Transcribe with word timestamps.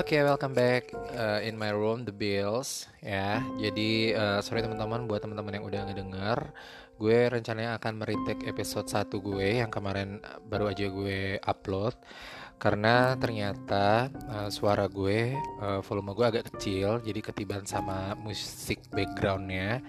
Oke, 0.00 0.16
okay, 0.16 0.24
welcome 0.24 0.56
back 0.56 0.96
uh, 1.12 1.44
in 1.44 1.60
my 1.60 1.68
room, 1.76 2.08
The 2.08 2.16
Bills. 2.16 2.88
Ya, 3.04 3.44
jadi 3.60 4.16
uh, 4.16 4.40
sorry 4.40 4.64
teman-teman 4.64 5.04
buat 5.04 5.20
teman-teman 5.20 5.60
yang 5.60 5.68
udah 5.68 5.80
ngedenger, 5.92 6.56
gue 6.96 7.28
rencananya 7.28 7.76
akan 7.76 8.00
meritek 8.00 8.48
episode 8.48 8.88
1 8.88 9.12
gue 9.12 9.60
yang 9.60 9.68
kemarin 9.68 10.24
baru 10.48 10.72
aja 10.72 10.88
gue 10.88 11.36
upload. 11.44 12.00
Karena 12.56 13.12
ternyata 13.20 14.08
uh, 14.24 14.48
suara 14.48 14.88
gue 14.88 15.36
uh, 15.60 15.84
volume 15.84 16.16
gue 16.16 16.26
agak 16.32 16.44
kecil 16.48 17.04
jadi 17.04 17.20
ketiban 17.20 17.68
sama 17.68 18.16
musik 18.16 18.80
backgroundnya. 18.96 19.84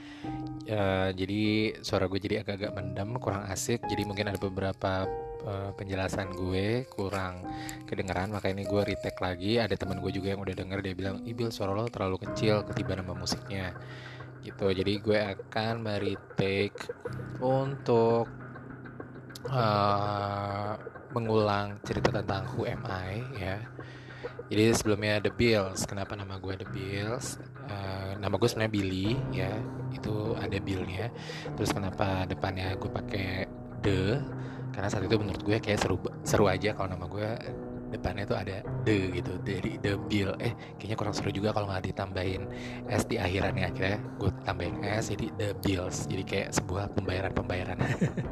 Uh, 0.67 1.15
jadi 1.15 1.79
suara 1.87 2.11
gue 2.11 2.19
jadi 2.19 2.43
agak-agak 2.43 2.75
mendem 2.75 3.15
kurang 3.15 3.47
asik. 3.47 3.79
Jadi 3.87 4.03
mungkin 4.03 4.27
ada 4.27 4.39
beberapa 4.43 5.07
uh, 5.45 5.71
penjelasan 5.75 6.33
gue 6.33 6.85
kurang 6.89 7.45
kedengeran 7.85 8.31
maka 8.31 8.49
ini 8.49 8.65
gue 8.65 8.81
retake 8.81 9.19
lagi 9.21 9.57
ada 9.61 9.73
teman 9.77 9.99
gue 9.99 10.11
juga 10.13 10.33
yang 10.33 10.41
udah 10.41 10.55
denger 10.55 10.79
dia 10.81 10.93
bilang 10.95 11.17
ibil 11.23 11.49
suara 11.49 11.73
lo 11.73 11.87
terlalu 11.87 12.21
kecil 12.29 12.65
ketiban 12.67 13.01
sama 13.01 13.13
musiknya 13.17 13.73
gitu 14.41 14.73
jadi 14.73 14.93
gue 14.97 15.19
akan 15.37 15.73
meretake 15.85 16.89
untuk 17.41 18.25
uh, 19.49 20.73
mengulang 21.11 21.79
cerita 21.83 22.09
tentang 22.13 22.47
Who 22.55 22.67
Am 22.67 22.83
I 22.87 23.23
ya. 23.35 23.57
Jadi 24.51 24.63
sebelumnya 24.75 25.23
The 25.23 25.31
Bills. 25.31 25.87
Kenapa 25.87 26.15
nama 26.15 26.35
gue 26.39 26.59
The 26.59 26.67
Bills? 26.67 27.39
Uh, 27.71 28.19
nama 28.19 28.35
gue 28.35 28.47
sebenarnya 28.47 28.73
Billy 28.73 29.15
ya. 29.31 29.51
Itu 29.95 30.35
ada 30.35 30.57
Billnya. 30.59 31.07
Terus 31.55 31.71
kenapa 31.71 32.27
depannya 32.27 32.75
gue 32.75 32.91
pakai 32.91 33.47
The? 33.79 34.19
Karena 34.71 34.87
saat 34.87 35.03
itu 35.05 35.15
menurut 35.19 35.41
gue 35.43 35.57
kayak 35.59 35.79
seru 35.79 35.99
seru 36.23 36.47
aja 36.47 36.71
kalau 36.73 36.95
nama 36.95 37.05
gue 37.07 37.29
depannya 37.91 38.23
tuh 38.23 38.39
ada 38.39 38.63
the 38.87 39.11
gitu 39.11 39.35
dari 39.43 39.75
the 39.83 39.99
bill. 40.07 40.31
Eh 40.39 40.55
kayaknya 40.79 40.95
kurang 40.95 41.15
seru 41.15 41.29
juga 41.29 41.51
kalau 41.51 41.67
nggak 41.67 41.91
ditambahin 41.91 42.47
s 42.87 43.03
di 43.05 43.19
akhirannya. 43.19 43.67
Akhirnya 43.67 43.97
gue 44.17 44.31
tambahin 44.47 44.75
s 44.87 45.11
jadi 45.11 45.27
the 45.35 45.49
bills. 45.59 46.07
Jadi 46.07 46.23
kayak 46.23 46.49
sebuah 46.55 46.95
pembayaran 46.95 47.31
pembayaran 47.35 47.77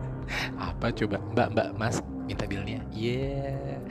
apa 0.71 0.87
coba? 0.95 1.19
Mbak 1.35 1.47
mbak 1.53 1.69
mas 1.75 1.99
minta 2.23 2.47
billnya? 2.47 2.79
Yeah. 2.95 3.83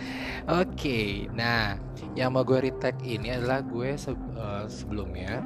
Oke 0.49 0.73
okay. 0.73 1.07
nah 1.37 1.77
yang 2.17 2.33
mau 2.33 2.43
gue 2.43 2.71
retake 2.71 3.05
ini 3.05 3.35
adalah 3.35 3.61
gue 3.61 3.95
se 4.01 4.11
uh, 4.11 4.65
sebelumnya 4.67 5.45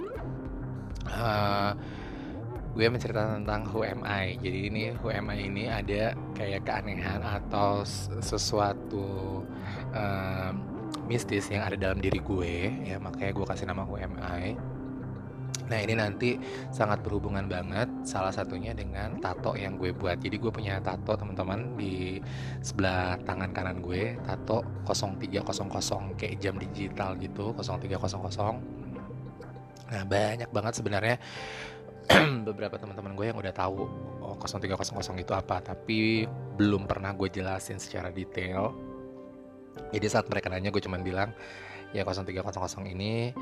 uh, 1.11 1.73
gue 2.73 2.87
menceritakan 2.89 3.45
tentang 3.45 3.69
Who 3.69 3.84
Am 3.84 4.01
I. 4.05 4.41
Jadi 4.41 4.59
ini 4.73 4.83
Who 4.97 5.12
Am 5.12 5.28
I 5.28 5.45
ini 5.45 5.69
ada 5.69 6.17
kayak 6.33 6.65
keanehan 6.65 7.20
atau 7.20 7.84
sesuatu 8.25 9.41
um, 9.92 10.53
mistis 11.05 11.53
yang 11.53 11.67
ada 11.69 11.77
dalam 11.77 12.01
diri 12.01 12.23
gue 12.23 12.73
ya 12.87 12.97
makanya 12.97 13.33
gue 13.37 13.45
kasih 13.45 13.69
nama 13.69 13.84
Who 13.84 14.01
Am 14.01 14.17
I. 14.20 14.56
Nah 15.69 15.79
ini 15.81 15.97
nanti 15.97 16.37
sangat 16.69 17.01
berhubungan 17.01 17.48
banget 17.48 17.89
salah 18.05 18.33
satunya 18.33 18.73
dengan 18.73 19.20
tato 19.20 19.53
yang 19.57 19.77
gue 19.77 19.92
buat. 19.92 20.20
Jadi 20.20 20.36
gue 20.41 20.53
punya 20.53 20.81
tato 20.81 21.17
teman-teman 21.17 21.77
di 21.77 22.20
sebelah 22.64 23.20
tangan 23.25 23.53
kanan 23.53 23.81
gue, 23.84 24.17
tato 24.25 24.64
0300 24.89 26.17
kayak 26.17 26.34
jam 26.41 26.57
digital 26.57 27.17
gitu, 27.20 27.57
0300. 27.57 28.83
Nah 29.92 30.09
banyak 30.09 30.48
banget 30.48 30.73
sebenarnya 30.81 31.17
beberapa 32.48 32.78
teman-teman 32.78 33.12
gue 33.14 33.27
yang 33.31 33.39
udah 33.39 33.55
tahu 33.55 33.86
oh 34.22 34.36
0300 34.39 35.22
itu 35.22 35.33
apa, 35.34 35.62
tapi 35.62 36.27
belum 36.58 36.86
pernah 36.86 37.14
gue 37.14 37.28
jelasin 37.31 37.78
secara 37.78 38.11
detail. 38.11 38.75
Jadi 39.92 40.06
saat 40.08 40.28
mereka 40.28 40.53
nanya 40.53 40.69
gue 40.69 40.83
cuman 40.83 41.00
bilang 41.00 41.30
ya 41.92 42.05
0300 42.05 42.53
ini 42.92 43.33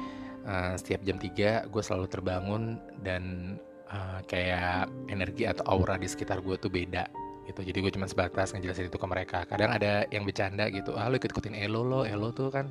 uh, 0.47 0.75
setiap 0.75 1.03
jam 1.06 1.19
3 1.19 1.71
gue 1.71 1.82
selalu 1.82 2.06
terbangun 2.10 2.78
dan 3.03 3.56
uh, 3.91 4.21
kayak 4.26 4.91
energi 5.10 5.47
atau 5.47 5.66
aura 5.71 5.98
di 5.98 6.06
sekitar 6.06 6.42
gue 6.42 6.59
tuh 6.59 6.71
beda 6.71 7.06
gitu. 7.50 7.66
Jadi 7.66 7.78
gue 7.82 7.92
cuma 7.98 8.06
sebatas 8.06 8.54
ngejelasin 8.54 8.91
itu 8.91 8.98
ke 8.98 9.09
mereka. 9.10 9.42
Kadang 9.42 9.75
ada 9.75 10.06
yang 10.15 10.22
bercanda 10.22 10.71
gitu 10.71 10.94
ah 10.94 11.10
lo 11.10 11.19
ikut 11.19 11.31
ikutin 11.34 11.59
Elo 11.59 11.82
lo 11.82 12.00
Elo 12.06 12.31
tuh 12.31 12.50
kan 12.54 12.71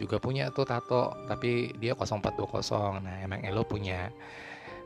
juga 0.00 0.16
punya 0.16 0.48
tuh 0.48 0.64
tato 0.64 1.12
tapi 1.28 1.76
dia 1.76 1.92
0420 1.92 3.04
nah 3.04 3.16
emang 3.20 3.44
Elo 3.44 3.68
punya 3.68 4.08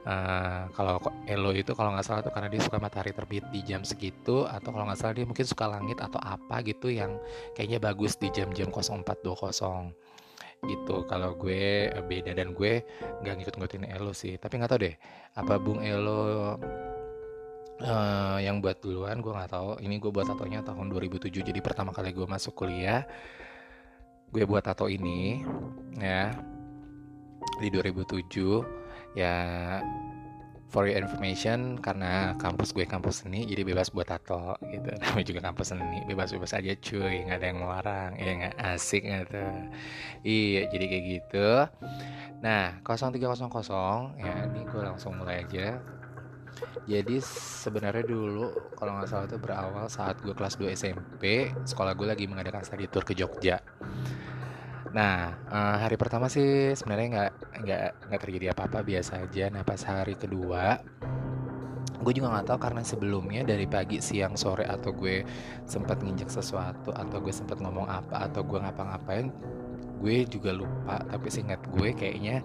Uh, 0.07 0.71
kalau 0.73 0.97
Elo 1.27 1.51
itu 1.53 1.75
kalau 1.75 1.93
nggak 1.93 2.07
salah 2.07 2.23
tuh 2.25 2.33
karena 2.33 2.49
dia 2.49 2.63
suka 2.63 2.79
matahari 2.81 3.13
terbit 3.13 3.45
di 3.51 3.61
jam 3.67 3.83
segitu 3.83 4.47
atau 4.47 4.71
kalau 4.73 4.89
nggak 4.89 4.97
salah 4.97 5.15
dia 5.19 5.27
mungkin 5.27 5.45
suka 5.45 5.69
langit 5.69 5.99
atau 6.01 6.17
apa 6.23 6.65
gitu 6.65 6.89
yang 6.89 7.19
kayaknya 7.53 7.83
bagus 7.83 8.17
di 8.17 8.33
jam-jam 8.33 8.73
0420 8.73 9.93
gitu. 10.67 11.07
Kalau 11.07 11.39
gue 11.39 11.93
eh, 11.93 12.03
beda. 12.03 12.35
Dan 12.35 12.57
gue 12.57 12.83
nggak 13.23 13.35
ngikut-ngikutin 13.43 13.85
Elo 13.95 14.11
sih. 14.17 14.35
Tapi 14.41 14.59
nggak 14.59 14.71
tahu 14.71 14.81
deh 14.87 14.95
apa 15.39 15.55
Bung 15.61 15.81
Elo 15.85 16.57
uh, 17.83 18.39
yang 18.43 18.59
buat 18.59 18.83
duluan 18.83 19.23
gue 19.23 19.33
nggak 19.33 19.53
tahu. 19.53 19.79
Ini 19.83 19.95
gue 20.03 20.11
buat 20.11 20.27
tatonya 20.27 20.65
tahun 20.67 20.91
2007 20.91 21.31
jadi 21.31 21.61
pertama 21.63 21.95
kali 21.95 22.11
gue 22.11 22.27
masuk 22.27 22.59
kuliah. 22.59 23.07
Gue 24.29 24.45
buat 24.45 24.65
tato 24.67 24.91
ini 24.91 25.41
ya 25.97 26.35
di 27.59 27.69
2007 27.73 28.88
ya 29.19 29.35
for 30.69 30.85
your 30.85 31.01
information 31.01 31.81
karena 31.81 32.37
kampus 32.37 32.77
gue 32.77 32.85
kampus 32.85 33.25
seni 33.25 33.49
jadi 33.49 33.65
bebas 33.65 33.89
buat 33.91 34.07
tato 34.07 34.55
gitu. 34.69 34.95
Namanya 35.03 35.27
juga 35.27 35.41
kampus 35.51 35.75
seni 35.75 36.05
bebas 36.05 36.31
bebas 36.31 36.53
aja 36.55 36.73
cuy. 36.79 37.25
Nggak 37.25 37.39
ada 37.41 37.47
yang 37.49 37.59
melarang 37.59 38.11
ya 38.21 38.31
nggak? 38.37 38.55
Asik 38.61 39.03
gitu 39.03 39.45
iya 40.23 40.63
jadi 40.71 40.85
kayak 40.87 41.05
gitu. 41.09 41.49
Nah 42.45 42.79
0300 42.85 44.21
ya 44.21 44.35
ini 44.47 44.61
gue 44.69 44.83
langsung 44.85 45.17
mulai 45.17 45.43
aja. 45.43 45.81
Jadi 46.91 47.23
sebenarnya 47.23 48.03
dulu 48.03 48.51
kalau 48.75 48.99
nggak 48.99 49.09
salah 49.09 49.27
itu 49.31 49.39
berawal 49.39 49.87
saat 49.87 50.19
gue 50.19 50.35
kelas 50.35 50.59
2 50.59 50.75
SMP 50.75 51.55
sekolah 51.63 51.95
gue 51.95 52.07
lagi 52.07 52.25
mengadakan 52.27 52.67
study 52.67 52.91
tour 52.91 53.07
ke 53.07 53.15
Jogja 53.15 53.63
Nah, 54.89 55.37
uh, 55.53 55.77
hari 55.85 56.01
pertama 56.01 56.33
sih 56.33 56.73
sebenarnya 56.73 57.07
nggak 57.13 57.33
nggak 57.65 57.83
nggak 58.09 58.21
terjadi 58.25 58.47
apa-apa 58.57 58.81
biasa 58.81 59.21
aja. 59.21 59.53
Nah, 59.53 59.61
pas 59.61 59.81
hari 59.85 60.17
kedua, 60.17 60.81
gue 62.01 62.13
juga 62.17 62.33
nggak 62.33 62.47
tahu 62.49 62.59
karena 62.61 62.83
sebelumnya 62.85 63.43
dari 63.45 63.69
pagi, 63.69 64.01
siang, 64.01 64.39
sore 64.41 64.65
atau 64.65 64.97
gue 64.97 65.29
sempat 65.69 66.01
nginjek 66.01 66.33
sesuatu 66.33 66.95
atau 66.97 67.19
gue 67.21 67.35
sempat 67.35 67.61
ngomong 67.61 67.85
apa 67.85 68.33
atau 68.33 68.41
gue 68.41 68.57
ngapa-ngapain, 68.57 69.29
gue 70.01 70.17
juga 70.25 70.57
lupa. 70.57 71.05
Tapi 71.05 71.27
seingat 71.29 71.61
gue 71.69 71.93
kayaknya 71.93 72.41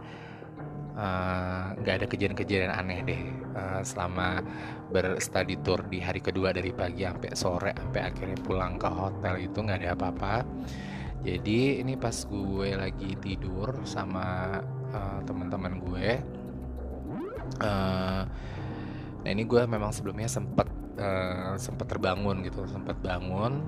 eh, 0.99 1.65
nggak 1.79 1.93
uh, 1.95 1.97
ada 2.03 2.07
kejadian-kejadian 2.11 2.73
aneh 2.75 2.99
deh 3.07 3.21
uh, 3.55 3.81
selama 3.87 4.43
berstudy 4.91 5.57
tour 5.63 5.79
di 5.87 6.03
hari 6.03 6.19
kedua 6.19 6.51
dari 6.53 6.69
pagi 6.75 7.07
sampai 7.07 7.31
sore 7.33 7.71
sampai 7.73 8.01
akhirnya 8.13 8.37
pulang 8.45 8.77
ke 8.77 8.85
hotel 8.85 9.41
itu 9.41 9.57
nggak 9.57 9.79
ada 9.81 9.89
apa-apa 9.97 10.45
jadi 11.23 11.81
ini 11.81 11.95
pas 11.95 12.13
gue 12.13 12.69
lagi 12.75 13.15
tidur 13.17 13.81
sama 13.87 14.59
uh, 14.91 15.19
teman-teman 15.23 15.79
gue 15.79 16.09
uh, 17.63 18.21
nah 19.23 19.29
ini 19.31 19.47
gue 19.47 19.63
memang 19.63 19.95
sebelumnya 19.95 20.27
sempat 20.27 20.67
uh, 20.99 21.55
sempat 21.55 21.87
terbangun 21.87 22.43
gitu 22.43 22.67
sempat 22.67 22.99
bangun 22.99 23.63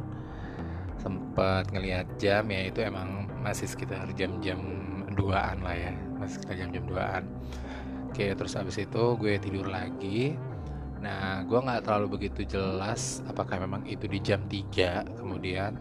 sempat 1.00 1.70
ngelihat 1.72 2.08
jam 2.20 2.44
ya 2.50 2.68
itu 2.68 2.82
emang 2.82 3.30
masih 3.46 3.70
sekitar 3.70 4.10
jam-jam 4.18 4.58
duaan 5.14 5.62
lah 5.62 5.78
ya 5.78 5.94
masih 6.18 6.42
sekitar 6.42 6.56
jam-jam 6.66 6.84
duaan. 6.90 7.24
Oke 8.10 8.32
terus 8.34 8.58
abis 8.58 8.82
itu 8.82 9.04
gue 9.22 9.38
tidur 9.38 9.70
lagi. 9.70 10.34
Nah 11.04 11.46
gue 11.46 11.60
nggak 11.62 11.86
terlalu 11.86 12.18
begitu 12.20 12.48
jelas 12.48 13.22
apakah 13.30 13.62
memang 13.62 13.86
itu 13.86 14.10
di 14.10 14.18
jam 14.18 14.42
3 14.50 15.20
kemudian 15.22 15.78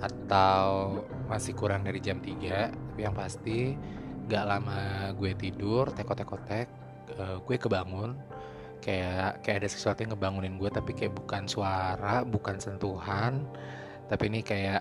atau 0.00 1.00
masih 1.26 1.56
kurang 1.56 1.84
dari 1.84 1.98
jam 2.00 2.20
3 2.20 2.96
tapi 2.96 3.00
yang 3.04 3.12
pasti 3.12 3.76
gak 4.26 4.44
lama 4.48 5.12
gue 5.14 5.36
tidur 5.36 5.92
teko-teko-tek 5.92 6.68
uh, 7.20 7.36
gue 7.44 7.56
kebangun. 7.60 8.16
Kayak 8.80 9.44
kayak 9.44 9.56
ada 9.60 9.68
sesuatu 9.68 10.00
yang 10.00 10.16
ngebangunin 10.16 10.56
gue 10.56 10.72
tapi 10.72 10.96
kayak 10.96 11.12
bukan 11.12 11.44
suara 11.44 12.24
bukan 12.24 12.56
sentuhan. 12.56 13.44
Tapi 14.08 14.32
ini 14.32 14.40
kayak 14.40 14.80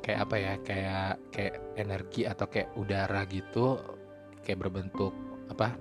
kayak 0.00 0.20
apa 0.24 0.36
ya 0.40 0.52
kayak 0.64 1.12
kayak 1.36 1.54
energi 1.76 2.24
atau 2.24 2.48
kayak 2.48 2.72
udara 2.80 3.28
gitu 3.28 3.76
kayak 4.40 4.64
berbentuk 4.64 5.12
apa 5.52 5.76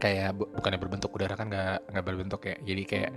kayak 0.00 0.32
bu, 0.38 0.48
bukannya 0.56 0.80
berbentuk 0.80 1.12
udara 1.12 1.36
kan 1.36 1.52
nggak 1.52 1.92
nggak 1.92 2.04
berbentuk 2.08 2.40
ya. 2.48 2.56
Jadi 2.64 2.82
kayak 2.88 3.12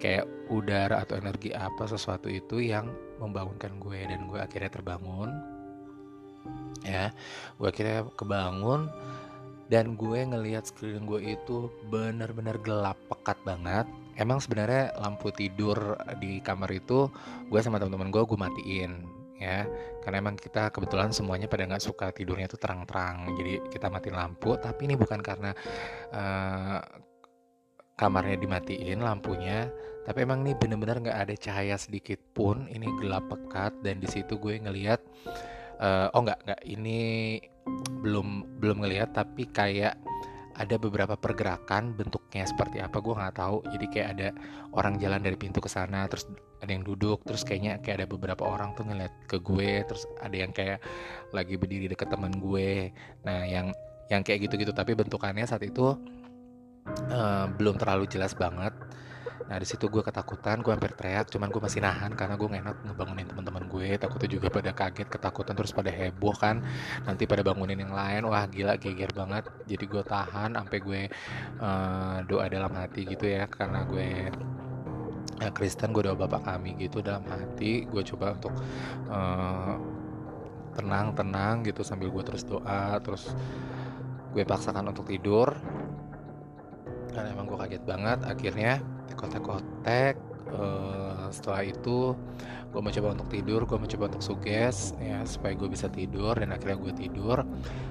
kayak 0.00 0.24
udara 0.48 1.04
atau 1.04 1.20
energi 1.20 1.52
apa 1.52 1.84
sesuatu 1.84 2.32
itu 2.32 2.64
yang 2.64 2.88
membangunkan 3.22 3.78
gue 3.78 4.00
dan 4.02 4.26
gue 4.26 4.38
akhirnya 4.42 4.70
terbangun 4.74 5.30
ya. 6.82 7.14
Gue 7.56 7.70
akhirnya 7.70 8.06
kebangun 8.18 8.90
dan 9.70 9.96
gue 9.96 10.20
ngelihat 10.28 10.68
sekeliling 10.68 11.06
gue 11.08 11.20
itu 11.38 11.70
benar-benar 11.88 12.60
gelap 12.60 12.98
pekat 13.08 13.38
banget. 13.46 13.86
Emang 14.18 14.42
sebenarnya 14.42 14.92
lampu 15.00 15.32
tidur 15.32 15.96
di 16.20 16.44
kamar 16.44 16.68
itu 16.74 17.08
gue 17.48 17.60
sama 17.62 17.80
teman-teman 17.80 18.12
gue 18.12 18.22
gue 18.26 18.38
matiin 18.38 18.92
ya. 19.40 19.64
Karena 20.04 20.20
emang 20.20 20.36
kita 20.36 20.68
kebetulan 20.74 21.14
semuanya 21.14 21.48
pada 21.48 21.64
nggak 21.64 21.80
suka 21.80 22.12
tidurnya 22.12 22.50
itu 22.50 22.58
terang-terang. 22.60 23.32
Jadi 23.38 23.72
kita 23.72 23.88
mati 23.88 24.10
lampu 24.12 24.58
tapi 24.60 24.90
ini 24.90 24.98
bukan 24.98 25.22
karena 25.24 25.54
uh, 26.12 26.80
kamarnya 27.96 28.40
dimatiin 28.40 29.00
lampunya 29.04 29.68
tapi 30.02 30.26
emang 30.26 30.42
nih 30.42 30.58
bener-bener 30.58 30.98
nggak 30.98 31.18
ada 31.28 31.34
cahaya 31.38 31.76
sedikit 31.78 32.18
pun 32.34 32.66
ini 32.66 32.90
gelap 32.98 33.30
pekat 33.30 33.76
dan 33.86 34.02
di 34.02 34.10
situ 34.10 34.34
gue 34.34 34.58
ngelihat 34.58 34.98
uh, 35.78 36.10
oh 36.10 36.22
nggak 36.26 36.42
nggak 36.42 36.62
ini 36.66 37.38
belum 38.02 38.58
belum 38.58 38.82
ngelihat 38.82 39.14
tapi 39.14 39.46
kayak 39.46 39.94
ada 40.52 40.76
beberapa 40.76 41.16
pergerakan 41.16 41.96
bentuknya 41.96 42.44
seperti 42.44 42.84
apa 42.84 43.00
gue 43.00 43.14
nggak 43.16 43.36
tahu. 43.40 43.64
Jadi 43.72 43.86
kayak 43.88 44.08
ada 44.18 44.28
orang 44.76 45.00
jalan 45.00 45.24
dari 45.24 45.36
pintu 45.40 45.64
ke 45.64 45.70
sana 45.72 46.04
terus 46.08 46.28
ada 46.60 46.70
yang 46.70 46.84
duduk 46.84 47.24
terus 47.24 47.42
kayaknya 47.42 47.80
kayak 47.80 48.04
ada 48.04 48.06
beberapa 48.06 48.44
orang 48.44 48.76
tuh 48.76 48.86
ngeliat 48.86 49.10
ke 49.26 49.40
gue 49.40 49.82
terus 49.88 50.04
ada 50.20 50.36
yang 50.36 50.52
kayak 50.52 50.78
lagi 51.32 51.56
berdiri 51.56 51.88
deket 51.88 52.12
teman 52.12 52.36
gue. 52.36 52.92
Nah 53.24 53.48
yang 53.48 53.72
yang 54.12 54.20
kayak 54.20 54.44
gitu-gitu 54.44 54.76
tapi 54.76 54.92
bentukannya 54.92 55.48
saat 55.48 55.64
itu 55.64 55.96
uh, 57.10 57.46
belum 57.54 57.78
terlalu 57.78 58.10
jelas 58.10 58.34
banget 58.34 58.74
Nah 59.52 59.60
di 59.60 59.66
situ 59.66 59.84
gue 59.92 60.00
ketakutan, 60.00 60.64
gue 60.64 60.72
hampir 60.72 60.96
teriak, 60.96 61.28
cuman 61.28 61.52
gue 61.52 61.60
masih 61.60 61.84
nahan 61.84 62.16
karena 62.16 62.40
gue 62.40 62.48
gak 62.48 62.62
enak 62.64 62.76
ngebangunin 62.88 63.26
teman-teman 63.28 63.64
gue. 63.68 63.88
Takutnya 64.00 64.28
juga 64.32 64.48
pada 64.48 64.70
kaget, 64.72 65.08
ketakutan 65.12 65.52
terus 65.52 65.76
pada 65.76 65.92
heboh 65.92 66.32
kan. 66.32 66.64
Nanti 67.04 67.28
pada 67.28 67.44
bangunin 67.44 67.76
yang 67.76 67.92
lain, 67.92 68.24
wah 68.32 68.48
gila 68.48 68.80
geger 68.80 69.12
banget. 69.12 69.44
Jadi 69.68 69.84
gue 69.84 70.02
tahan 70.08 70.56
sampai 70.56 70.78
gue 70.80 71.02
uh, 71.60 72.24
doa 72.24 72.46
dalam 72.48 72.72
hati 72.72 73.04
gitu 73.04 73.28
ya, 73.28 73.44
karena 73.44 73.84
gue 73.84 74.32
ya 75.36 75.50
Kristen 75.52 75.90
gue 75.92 76.06
doa 76.06 76.16
bapak 76.16 76.48
kami 76.48 76.78
gitu 76.80 77.04
dalam 77.04 77.28
hati. 77.28 77.84
Gue 77.84 78.00
coba 78.08 78.32
untuk 78.32 78.56
uh, 79.12 79.76
tenang 80.72 81.12
tenang 81.12 81.60
gitu 81.66 81.84
sambil 81.84 82.08
gue 82.08 82.24
terus 82.24 82.48
doa, 82.48 82.96
terus 83.04 83.36
gue 84.32 84.48
paksakan 84.48 84.96
untuk 84.96 85.12
tidur. 85.12 85.52
Karena 87.12 87.28
emang 87.36 87.46
gue 87.46 87.58
kaget 87.60 87.84
banget. 87.84 88.18
Akhirnya 88.24 88.72
kotek-kotek 89.12 90.16
uh, 90.50 91.28
setelah 91.28 91.62
itu 91.64 92.16
gue 92.72 92.80
mencoba 92.80 93.12
untuk 93.12 93.28
tidur 93.28 93.68
gue 93.68 93.76
mencoba 93.76 94.08
untuk 94.08 94.24
suges 94.24 94.96
ya 94.96 95.20
supaya 95.28 95.52
gue 95.52 95.68
bisa 95.68 95.92
tidur 95.92 96.32
dan 96.32 96.56
akhirnya 96.56 96.80
gue 96.80 96.92
tidur. 96.96 97.44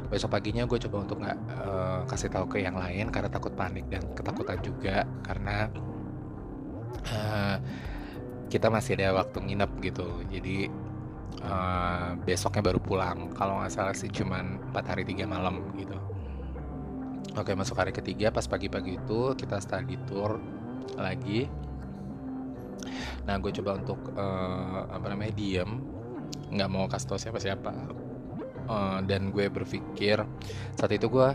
Besok 0.09 0.33
paginya 0.33 0.65
gue 0.65 0.77
coba 0.89 0.97
untuk 1.05 1.21
nggak 1.21 1.37
uh, 1.61 2.01
kasih 2.09 2.33
tahu 2.33 2.49
ke 2.49 2.65
yang 2.65 2.75
lain 2.75 3.13
karena 3.13 3.29
takut 3.29 3.53
panik 3.53 3.85
dan 3.93 4.01
ketakutan 4.17 4.57
juga 4.65 5.05
karena 5.21 5.69
uh, 7.13 7.57
kita 8.49 8.67
masih 8.67 8.97
ada 8.99 9.21
waktu 9.21 9.37
nginep 9.37 9.71
gitu. 9.85 10.07
Jadi 10.33 10.57
uh, 11.45 12.17
besoknya 12.25 12.65
baru 12.73 12.79
pulang. 12.81 13.29
Kalau 13.37 13.61
nggak 13.61 13.71
salah 13.71 13.93
sih 13.93 14.09
cuman 14.09 14.73
4 14.73 14.91
hari 14.91 15.03
3 15.05 15.29
malam 15.29 15.61
gitu 15.77 15.95
Oke 17.39 17.55
masuk 17.55 17.79
hari 17.79 17.95
ketiga 17.95 18.27
pas 18.27 18.43
pagi-pagi 18.43 18.99
itu 18.99 19.19
kita 19.39 19.63
study 19.63 19.95
tour 20.03 20.41
lagi. 20.99 21.47
Nah 23.23 23.39
gue 23.39 23.51
coba 23.61 23.79
untuk 23.79 23.99
uh, 24.17 24.89
apa 24.91 25.05
namanya 25.15 25.33
diem. 25.37 25.79
Nggak 26.51 26.69
mau 26.69 26.85
kasih 26.91 27.07
tau 27.07 27.19
siapa-siapa. 27.21 27.71
Uh, 28.67 28.99
dan 29.07 29.31
gue 29.31 29.47
berpikir 29.47 30.21
saat 30.75 30.91
itu 30.91 31.07
gue 31.07 31.29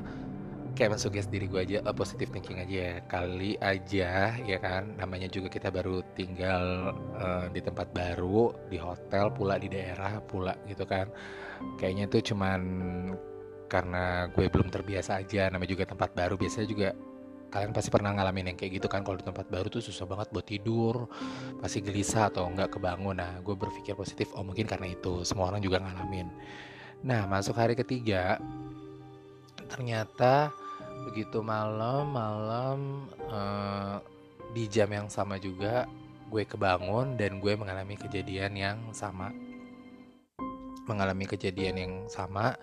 kayak 0.77 0.93
mensuggest 0.93 1.33
diri 1.33 1.49
gue 1.49 1.61
aja 1.65 1.79
uh, 1.89 1.97
positive 1.97 2.29
thinking 2.29 2.61
aja 2.61 2.77
ya. 2.77 2.95
Kali 3.09 3.57
aja 3.65 4.37
ya 4.37 4.59
kan? 4.61 5.01
Namanya 5.01 5.33
juga 5.33 5.49
kita 5.49 5.73
baru 5.73 6.05
tinggal 6.13 6.93
uh, 7.17 7.49
di 7.49 7.65
tempat 7.65 7.89
baru 7.97 8.53
di 8.69 8.77
hotel 8.77 9.33
pula 9.33 9.57
di 9.57 9.73
daerah 9.73 10.21
pula 10.21 10.53
gitu 10.69 10.85
kan. 10.85 11.09
Kayaknya 11.81 12.05
itu 12.13 12.37
cuman 12.37 12.61
karena 13.67 14.31
gue 14.31 14.47
belum 14.47 14.71
terbiasa 14.71 15.19
aja 15.21 15.51
namanya 15.51 15.71
juga 15.75 15.85
tempat 15.87 16.15
baru 16.15 16.39
biasanya 16.39 16.69
juga 16.71 16.89
kalian 17.57 17.73
pasti 17.73 17.89
pernah 17.95 18.11
ngalamin 18.13 18.53
yang 18.53 18.59
kayak 18.59 18.83
gitu 18.83 18.87
kan 18.91 19.07
kalau 19.07 19.17
di 19.17 19.25
tempat 19.27 19.47
baru 19.47 19.71
tuh 19.71 19.81
susah 19.81 20.05
banget 20.05 20.29
buat 20.35 20.47
tidur 20.47 21.07
pasti 21.63 21.79
gelisah 21.81 22.29
atau 22.29 22.51
nggak 22.51 22.77
kebangun. 22.79 23.17
Nah 23.17 23.39
gue 23.41 23.55
berpikir 23.55 23.95
positif 23.95 24.35
oh 24.35 24.43
mungkin 24.43 24.67
karena 24.67 24.91
itu 24.91 25.23
semua 25.23 25.55
orang 25.55 25.63
juga 25.63 25.81
ngalamin. 25.81 26.29
Nah 27.07 27.25
masuk 27.31 27.55
hari 27.57 27.79
ketiga 27.79 28.43
ternyata 29.67 30.51
begitu 31.07 31.43
malam 31.43 32.11
malam 32.11 32.79
uh, 33.31 34.03
di 34.51 34.67
jam 34.67 34.91
yang 34.91 35.07
sama 35.07 35.39
juga 35.39 35.87
gue 36.27 36.43
kebangun 36.43 37.15
dan 37.15 37.39
gue 37.39 37.55
mengalami 37.55 37.95
kejadian 37.95 38.53
yang 38.59 38.79
sama. 38.91 39.31
Mengalami 40.87 41.27
kejadian 41.27 41.77
yang 41.79 41.93
sama 42.07 42.55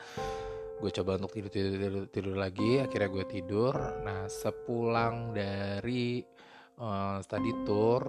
gue 0.84 0.92
coba 1.00 1.16
untuk 1.16 1.32
tidur 1.32 1.48
tidur 1.48 1.80
tidur, 1.80 2.04
tidur 2.12 2.36
lagi 2.36 2.84
akhirnya 2.84 3.08
gue 3.08 3.26
tidur. 3.32 3.74
Nah 4.04 4.28
sepulang 4.28 5.32
dari 5.32 6.20
uh, 6.76 7.24
study 7.24 7.64
tour 7.64 8.04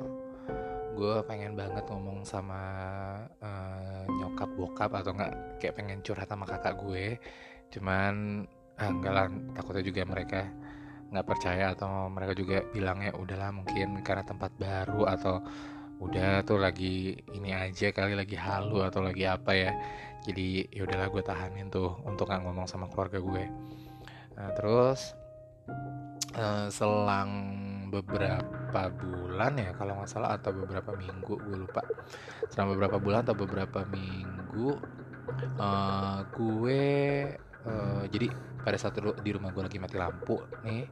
gue 0.94 1.17
pengen 1.26 1.55
banget 1.55 1.87
ngomong 1.87 2.26
sama 2.26 2.62
uh, 3.38 4.03
nyokap 4.11 4.50
bokap 4.59 4.91
atau 4.91 5.15
enggak 5.15 5.32
kayak 5.62 5.75
pengen 5.79 6.03
curhat 6.03 6.26
sama 6.26 6.50
kakak 6.50 6.75
gue. 6.82 7.15
Cuman 7.71 8.43
ah, 8.75 8.91
enggak 8.91 9.12
lah 9.15 9.27
takutnya 9.55 9.85
juga 9.87 10.03
mereka 10.03 10.43
nggak 11.15 11.27
percaya 11.31 11.79
atau 11.79 12.11
mereka 12.11 12.35
juga 12.35 12.59
bilangnya 12.75 13.15
udahlah 13.15 13.55
mungkin 13.55 14.03
karena 14.03 14.27
tempat 14.27 14.50
baru 14.59 15.06
atau 15.06 15.38
udah 16.02 16.43
tuh 16.43 16.58
lagi 16.58 17.19
ini 17.35 17.55
aja 17.55 17.94
kali 17.94 18.19
lagi 18.19 18.35
halu 18.35 18.82
atau 18.82 19.05
lagi 19.05 19.25
apa 19.26 19.52
ya. 19.55 19.73
Jadi 20.25 20.73
ya 20.73 20.88
udahlah 20.88 21.12
gue 21.12 21.23
tahanin 21.23 21.69
tuh 21.69 22.00
untuk 22.08 22.32
nggak 22.32 22.43
ngomong 22.43 22.67
sama 22.67 22.88
keluarga 22.88 23.20
gue. 23.20 23.44
Nah, 24.35 24.50
terus 24.56 25.12
uh, 26.35 26.67
selang 26.73 27.31
beberapa 27.93 28.91
bulan 28.91 29.55
ya 29.61 29.70
kalau 29.76 30.00
nggak 30.00 30.11
salah 30.11 30.35
atau 30.35 30.50
beberapa 30.50 30.96
minggu 30.96 31.35
gue 31.38 31.56
lupa. 31.69 31.85
Selang 32.50 32.75
beberapa 32.75 32.96
bulan 32.99 33.23
atau 33.23 33.37
beberapa 33.37 33.85
minggu 33.87 34.81
uh, 35.61 36.20
gue 36.32 36.82
uh, 37.69 38.05
jadi 38.08 38.29
pada 38.64 38.81
saat 38.81 38.96
di 38.96 39.31
rumah 39.31 39.52
gue 39.52 39.62
lagi 39.64 39.76
mati 39.76 39.96
lampu 40.00 40.41
nih 40.64 40.88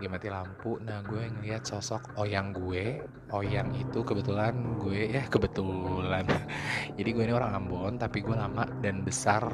dia 0.00 0.08
mati 0.08 0.32
lampu. 0.32 0.80
Nah 0.80 1.04
gue 1.04 1.28
ngeliat 1.28 1.68
sosok 1.68 2.16
oyang 2.16 2.56
gue. 2.56 3.04
Oyang 3.36 3.76
itu 3.76 4.00
kebetulan 4.00 4.80
gue 4.80 5.12
ya 5.12 5.22
kebetulan. 5.28 6.24
Jadi 6.96 7.08
gue 7.12 7.24
ini 7.28 7.34
orang 7.36 7.52
Ambon 7.52 8.00
tapi 8.00 8.24
gue 8.24 8.32
lama 8.32 8.64
dan 8.80 9.04
besar 9.04 9.44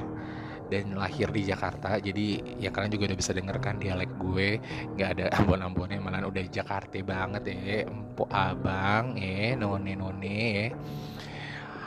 dan 0.71 0.95
lahir 0.95 1.31
di 1.35 1.43
Jakarta. 1.43 1.99
Jadi 1.99 2.59
ya 2.62 2.71
kalian 2.71 2.95
juga 2.95 3.11
udah 3.11 3.19
bisa 3.19 3.35
denger 3.35 3.59
kan 3.59 3.83
dialek 3.83 4.11
gue. 4.23 4.62
Nggak 4.95 5.11
ada 5.19 5.26
Ambon-Ambonnya 5.43 5.99
malah 5.99 6.23
udah 6.23 6.47
Jakarta 6.47 6.99
banget 7.03 7.43
ya 7.50 7.91
empuk 7.91 8.31
abang 8.31 9.19
eh 9.19 9.59
none 9.59 9.93
none 9.99 10.25
eh 10.25 10.71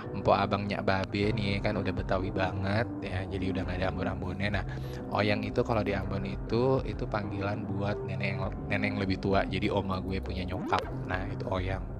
empok 0.09 0.35
abangnya 0.35 0.81
babe 0.81 1.31
nih 1.31 1.61
kan 1.61 1.77
udah 1.77 1.93
betawi 1.93 2.33
banget 2.33 2.87
ya 3.05 3.23
jadi 3.29 3.45
udah 3.53 3.61
gak 3.65 3.77
ada 3.79 3.87
ambon-ambonnya. 3.93 4.49
Nah 4.59 4.65
oyang 5.13 5.41
itu 5.45 5.61
kalau 5.61 5.85
di 5.85 5.93
Ambon 5.93 6.25
itu 6.25 6.81
itu 6.85 7.03
panggilan 7.05 7.65
buat 7.65 7.97
nenek 8.05 8.27
yang 8.37 8.41
nenek 8.69 8.87
yang 8.95 8.99
lebih 9.01 9.17
tua. 9.21 9.45
Jadi 9.45 9.69
oma 9.69 10.01
gue 10.01 10.17
punya 10.21 10.43
nyokap. 10.45 10.81
Nah 11.05 11.25
itu 11.29 11.45
oyang. 11.49 11.99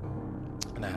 Nah, 0.80 0.96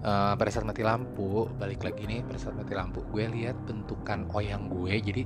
uh, 0.00 0.32
pada 0.34 0.48
saat 0.48 0.64
mati 0.64 0.80
lampu, 0.80 1.44
balik 1.60 1.84
lagi 1.84 2.08
nih, 2.08 2.24
pada 2.24 2.40
saat 2.40 2.56
mati 2.56 2.72
lampu, 2.72 3.04
gue 3.12 3.28
lihat 3.28 3.52
bentukan 3.68 4.24
oyang 4.32 4.72
gue. 4.72 4.96
Jadi, 4.96 5.22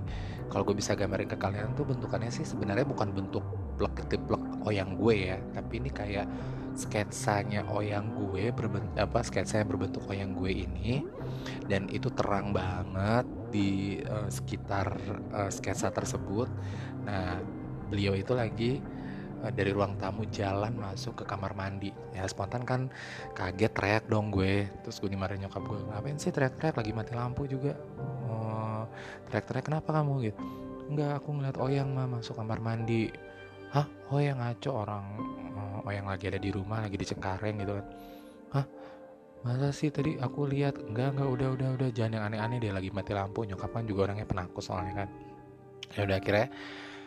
kalau 0.51 0.67
gue 0.67 0.75
bisa 0.75 0.99
gambarin 0.99 1.31
ke 1.31 1.39
kalian 1.39 1.79
tuh 1.79 1.87
bentukannya 1.87 2.29
sih 2.35 2.43
sebenarnya 2.43 2.83
bukan 2.83 3.15
bentuk 3.15 3.47
plek 3.79 4.11
plek 4.11 4.45
oyang 4.67 4.99
gue 4.99 5.31
ya, 5.31 5.39
tapi 5.55 5.79
ini 5.79 5.91
kayak 5.95 6.27
sketsanya 6.75 7.63
oyang 7.71 8.11
gue 8.19 8.51
berbentuk 8.51 8.99
apa 8.99 9.23
sketsa 9.23 9.63
yang 9.63 9.71
berbentuk 9.71 10.03
oyang 10.11 10.35
gue 10.35 10.67
ini 10.67 11.07
dan 11.71 11.87
itu 11.87 12.11
terang 12.11 12.51
banget 12.51 13.25
di 13.55 14.03
uh, 14.03 14.27
sekitar 14.27 14.99
uh, 15.31 15.51
sketsa 15.51 15.95
tersebut. 15.95 16.51
Nah, 17.07 17.39
beliau 17.87 18.19
itu 18.19 18.35
lagi 18.35 18.83
uh, 19.47 19.53
dari 19.55 19.71
ruang 19.71 19.95
tamu 20.03 20.27
jalan 20.35 20.75
masuk 20.75 21.23
ke 21.23 21.25
kamar 21.25 21.55
mandi. 21.55 21.95
Ya 22.11 22.27
spontan 22.27 22.67
kan 22.67 22.91
kaget 23.39 23.71
teriak 23.71 24.05
dong 24.11 24.35
gue. 24.35 24.67
Terus 24.83 24.99
gue 24.99 25.11
dimarahin 25.15 25.47
nyokap 25.47 25.63
gue, 25.63 25.79
ngapain 25.95 26.19
sih 26.19 26.35
teriak-teriak 26.35 26.75
lagi 26.75 26.91
mati 26.91 27.13
lampu 27.15 27.47
juga. 27.47 27.79
Uh, 28.27 28.83
teriak-teriak 29.31 29.71
kenapa 29.71 29.95
kamu 29.95 30.35
gitu? 30.35 30.43
Enggak, 30.85 31.23
aku 31.23 31.29
ngeliat 31.33 31.57
Oyang 31.57 31.97
mah 31.97 32.11
masuk 32.11 32.37
kamar 32.37 32.61
mandi. 32.61 33.09
Hah? 33.73 33.87
Oh 34.13 34.21
yang 34.21 34.39
ngaco 34.39 34.71
orang 34.71 35.34
oh 35.85 35.93
yang 35.93 36.09
lagi 36.09 36.33
ada 36.33 36.41
di 36.41 36.49
rumah 36.49 36.81
lagi 36.81 36.97
di 36.97 37.07
Cengkareng 37.07 37.61
gitu 37.61 37.73
kan. 37.77 37.87
Hah? 38.57 38.67
Masa 39.45 39.69
sih 39.77 39.93
tadi 39.93 40.17
aku 40.17 40.49
lihat? 40.49 40.81
Enggak 40.81 41.13
enggak 41.13 41.29
udah 41.29 41.49
udah 41.53 41.69
udah. 41.77 41.89
Jangan 41.93 42.17
yang 42.17 42.25
aneh-aneh 42.33 42.59
dia 42.65 42.73
lagi 42.73 42.89
mati 42.89 43.13
lampu. 43.13 43.45
Nyokap 43.45 43.77
kan 43.77 43.85
juga 43.85 44.09
orangnya 44.09 44.25
penakut 44.25 44.65
soalnya 44.65 45.05
kan. 45.05 45.09
Ya 45.93 46.09
udah 46.09 46.17
akhirnya 46.17 46.49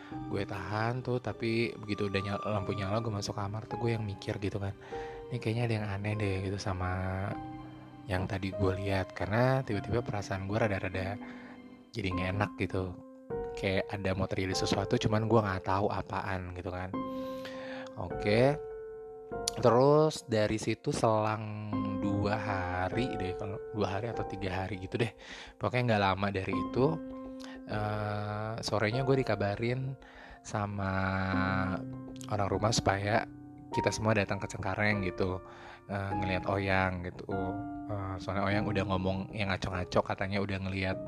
gue 0.08 0.40
tahan 0.46 1.04
tuh 1.04 1.20
tapi 1.20 1.76
begitu 1.84 2.08
udah 2.08 2.20
nyala, 2.24 2.40
lampu 2.48 2.72
nyala 2.72 3.04
gue 3.04 3.12
masuk 3.12 3.36
kamar 3.36 3.68
tuh 3.68 3.76
gue 3.82 3.90
yang 3.98 4.06
mikir 4.06 4.38
gitu 4.38 4.62
kan. 4.62 4.70
Ini 5.28 5.36
kayaknya 5.42 5.62
ada 5.66 5.74
yang 5.82 5.86
aneh 5.98 6.14
deh 6.14 6.36
gitu 6.46 6.58
sama 6.62 6.90
yang 8.06 8.30
tadi 8.30 8.54
gue 8.54 8.72
lihat. 8.86 9.18
Karena 9.18 9.66
tiba-tiba 9.66 9.98
perasaan 10.06 10.46
gue 10.46 10.56
rada-rada 10.62 11.18
jadi 11.90 12.06
nggak 12.14 12.28
enak 12.38 12.50
gitu. 12.62 12.94
Kayak 13.58 13.90
ada 13.90 14.14
mau 14.14 14.30
terjadi 14.30 14.54
sesuatu 14.54 14.94
cuman 14.94 15.26
gue 15.26 15.40
nggak 15.42 15.66
tahu 15.66 15.90
apaan 15.90 16.54
gitu 16.54 16.70
kan. 16.70 16.94
Oke 17.98 18.67
terus 19.58 20.22
dari 20.24 20.56
situ 20.56 20.94
selang 20.94 21.68
dua 21.98 22.34
hari 22.38 23.10
deh 23.18 23.34
kalau 23.38 23.58
dua 23.74 23.98
hari 23.98 24.10
atau 24.10 24.24
tiga 24.26 24.64
hari 24.64 24.82
gitu 24.82 24.98
deh. 24.98 25.12
Pokoknya 25.58 25.94
nggak 25.94 26.02
lama 26.02 26.28
dari 26.30 26.54
itu 26.54 26.86
uh, 27.70 28.54
sorenya 28.60 29.02
gue 29.04 29.16
dikabarin 29.22 29.94
sama 30.42 30.92
orang 32.32 32.48
rumah 32.48 32.72
supaya 32.72 33.26
kita 33.74 33.92
semua 33.92 34.16
datang 34.16 34.40
ke 34.40 34.48
Cengkareng 34.48 35.04
gitu 35.04 35.38
uh, 35.92 36.12
ngelihat 36.18 36.48
Oyang 36.48 37.04
gitu. 37.04 37.28
Uh, 37.88 38.16
soalnya 38.20 38.44
Oyang 38.44 38.64
udah 38.68 38.84
ngomong 38.84 39.32
yang 39.32 39.48
ngaco-ngaco 39.48 40.00
katanya 40.04 40.38
udah 40.40 40.58
ngelihat 40.60 40.98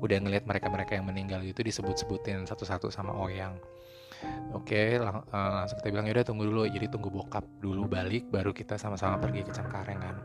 udah 0.00 0.18
ngelihat 0.20 0.44
mereka-mereka 0.48 0.96
yang 0.96 1.06
meninggal 1.08 1.40
itu 1.44 1.60
disebut-sebutin 1.60 2.44
satu-satu 2.48 2.88
sama 2.88 3.12
Oyang 3.16 3.56
Oke, 4.50 4.98
lang 4.98 5.22
uh, 5.30 5.50
langsung 5.62 5.78
kita 5.78 5.94
bilang 5.94 6.06
ya 6.10 6.12
udah 6.18 6.26
tunggu 6.26 6.44
dulu, 6.44 6.62
jadi 6.66 6.86
tunggu 6.90 7.08
bokap 7.08 7.46
dulu 7.62 7.86
balik, 7.86 8.28
baru 8.28 8.50
kita 8.50 8.74
sama-sama 8.76 9.16
pergi 9.22 9.46
ke 9.46 9.52
Cengkareng 9.54 10.00
kan. 10.02 10.16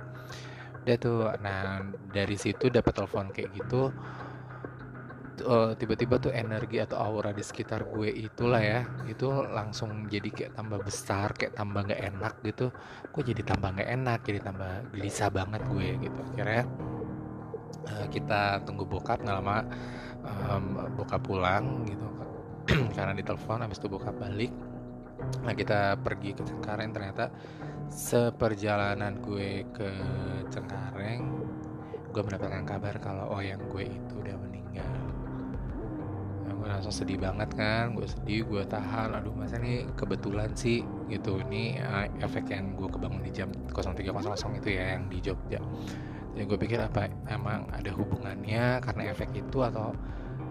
Udah 0.81 0.97
tuh, 0.97 1.29
nah 1.45 1.81
dari 2.09 2.33
situ 2.33 2.73
dapat 2.73 2.93
telepon 2.93 3.29
kayak 3.29 3.53
gitu, 3.53 3.93
uh, 5.45 5.71
tiba-tiba 5.77 6.17
tuh 6.17 6.31
energi 6.33 6.81
atau 6.81 6.97
aura 6.97 7.35
di 7.35 7.43
sekitar 7.45 7.85
gue 7.91 8.09
itulah 8.09 8.61
ya 8.61 8.81
itu 9.05 9.27
langsung 9.29 10.09
jadi 10.09 10.29
kayak 10.31 10.51
tambah 10.57 10.79
besar 10.81 11.35
kayak 11.37 11.53
tambah 11.53 11.85
nggak 11.85 12.01
enak 12.15 12.33
gitu. 12.41 12.73
Gue 13.13 13.23
jadi 13.25 13.41
tambah 13.45 13.77
nggak 13.77 13.89
enak 14.01 14.19
jadi 14.25 14.39
tambah 14.41 14.71
gelisah 14.95 15.29
banget 15.29 15.61
gue 15.69 15.87
gitu. 16.01 16.19
Akhirnya 16.33 16.63
uh, 17.93 18.05
kita 18.09 18.65
tunggu 18.65 18.89
bokap 18.89 19.21
nggak 19.21 19.37
lama 19.37 19.57
um, 20.25 20.63
bokap 20.97 21.21
pulang 21.21 21.85
gitu 21.85 22.07
karena 22.97 23.13
ditelepon 23.13 23.61
habis 23.61 23.77
itu 23.77 23.87
bokap 23.89 24.17
balik. 24.17 24.51
Nah 25.45 25.53
kita 25.53 25.97
pergi 26.01 26.33
ke 26.35 26.41
Cengkareng 26.43 26.91
ternyata. 26.91 27.29
Seperjalanan 27.85 29.21
gue 29.21 29.61
ke 29.69 29.89
Cengkareng 30.49 31.21
gue 32.09 32.21
mendapatkan 32.23 32.63
kabar 32.63 32.95
kalau 33.03 33.27
oh 33.35 33.43
yang 33.43 33.61
gue 33.69 33.85
itu 33.85 34.13
udah 34.17 34.35
meninggal. 34.41 34.89
Gue 36.49 36.67
langsung 36.71 36.95
sedih 36.95 37.21
banget 37.21 37.53
kan 37.53 37.93
gue 37.93 38.07
sedih 38.09 38.41
gue 38.47 38.63
tahan. 38.65 39.13
Aduh 39.13 39.35
masa 39.35 39.61
ini 39.61 39.85
kebetulan 39.93 40.49
sih? 40.57 40.81
Gitu 41.05 41.45
ini 41.45 41.77
uh, 41.77 42.09
efek 42.25 42.49
yang 42.49 42.73
gue 42.73 42.89
kebangun 42.89 43.21
di 43.21 43.29
jam 43.29 43.53
03.00 43.69 44.59
itu 44.63 44.69
ya 44.73 44.97
yang 44.97 45.05
di 45.05 45.21
Jogja. 45.21 45.61
Jadi 46.35 46.43
gue 46.43 46.57
pikir 46.59 46.81
apa 46.81 47.07
emang 47.29 47.69
ada 47.71 47.93
hubungannya 47.93 48.83
karena 48.83 49.01
efek 49.13 49.31
itu 49.37 49.63
atau 49.63 49.95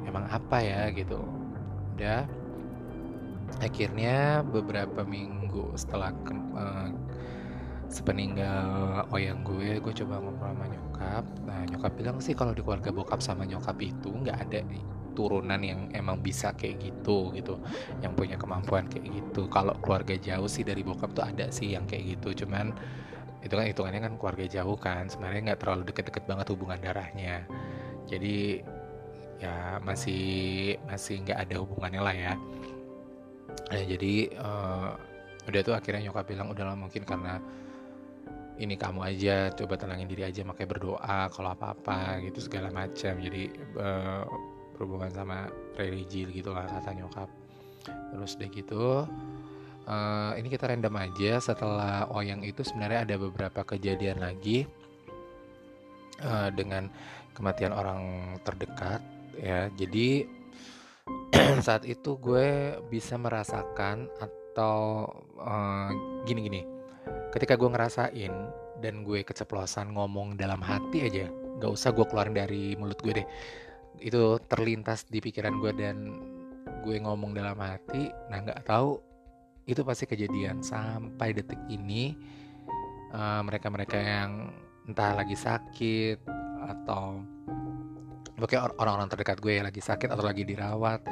emang 0.07 0.25
apa 0.31 0.63
ya 0.63 0.89
gitu 0.95 1.44
udah 1.95 2.27
akhirnya 3.63 4.43
beberapa 4.43 5.07
minggu 5.07 5.79
setelah 5.79 6.11
uh, 6.59 6.91
sepeninggal 7.87 9.07
oyang 9.15 9.47
gue 9.47 9.79
gue 9.79 9.95
coba 10.03 10.19
ngobrol 10.19 10.51
sama 10.51 10.67
nyokap. 10.67 11.25
Nah 11.47 11.61
nyokap 11.71 11.93
bilang 11.95 12.19
sih 12.19 12.35
kalau 12.35 12.51
di 12.51 12.67
keluarga 12.67 12.91
bokap 12.91 13.23
sama 13.23 13.47
nyokap 13.47 13.79
itu 13.79 14.11
nggak 14.11 14.39
ada 14.51 14.61
turunan 15.15 15.63
yang 15.63 15.87
emang 15.95 16.19
bisa 16.19 16.51
kayak 16.59 16.83
gitu 16.83 17.31
gitu. 17.39 17.55
Yang 18.03 18.13
punya 18.19 18.37
kemampuan 18.41 18.91
kayak 18.91 19.07
gitu. 19.15 19.47
Kalau 19.47 19.79
keluarga 19.79 20.19
jauh 20.19 20.51
sih 20.51 20.67
dari 20.67 20.83
bokap 20.83 21.15
tuh 21.15 21.23
ada 21.23 21.47
sih 21.55 21.79
yang 21.79 21.87
kayak 21.87 22.19
gitu. 22.19 22.45
Cuman 22.45 22.75
itu 23.45 23.55
kan 23.55 23.67
hitungannya 23.71 24.01
kan 24.03 24.15
keluarga 24.19 24.45
jauh 24.51 24.75
kan. 24.75 25.07
Sebenarnya 25.07 25.55
nggak 25.55 25.61
terlalu 25.63 25.83
deket-deket 25.87 26.25
banget 26.27 26.47
hubungan 26.51 26.83
darahnya. 26.83 27.47
Jadi 28.11 28.67
ya 29.45 29.79
masih 29.85 30.25
masih 30.89 31.21
nggak 31.21 31.39
ada 31.45 31.55
hubungannya 31.61 32.01
lah 32.01 32.15
ya. 32.17 32.33
Nah, 33.71 33.85
jadi 33.85 34.15
uh, 34.41 34.91
udah 35.45 35.61
tuh 35.61 35.75
akhirnya 35.77 36.09
nyokap 36.09 36.25
bilang 36.25 36.49
udahlah 36.49 36.73
mungkin 36.73 37.05
karena 37.05 37.37
ini 38.57 38.79
kamu 38.79 39.01
aja 39.05 39.51
coba 39.53 39.75
tenangin 39.77 40.09
diri 40.09 40.25
aja 40.25 40.47
makanya 40.47 40.71
berdoa 40.79 41.19
kalau 41.29 41.53
apa-apa 41.53 42.25
gitu 42.25 42.41
segala 42.41 42.73
macam. 42.73 43.21
Jadi 43.21 43.53
uh, 43.77 44.25
berhubungan 44.75 45.13
sama 45.13 45.53
religi 45.77 46.25
gitu 46.33 46.51
lah 46.57 46.65
kata 46.65 46.97
nyokap. 46.97 47.29
Terus 47.85 48.41
udah 48.41 48.49
gitu 48.49 48.85
uh, 49.89 50.33
ini 50.37 50.49
kita 50.49 50.69
random 50.69 50.95
aja 50.97 51.41
setelah 51.41 52.09
oyang 52.13 52.41
itu 52.45 52.65
sebenarnya 52.65 53.05
ada 53.05 53.17
beberapa 53.21 53.61
kejadian 53.65 54.25
lagi 54.25 54.65
uh, 56.25 56.49
dengan 56.53 56.89
kematian 57.37 57.75
orang 57.75 58.35
terdekat 58.47 59.03
ya 59.39 59.71
jadi 59.75 60.29
saat 61.67 61.85
itu 61.85 62.17
gue 62.17 62.79
bisa 62.89 63.21
merasakan 63.21 64.09
atau 64.19 65.09
uh, 65.39 65.91
gini-gini. 66.25 66.65
Ketika 67.35 67.59
gue 67.59 67.69
ngerasain 67.69 68.33
dan 68.81 68.95
gue 69.03 69.27
keceplosan 69.27 69.93
ngomong 69.93 70.39
dalam 70.39 70.63
hati 70.63 71.07
aja 71.07 71.27
gak 71.55 71.71
usah 71.71 71.95
gue 71.95 72.07
keluarin 72.07 72.35
dari 72.35 72.79
mulut 72.79 72.99
gue 73.03 73.23
deh. 73.23 73.29
Itu 74.01 74.41
terlintas 74.47 75.07
di 75.07 75.19
pikiran 75.21 75.59
gue 75.61 75.73
dan 75.75 75.97
gue 76.83 76.97
ngomong 77.01 77.35
dalam 77.35 77.57
hati. 77.61 78.11
Nah 78.31 78.39
nggak 78.45 78.65
tahu 78.67 78.99
itu 79.65 79.81
pasti 79.83 80.05
kejadian. 80.05 80.61
Sampai 80.61 81.33
detik 81.33 81.61
ini 81.69 82.15
uh, 83.13 83.41
mereka-mereka 83.43 83.97
yang 83.97 84.53
entah 84.85 85.17
lagi 85.17 85.37
sakit 85.37 86.21
atau 86.65 87.34
oke 88.41 88.57
orang-orang 88.57 89.09
terdekat 89.11 89.39
gue 89.39 89.63
lagi 89.63 89.83
sakit 89.83 90.11
atau 90.11 90.25
lagi 90.25 90.43
dirawat. 90.43 91.05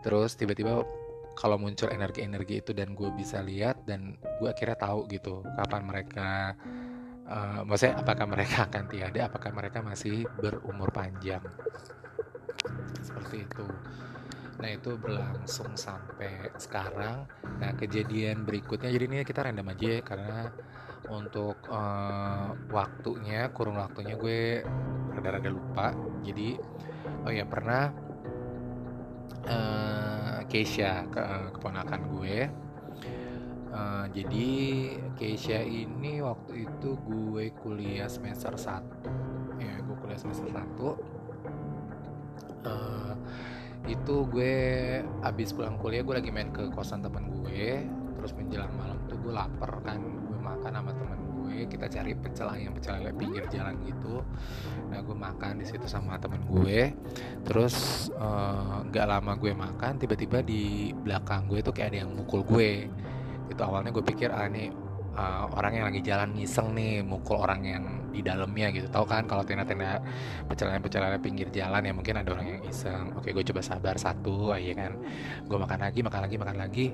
Terus 0.00 0.34
tiba-tiba 0.38 0.82
kalau 1.34 1.56
muncul 1.56 1.88
energi-energi 1.88 2.60
itu 2.60 2.70
dan 2.76 2.92
gue 2.92 3.08
bisa 3.16 3.40
lihat 3.40 3.82
dan 3.88 4.18
gue 4.42 4.48
akhirnya 4.50 4.76
tahu 4.76 5.08
gitu 5.08 5.40
kapan 5.56 5.82
mereka 5.88 6.52
uh, 7.30 7.60
maksudnya 7.64 8.02
apakah 8.02 8.26
mereka 8.28 8.56
akan 8.68 8.84
tiada 8.90 9.20
apakah 9.30 9.50
mereka 9.54 9.78
masih 9.80 10.26
berumur 10.36 10.90
panjang. 10.92 11.42
Seperti 13.00 13.46
itu. 13.48 13.66
Nah 14.60 14.68
itu 14.68 14.92
berlangsung 15.00 15.72
sampai 15.72 16.52
sekarang. 16.60 17.24
Nah 17.56 17.72
kejadian 17.80 18.44
berikutnya 18.44 18.92
jadi 18.92 19.04
ini 19.08 19.24
kita 19.24 19.48
random 19.48 19.72
aja 19.72 19.86
ya, 19.88 20.00
karena 20.04 20.52
untuk 21.10 21.58
uh, 21.66 22.54
waktunya 22.70 23.50
kurun 23.50 23.82
waktunya 23.82 24.14
gue 24.14 24.62
rada-rada 25.10 25.50
lupa. 25.50 25.90
Jadi 26.22 26.54
oh 27.26 27.32
ya 27.34 27.44
pernah 27.44 27.90
uh, 29.50 30.38
Keisha 30.46 31.04
ke, 31.10 31.20
keponakan 31.58 32.00
gue. 32.16 32.36
Uh, 33.70 34.06
jadi 34.10 34.48
Keisha 35.14 35.62
ini 35.62 36.22
waktu 36.22 36.66
itu 36.66 36.98
gue 37.06 37.54
kuliah 37.62 38.10
semester 38.10 38.50
1 38.58 39.62
ya 39.62 39.78
gue 39.78 39.94
kuliah 40.02 40.18
semester 40.18 40.50
1 40.50 40.58
uh, 42.66 43.14
itu 43.86 44.26
gue 44.26 44.54
abis 45.22 45.54
pulang 45.54 45.78
kuliah 45.78 46.02
gue 46.02 46.14
lagi 46.18 46.30
main 46.34 46.50
ke 46.50 46.70
kosan 46.74 47.02
temen 47.02 47.30
gue. 47.42 47.86
Terus 48.20 48.36
menjelang 48.36 48.74
malam 48.76 48.98
tuh 49.08 49.16
gue 49.16 49.32
lapar 49.32 49.80
kan 49.80 50.29
makan 50.50 50.70
sama 50.74 50.90
temen 50.92 51.20
gue 51.30 51.58
kita 51.66 51.86
cari 51.90 52.12
pecel 52.14 52.48
ayam 52.50 52.72
pecel 52.74 53.02
lele 53.02 53.12
pinggir 53.14 53.44
jalan 53.50 53.74
gitu. 53.84 54.22
Nah 54.88 54.98
gue 55.02 55.16
makan 55.16 55.60
di 55.60 55.66
situ 55.66 55.86
sama 55.90 56.16
temen 56.16 56.42
gue. 56.46 56.94
Terus 57.42 58.08
eh, 58.14 58.76
nggak 58.86 59.06
uh, 59.06 59.10
lama 59.10 59.32
gue 59.36 59.52
makan 59.52 59.92
tiba-tiba 59.98 60.40
di 60.46 60.94
belakang 60.94 61.50
gue 61.50 61.60
tuh 61.60 61.74
kayak 61.74 61.88
ada 61.94 61.98
yang 62.06 62.10
mukul 62.14 62.46
gue. 62.46 62.86
Itu 63.50 63.60
awalnya 63.66 63.90
gue 63.90 64.04
pikir 64.06 64.30
ah 64.30 64.46
ini 64.46 64.70
uh, 65.18 65.50
orang 65.58 65.72
yang 65.82 65.86
lagi 65.90 66.00
jalan 66.06 66.32
ngiseng 66.38 66.70
nih 66.74 67.02
mukul 67.02 67.42
orang 67.42 67.60
yang 67.66 67.84
di 68.10 68.22
dalamnya 68.22 68.70
gitu. 68.74 68.86
Tahu 68.90 69.06
kan 69.06 69.26
kalau 69.26 69.42
tenda-tenda 69.42 70.02
pecelan-pecelan 70.46 71.18
pinggir 71.22 71.50
jalan 71.50 71.82
ya 71.82 71.92
mungkin 71.94 72.14
ada 72.18 72.30
orang 72.30 72.58
yang 72.58 72.62
iseng. 72.66 73.14
Oke 73.18 73.34
gue 73.34 73.42
coba 73.42 73.60
sabar 73.62 73.98
satu 73.98 74.54
aja 74.54 74.86
kan. 74.86 74.92
Gue 75.46 75.58
makan 75.58 75.78
lagi 75.82 76.00
makan 76.02 76.20
lagi 76.26 76.36
makan 76.38 76.56
lagi 76.56 76.86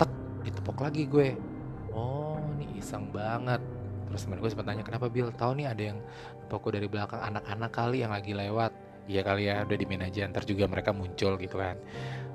tek 0.00 0.10
ditepok 0.40 0.78
lagi 0.80 1.04
gue 1.04 1.28
ini 2.60 2.76
iseng 2.76 3.08
banget. 3.08 3.64
Terus 4.10 4.26
temen 4.28 4.38
gue 4.42 4.50
sempat 4.52 4.66
tanya 4.68 4.84
kenapa 4.84 5.08
Bill 5.08 5.32
tahu 5.32 5.56
nih 5.56 5.66
ada 5.72 5.82
yang 5.94 5.98
toko 6.52 6.68
dari 6.68 6.90
belakang 6.90 7.24
anak-anak 7.24 7.70
kali 7.72 8.04
yang 8.04 8.12
lagi 8.12 8.36
lewat. 8.36 8.74
Iya 9.08 9.24
kali 9.24 9.48
ya 9.48 9.64
udah 9.64 9.78
dimin 9.80 10.04
aja 10.04 10.28
ntar 10.28 10.44
juga 10.44 10.68
mereka 10.68 10.92
muncul 10.92 11.40
gitu 11.40 11.56
kan. 11.56 11.80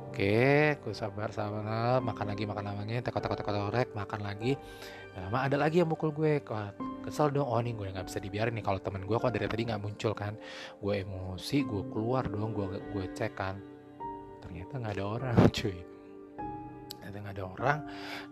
Oke 0.10 0.80
gue 0.80 0.94
sabar 0.96 1.30
sabar 1.36 2.00
makan 2.00 2.26
lagi 2.32 2.48
makan 2.48 2.72
lagi 2.72 3.04
tekot 3.04 3.20
tekot 3.20 3.38
tekot 3.44 3.54
tekot 3.54 3.90
makan 3.94 4.20
lagi. 4.24 4.56
Nah, 5.16 5.48
ada 5.48 5.56
lagi 5.56 5.80
yang 5.80 5.88
mukul 5.88 6.12
gue. 6.12 6.44
Kesel 7.04 7.32
dong? 7.32 7.48
Oh 7.48 7.60
nih 7.64 7.72
gue 7.72 7.88
nggak 7.88 8.08
bisa 8.12 8.20
dibiarin 8.20 8.52
nih. 8.52 8.66
Kalau 8.68 8.80
temen 8.84 9.08
gue 9.08 9.16
kok 9.16 9.32
dari 9.32 9.48
tadi 9.48 9.64
nggak 9.64 9.80
muncul 9.80 10.12
kan. 10.12 10.36
Gue 10.84 11.08
emosi 11.08 11.64
gue 11.64 11.84
keluar 11.88 12.28
dong 12.28 12.52
gue 12.52 12.80
gue 12.92 13.06
cek 13.16 13.34
kan. 13.36 13.56
Ternyata 14.44 14.80
nggak 14.80 14.94
ada 15.00 15.06
orang 15.08 15.36
cuy. 15.56 15.78
Ternyata 17.00 17.18
nggak 17.22 17.36
ada 17.40 17.46
orang. 17.48 17.80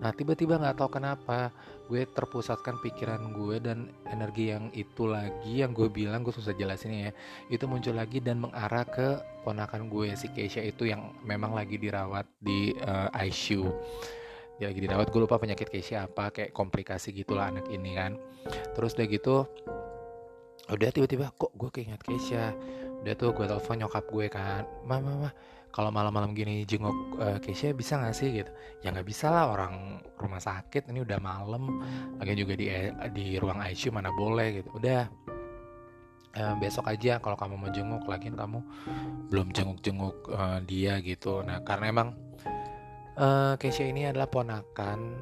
Nah 0.04 0.12
tiba-tiba 0.12 0.60
nggak 0.60 0.76
tahu 0.76 0.90
kenapa 1.00 1.56
gue 1.92 2.08
terpusatkan 2.08 2.80
pikiran 2.80 3.36
gue 3.36 3.60
dan 3.60 3.92
energi 4.08 4.56
yang 4.56 4.72
itu 4.72 5.04
lagi 5.08 5.64
yang 5.64 5.76
gue 5.76 5.92
bilang 5.92 6.24
gue 6.24 6.32
susah 6.32 6.56
jelasin 6.56 7.10
ya 7.10 7.12
itu 7.52 7.68
muncul 7.68 7.96
lagi 7.96 8.24
dan 8.24 8.40
mengarah 8.40 8.88
ke 8.88 9.20
ponakan 9.44 9.92
gue 9.92 10.16
si 10.16 10.32
Keisha 10.32 10.64
itu 10.64 10.88
yang 10.88 11.12
memang 11.28 11.52
lagi 11.52 11.76
dirawat 11.76 12.24
di 12.40 12.72
uh, 12.88 13.12
eh, 13.12 13.28
ICU 13.28 13.68
dia 14.62 14.70
lagi 14.70 14.80
dirawat 14.86 15.10
gue 15.10 15.22
lupa 15.22 15.42
penyakit 15.42 15.68
Keisha 15.68 16.06
apa 16.06 16.30
kayak 16.30 16.54
komplikasi 16.54 17.10
gitulah 17.10 17.50
anak 17.50 17.66
ini 17.74 17.98
kan. 17.98 18.16
Terus 18.78 18.94
udah 18.94 19.08
gitu 19.10 19.36
udah 20.72 20.90
tiba-tiba 20.94 21.34
kok 21.34 21.52
gue 21.58 21.70
keinget 21.74 22.02
Keisha? 22.06 22.54
Udah 23.04 23.14
tuh 23.18 23.34
gue 23.34 23.46
telepon 23.50 23.82
nyokap 23.82 24.06
gue 24.08 24.26
kan 24.30 24.64
mama 24.86 25.10
mama 25.10 25.30
kalau 25.74 25.90
malam-malam 25.90 26.38
gini 26.38 26.70
jenguk 26.70 27.18
uh, 27.18 27.42
Keisha 27.42 27.74
bisa 27.74 27.98
gak 27.98 28.14
sih 28.14 28.30
gitu? 28.30 28.54
Ya 28.86 28.94
nggak 28.94 29.10
bisa 29.10 29.34
lah 29.34 29.50
orang 29.50 30.06
rumah 30.22 30.38
sakit 30.38 30.86
ini 30.94 31.02
udah 31.02 31.18
malam. 31.18 31.82
Lagi 32.22 32.38
juga 32.38 32.54
di 32.54 32.70
di 33.10 33.42
ruang 33.42 33.58
ICU 33.58 33.90
mana 33.90 34.14
boleh 34.14 34.62
gitu. 34.62 34.70
Udah. 34.78 35.10
Uh, 36.34 36.58
besok 36.58 36.90
aja 36.90 37.22
kalau 37.22 37.38
kamu 37.38 37.62
mau 37.62 37.70
jenguk 37.70 38.10
lagi 38.10 38.34
kamu 38.34 38.58
belum 39.30 39.54
jenguk-jenguk 39.54 40.30
uh, 40.34 40.62
dia 40.66 40.98
gitu. 41.02 41.42
Nah 41.42 41.66
karena 41.66 41.90
emang 41.90 42.10
uh, 43.18 43.54
Keisha 43.58 43.86
ini 43.90 44.06
adalah 44.10 44.30
ponakan 44.30 45.14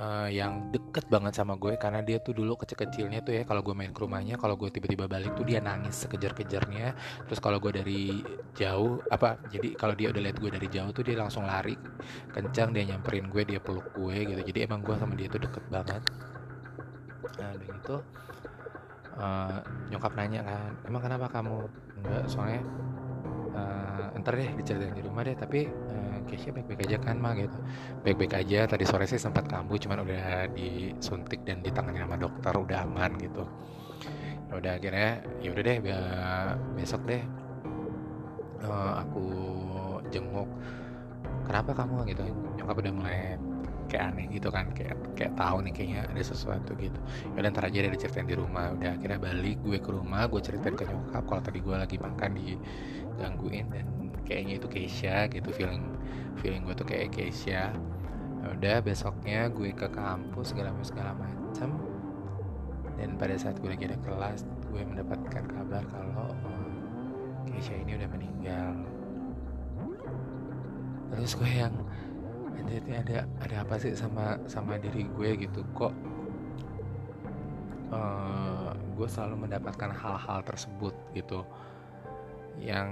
uh, 0.00 0.28
yang 0.32 0.72
deket 0.72 1.06
banget 1.12 1.36
sama 1.36 1.60
gue 1.60 1.76
karena 1.76 2.00
dia 2.00 2.18
tuh 2.18 2.32
dulu 2.32 2.56
kecil-kecilnya 2.56 3.20
tuh 3.20 3.36
ya 3.36 3.42
kalau 3.44 3.60
gue 3.60 3.76
main 3.76 3.92
ke 3.92 4.00
rumahnya 4.00 4.40
kalau 4.40 4.56
gue 4.56 4.72
tiba-tiba 4.72 5.04
balik 5.04 5.36
tuh 5.36 5.44
dia 5.44 5.60
nangis 5.60 5.94
sekejar-kejarnya. 6.02 6.96
Terus 7.28 7.38
kalau 7.38 7.60
gue 7.60 7.72
dari 7.76 8.24
jauh 8.56 9.04
apa 9.12 9.36
jadi 9.52 9.76
kalau 9.76 9.92
dia 9.94 10.08
udah 10.10 10.22
lihat 10.24 10.36
gue 10.40 10.50
dari 10.50 10.68
jauh 10.72 10.90
tuh 10.90 11.04
dia 11.04 11.20
langsung 11.20 11.44
lari 11.44 11.76
kencang 12.32 12.72
dia 12.72 12.96
nyamperin 12.96 13.28
gue 13.28 13.42
dia 13.44 13.60
peluk 13.60 13.92
gue 13.92 14.16
gitu. 14.24 14.40
Jadi 14.40 14.58
emang 14.64 14.80
gue 14.80 14.96
sama 14.96 15.12
dia 15.14 15.28
tuh 15.28 15.44
deket 15.44 15.64
banget. 15.68 16.02
Nah 17.36 17.52
dan 17.54 17.70
itu 17.70 17.96
uh, 19.20 19.58
nyokap 19.92 20.12
nanya 20.16 20.40
kan 20.42 20.72
emang 20.88 21.02
kenapa 21.04 21.26
kamu 21.28 21.68
enggak? 22.00 22.24
Soalnya 22.26 22.62
uh, 23.54 24.18
ntar 24.20 24.34
deh 24.36 24.50
diceritain 24.56 24.96
di 24.96 25.04
rumah 25.04 25.22
deh 25.22 25.36
tapi 25.36 25.68
uh, 25.68 26.09
Keisha 26.30 26.54
baik-baik 26.54 26.86
aja 26.86 26.96
kan 27.02 27.18
mah 27.18 27.34
gitu. 27.34 27.58
Baik-baik 28.06 28.38
aja 28.38 28.70
tadi 28.70 28.86
sore 28.86 29.10
sih 29.10 29.18
sempat 29.18 29.50
kambuh 29.50 29.74
cuman 29.82 30.06
udah 30.06 30.46
disuntik 30.54 31.42
dan 31.42 31.58
ditangani 31.66 31.98
sama 31.98 32.14
dokter 32.14 32.54
udah 32.54 32.86
aman 32.86 33.18
gitu. 33.18 33.42
Ya 34.46 34.52
udah 34.54 34.72
akhirnya 34.78 35.10
ya 35.42 35.48
udah 35.50 35.62
deh 35.66 35.78
besok 36.78 37.02
deh 37.10 37.22
uh, 38.62 39.02
aku 39.02 39.26
jenguk 40.14 40.46
kenapa 41.50 41.74
kamu? 41.74 42.14
gitu. 42.14 42.22
Nyokap 42.58 42.76
udah 42.78 42.92
mulai 42.94 43.20
kayak 43.90 44.14
aneh 44.14 44.30
gitu 44.30 44.54
kan 44.54 44.70
kayak 44.70 44.94
kayak 45.18 45.34
tahu 45.34 45.66
nih 45.66 45.74
kayaknya 45.74 46.00
ada 46.06 46.22
sesuatu 46.22 46.78
gitu. 46.78 46.98
Ya 47.34 47.42
ntar 47.50 47.66
aja 47.66 47.78
deh 47.82 47.90
diceritain 47.90 48.30
di 48.30 48.38
rumah. 48.38 48.70
Udah 48.78 48.94
akhirnya 48.94 49.18
balik 49.18 49.58
gue 49.66 49.78
ke 49.82 49.90
rumah 49.90 50.30
gue 50.30 50.38
ceritain 50.38 50.78
ke 50.78 50.86
nyokap 50.86 51.26
kalau 51.26 51.42
tadi 51.42 51.58
gue 51.58 51.74
lagi 51.74 51.96
makan 51.98 52.30
digangguin 52.38 53.66
dan 53.74 53.86
kayaknya 54.30 54.62
itu 54.62 54.68
Keisha 54.70 55.26
gitu 55.26 55.50
feeling 55.50 55.82
feeling 56.38 56.62
gue 56.62 56.78
tuh 56.78 56.86
kayak 56.86 57.10
Keisha. 57.10 57.74
Ya 58.40 58.46
udah 58.56 58.78
besoknya 58.80 59.50
gue 59.50 59.74
ke 59.74 59.90
kampus 59.90 60.54
segala 60.54 60.70
segala 60.86 61.18
macam 61.18 61.82
dan 62.94 63.18
pada 63.18 63.34
saat 63.34 63.58
gue 63.58 63.68
lagi 63.68 63.90
ada 63.90 63.98
kelas 64.06 64.46
gue 64.70 64.86
mendapatkan 64.86 65.44
kabar 65.50 65.82
kalau 65.90 66.30
oh, 66.46 66.70
Keisha 67.50 67.74
ini 67.74 67.98
udah 67.98 68.08
meninggal. 68.14 68.72
Terus 71.10 71.34
gue 71.34 71.50
yang 71.50 71.74
ada 72.54 72.76
ada 73.02 73.18
ada 73.42 73.56
apa 73.66 73.74
sih 73.82 73.98
sama 73.98 74.38
sama 74.46 74.78
diri 74.78 75.10
gue 75.10 75.30
gitu? 75.42 75.66
Kok 75.74 75.94
uh, 77.90 78.70
gue 78.94 79.08
selalu 79.10 79.50
mendapatkan 79.50 79.90
hal-hal 79.90 80.38
tersebut 80.46 80.94
gitu? 81.18 81.42
Yang 82.62 82.88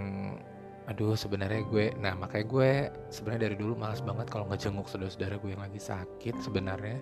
aduh 0.89 1.13
sebenarnya 1.13 1.69
gue 1.69 1.93
nah 2.01 2.17
makanya 2.17 2.47
gue 2.49 2.71
sebenarnya 3.13 3.53
dari 3.53 3.57
dulu 3.61 3.77
malas 3.77 4.01
banget 4.01 4.33
kalau 4.33 4.49
ngejenguk 4.49 4.89
saudara-saudara 4.89 5.37
gue 5.37 5.51
yang 5.53 5.63
lagi 5.63 5.81
sakit 5.81 6.41
sebenarnya. 6.41 6.99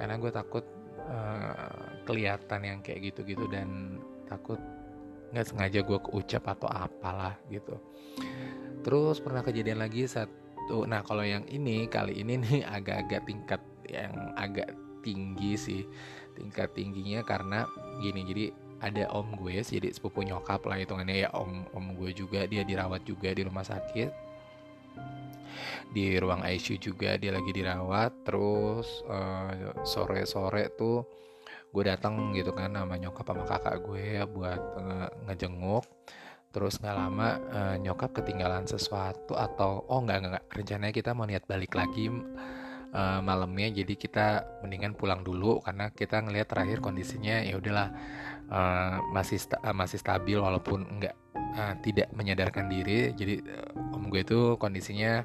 Karena 0.00 0.16
gue 0.16 0.32
takut 0.32 0.64
uh, 1.04 2.04
kelihatan 2.08 2.60
yang 2.64 2.78
kayak 2.80 3.12
gitu-gitu 3.12 3.44
dan 3.52 4.00
takut 4.28 4.56
nggak 5.32 5.48
sengaja 5.48 5.80
gue 5.84 5.98
keucap 6.00 6.44
atau 6.56 6.68
apalah 6.72 7.36
gitu. 7.52 7.76
Terus 8.80 9.20
pernah 9.20 9.44
kejadian 9.44 9.84
lagi 9.84 10.08
saat 10.08 10.28
tuh 10.70 10.88
nah 10.88 11.04
kalau 11.04 11.24
yang 11.24 11.44
ini 11.52 11.84
kali 11.92 12.16
ini 12.16 12.40
nih 12.40 12.60
agak-agak 12.80 13.28
tingkat 13.28 13.60
yang 13.92 14.32
agak 14.40 14.72
tinggi 15.04 15.52
sih. 15.60 15.82
Tingkat 16.32 16.72
tingginya 16.72 17.20
karena 17.20 17.68
gini 18.00 18.24
jadi 18.24 18.44
ada 18.82 19.06
om 19.14 19.30
gue 19.38 19.62
jadi 19.62 19.88
sepupu 19.94 20.26
nyokap 20.26 20.66
lah 20.66 20.74
hitungannya 20.74 21.24
ya 21.24 21.30
om 21.30 21.62
om 21.70 21.94
gue 21.94 22.10
juga 22.10 22.44
dia 22.50 22.66
dirawat 22.66 23.06
juga 23.06 23.30
di 23.30 23.46
rumah 23.46 23.62
sakit. 23.62 24.10
Di 25.94 26.18
ruang 26.18 26.42
ICU 26.42 26.80
juga 26.82 27.14
dia 27.14 27.30
lagi 27.30 27.54
dirawat 27.54 28.26
terus 28.26 29.06
uh, 29.06 29.78
sore-sore 29.86 30.74
tuh 30.74 31.06
gue 31.72 31.84
datang 31.86 32.34
gitu 32.36 32.52
kan 32.52 32.74
sama 32.74 32.98
nyokap 32.98 33.24
sama 33.24 33.44
kakak 33.46 33.76
gue 33.86 34.06
buat 34.26 34.62
uh, 34.82 35.08
ngejenguk. 35.30 35.86
Terus 36.52 36.76
nggak 36.82 36.96
lama 36.98 37.28
uh, 37.54 37.76
nyokap 37.80 38.12
ketinggalan 38.18 38.66
sesuatu 38.66 39.38
atau 39.38 39.86
oh 39.88 40.02
nggak 40.02 40.18
nggak 40.26 40.44
rencananya 40.52 40.92
kita 40.92 41.10
mau 41.14 41.24
niat 41.24 41.46
balik 41.48 41.72
lagi 41.72 42.12
uh, 42.92 43.20
malamnya 43.24 43.82
jadi 43.82 43.94
kita 43.96 44.26
mendingan 44.62 44.94
pulang 44.94 45.24
dulu 45.24 45.58
karena 45.64 45.90
kita 45.90 46.20
ngelihat 46.22 46.48
terakhir 46.48 46.78
kondisinya 46.84 47.40
ya 47.42 47.56
udahlah 47.58 47.88
uh, 48.52 49.00
masih 49.10 49.40
sta 49.40 49.58
uh, 49.64 49.74
masih 49.74 49.98
stabil 49.98 50.36
walaupun 50.38 50.84
nggak 51.00 51.14
uh, 51.56 51.74
tidak 51.80 52.08
menyadarkan 52.12 52.68
diri. 52.68 53.12
Jadi 53.16 53.42
uh, 53.42 53.96
om 53.96 54.08
gue 54.12 54.22
itu 54.22 54.56
kondisinya 54.60 55.24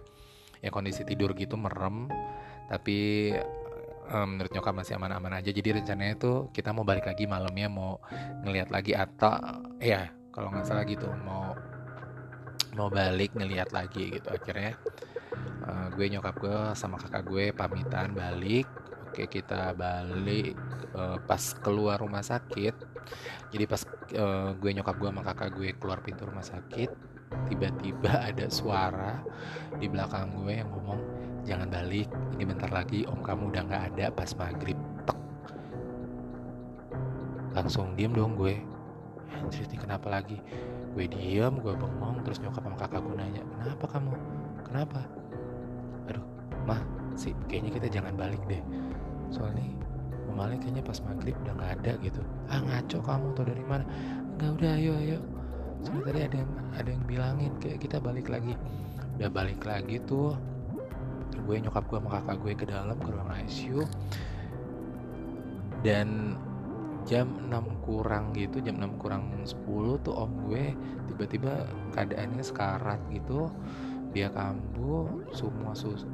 ya 0.63 0.69
kondisi 0.73 1.05
tidur 1.05 1.37
gitu 1.37 1.53
merem 1.53 2.09
tapi 2.67 3.31
menurut 4.07 4.47
nyokap 4.55 4.71
masih 4.71 4.95
aman-aman 4.95 5.35
aja. 5.35 5.51
Jadi 5.51 5.83
rencananya 5.83 6.15
itu 6.15 6.47
kita 6.55 6.71
mau 6.71 6.87
balik 6.87 7.11
lagi 7.11 7.27
malamnya 7.27 7.67
mau 7.67 7.99
ngelihat 8.47 8.71
lagi 8.71 8.95
atau 8.95 9.35
ya 9.83 10.07
kalau 10.31 10.47
nggak 10.47 10.63
salah 10.63 10.87
gitu 10.87 11.11
mau 11.27 11.51
mau 12.77 12.87
balik 12.87 13.35
ngeliat 13.35 13.73
lagi 13.75 14.15
gitu 14.15 14.31
akhirnya 14.31 14.79
uh, 15.67 15.87
gue 15.93 16.05
nyokap 16.11 16.35
gue 16.39 16.57
sama 16.73 16.95
kakak 17.01 17.23
gue 17.27 17.45
pamitan 17.51 18.15
balik. 18.15 18.67
Oke 19.07 19.25
kita 19.31 19.71
balik 19.73 20.53
uh, 20.93 21.17
pas 21.23 21.41
keluar 21.63 21.99
rumah 21.99 22.21
sakit. 22.21 22.75
Jadi 23.51 23.63
pas 23.65 23.81
uh, 24.15 24.51
gue 24.55 24.71
nyokap 24.75 24.95
gue 24.99 25.09
sama 25.09 25.23
kakak 25.23 25.49
gue 25.55 25.69
keluar 25.79 25.99
pintu 26.03 26.27
rumah 26.27 26.43
sakit 26.43 27.17
tiba-tiba 27.47 28.11
ada 28.31 28.47
suara 28.47 29.19
di 29.75 29.87
belakang 29.91 30.31
gue 30.43 30.63
yang 30.63 30.69
ngomong 30.71 30.99
jangan 31.43 31.67
balik 31.67 32.07
ini 32.35 32.43
bentar 32.43 32.71
lagi 32.71 33.03
om 33.07 33.19
kamu 33.23 33.51
udah 33.51 33.61
nggak 33.67 33.83
ada 33.93 34.05
pas 34.11 34.31
maghrib. 34.35 34.79
Tek. 35.07 35.19
langsung 37.55 37.97
diem 37.97 38.13
dong 38.13 38.37
gue. 38.37 38.59
Anjir 39.37 39.67
kenapa 39.75 40.07
lagi? 40.11 40.39
Gue 40.95 41.05
diam 41.07 41.61
gue 41.61 41.73
bengong 41.77 42.25
terus 42.25 42.41
nyokap 42.41 42.63
sama 42.63 42.77
kakak 42.79 42.99
gue 43.03 43.15
nanya 43.15 43.43
kenapa 43.63 43.85
kamu? 43.97 44.13
Kenapa 44.67 45.01
mah 46.67 46.83
sih 47.15 47.31
kayaknya 47.47 47.71
kita 47.79 47.87
jangan 47.87 48.13
balik 48.19 48.43
deh. 48.51 48.59
Soalnya 49.31 49.77
Malik 50.37 50.61
kayaknya 50.61 50.85
pas 50.85 51.01
maghrib 51.01 51.33
udah 51.41 51.53
nggak 51.57 51.71
ada 51.81 51.91
gitu. 52.05 52.21
Ah 52.45 52.61
ngaco 52.61 52.97
kamu 53.01 53.27
tau 53.33 53.45
dari 53.49 53.65
mana? 53.65 53.83
Nggak 54.37 54.51
udah 54.61 54.71
ayo 54.77 54.93
ayo. 55.01 55.19
Soalnya 55.81 56.03
tadi 56.05 56.19
ada 56.21 56.35
yang 56.37 56.51
ada 56.77 56.89
yang 56.93 57.03
bilangin 57.09 57.51
kayak 57.57 57.79
kita 57.81 57.97
balik 57.97 58.29
lagi. 58.29 58.53
Udah 59.17 59.29
balik 59.33 59.65
lagi 59.65 59.97
tuh 60.05 60.37
gue 61.37 61.55
nyokap 61.57 61.89
gue 61.89 61.97
sama 61.97 62.09
kakak 62.21 62.37
gue 62.43 62.53
ke 62.53 62.65
dalam 62.69 62.97
ke 63.01 63.09
ruang 63.09 63.31
ICU 63.45 63.81
dan 65.81 66.37
jam 67.07 67.29
6 67.47 67.87
kurang 67.87 68.35
gitu 68.35 68.59
jam 68.59 68.77
6 68.83 68.99
kurang 68.99 69.31
10 69.47 70.03
tuh 70.03 70.11
om 70.11 70.31
gue 70.49 70.75
tiba-tiba 71.07 71.71
keadaannya 71.95 72.43
sekarat 72.43 72.99
gitu 73.15 73.47
dia 74.11 74.31
kambuh 74.31 75.07
semua 75.35 75.75
sus 75.75 76.07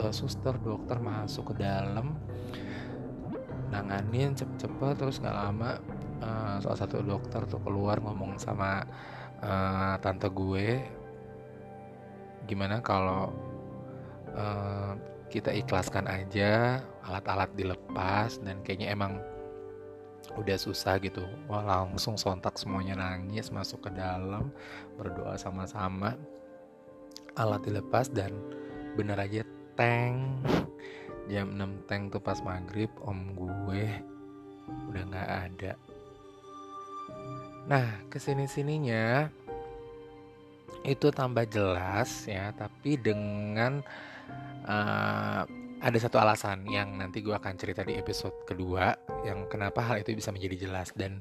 eh, 0.00 0.14
suster 0.14 0.56
dokter 0.60 0.98
masuk 0.98 1.52
ke 1.54 1.64
dalam 1.64 2.16
nanganin 3.72 4.36
cepet-cepet 4.38 4.94
terus 4.94 5.18
nggak 5.18 5.34
lama 5.34 5.70
uh, 6.22 6.56
salah 6.62 6.78
satu 6.78 7.02
dokter 7.02 7.42
tuh 7.50 7.58
keluar 7.64 7.98
ngomong 7.98 8.38
sama 8.38 8.86
uh, 9.42 9.98
tante 9.98 10.30
gue 10.30 10.78
gimana 12.46 12.78
kalau 12.84 13.34
uh, 14.36 14.94
kita 15.32 15.50
ikhlaskan 15.50 16.06
aja 16.06 16.78
alat-alat 17.02 17.50
dilepas 17.58 18.38
dan 18.46 18.62
kayaknya 18.62 18.94
emang 18.94 19.18
udah 20.38 20.56
susah 20.56 20.96
gitu. 21.02 21.26
Wah 21.50 21.60
langsung 21.60 22.16
sontak 22.16 22.56
semuanya 22.56 22.96
nangis 22.96 23.52
masuk 23.52 23.88
ke 23.88 23.90
dalam 23.92 24.48
berdoa 24.96 25.36
sama-sama 25.36 26.16
alat 27.34 27.62
dilepas 27.66 28.10
dan 28.10 28.34
bener 28.94 29.18
aja 29.18 29.42
teng. 29.74 30.40
Jam 31.24 31.56
6 31.56 31.88
teng 31.88 32.12
tuh 32.12 32.20
pas 32.20 32.36
maghrib 32.44 32.92
om 33.00 33.32
gue 33.32 33.84
udah 34.92 35.02
nggak 35.08 35.30
ada. 35.50 35.72
Nah 37.64 38.04
ke 38.12 38.20
sini 38.20 38.44
sininya 38.44 39.28
itu 40.84 41.08
tambah 41.08 41.48
jelas 41.48 42.28
ya 42.28 42.52
tapi 42.52 43.00
dengan 43.00 43.80
uh, 44.68 45.48
ada 45.84 45.98
satu 46.00 46.16
alasan 46.16 46.64
yang 46.68 46.96
nanti 46.96 47.20
gue 47.20 47.32
akan 47.36 47.60
cerita 47.60 47.84
di 47.84 47.96
episode 47.96 48.32
kedua 48.48 48.96
yang 49.24 49.44
kenapa 49.52 49.84
hal 49.84 50.00
itu 50.00 50.16
bisa 50.16 50.32
menjadi 50.32 50.68
jelas. 50.68 50.92
Dan 50.96 51.20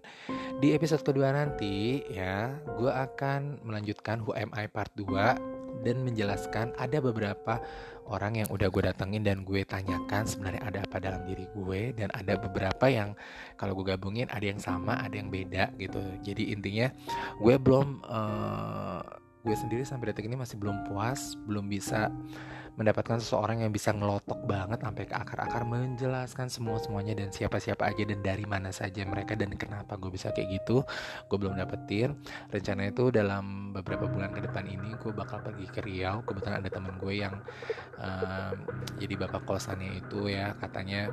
di 0.60 0.72
episode 0.72 1.04
kedua 1.04 1.36
nanti 1.36 2.04
ya 2.12 2.60
gue 2.80 2.92
akan 2.92 3.64
melanjutkan 3.64 4.24
Who 4.24 4.36
Am 4.36 4.52
I 4.56 4.72
Part 4.72 4.96
2 4.96 5.53
dan 5.84 6.02
menjelaskan 6.02 6.72
ada 6.80 6.98
beberapa 7.04 7.60
orang 8.08 8.44
yang 8.44 8.50
udah 8.52 8.68
gue 8.68 8.84
datengin 8.84 9.24
dan 9.24 9.48
gue 9.48 9.64
tanyakan 9.64 10.28
sebenarnya 10.28 10.64
ada 10.64 10.80
apa 10.84 10.98
dalam 11.00 11.22
diri 11.24 11.48
gue 11.52 11.96
dan 11.96 12.12
ada 12.12 12.36
beberapa 12.36 12.86
yang 12.88 13.16
kalau 13.56 13.76
gue 13.80 13.96
gabungin 13.96 14.28
ada 14.32 14.44
yang 14.44 14.60
sama 14.60 15.00
ada 15.00 15.16
yang 15.16 15.32
beda 15.32 15.72
gitu. 15.80 16.02
Jadi 16.24 16.52
intinya 16.52 16.92
gue 17.40 17.56
belum 17.56 18.04
uh, 18.04 19.04
gue 19.44 19.56
sendiri 19.56 19.84
sampai 19.84 20.12
detik 20.12 20.28
ini 20.28 20.40
masih 20.40 20.56
belum 20.56 20.88
puas 20.88 21.36
belum 21.44 21.68
bisa 21.68 22.08
mendapatkan 22.74 23.22
seseorang 23.22 23.62
yang 23.62 23.72
bisa 23.72 23.94
ngelotok 23.94 24.50
banget 24.50 24.82
sampai 24.82 25.04
ke 25.06 25.14
akar-akar 25.14 25.62
menjelaskan 25.66 26.50
semua 26.50 26.82
semuanya 26.82 27.14
dan 27.14 27.30
siapa-siapa 27.30 27.86
aja 27.86 28.04
dan 28.04 28.20
dari 28.26 28.46
mana 28.50 28.74
saja 28.74 29.06
mereka 29.06 29.38
dan 29.38 29.54
kenapa 29.54 29.94
gue 29.98 30.10
bisa 30.10 30.34
kayak 30.34 30.62
gitu 30.62 30.82
gue 31.30 31.38
belum 31.38 31.58
dapetin. 31.58 32.18
Rencana 32.50 32.90
itu 32.90 33.14
dalam 33.14 33.76
beberapa 33.76 34.10
bulan 34.10 34.34
ke 34.34 34.42
depan 34.42 34.66
ini 34.66 34.98
gue 34.98 35.12
bakal 35.14 35.42
pergi 35.46 35.70
ke 35.70 35.82
Riau. 35.86 36.26
Kebetulan 36.26 36.62
ada 36.62 36.70
temen 36.70 36.94
gue 36.98 37.14
yang 37.14 37.36
um, 38.02 38.56
jadi 38.98 39.14
bapak 39.26 39.46
kosannya 39.46 40.02
itu 40.02 40.30
ya 40.30 40.58
katanya 40.58 41.10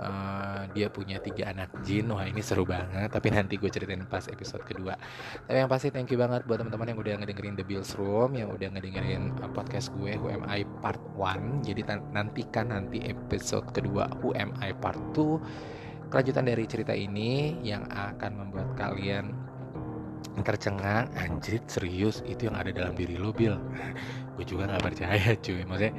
uh, 0.00 0.68
dia 0.72 0.92
punya 0.92 1.20
tiga 1.20 1.52
anak 1.52 1.72
jin. 1.84 2.12
Wah 2.12 2.28
ini 2.28 2.44
seru 2.44 2.68
banget. 2.68 3.08
Tapi 3.08 3.28
nanti 3.32 3.56
gue 3.56 3.70
ceritain 3.72 4.04
pas 4.04 4.24
episode 4.28 4.64
kedua. 4.64 4.96
Tapi 5.48 5.56
yang 5.56 5.70
pasti 5.70 5.88
thank 5.88 6.12
you 6.12 6.18
banget 6.20 6.44
buat 6.44 6.60
teman-teman 6.60 6.92
yang 6.92 6.98
udah 7.00 7.14
ngedengerin 7.24 7.56
The 7.56 7.66
Bills 7.66 7.92
Room 7.96 8.36
yang 8.36 8.52
udah 8.52 8.68
ngedengerin 8.76 9.40
uh, 9.40 9.50
podcast 9.52 9.92
gue 9.96 10.16
Who 10.20 10.28
Am 10.28 10.44
I 10.44 10.64
part 10.90 11.38
1 11.38 11.62
jadi 11.62 11.86
nantikan 12.10 12.74
nanti 12.74 12.98
episode 13.06 13.70
kedua 13.70 14.10
Who 14.18 14.34
Am 14.34 14.50
I 14.58 14.74
part 14.74 14.98
2 15.14 16.10
kelanjutan 16.10 16.50
dari 16.50 16.66
cerita 16.66 16.90
ini 16.90 17.62
yang 17.62 17.86
akan 17.86 18.32
membuat 18.34 18.74
kalian 18.74 19.30
tercengang. 20.42 21.06
Anjir 21.14 21.62
serius 21.70 22.26
itu 22.26 22.50
yang 22.50 22.58
ada 22.58 22.74
dalam 22.74 22.98
diri 22.98 23.14
lo 23.14 23.30
Bill 23.30 23.54
gue 24.34 24.44
juga 24.44 24.66
nggak 24.66 24.82
percaya 24.82 25.30
cuy. 25.38 25.62
Maksudnya 25.62 25.94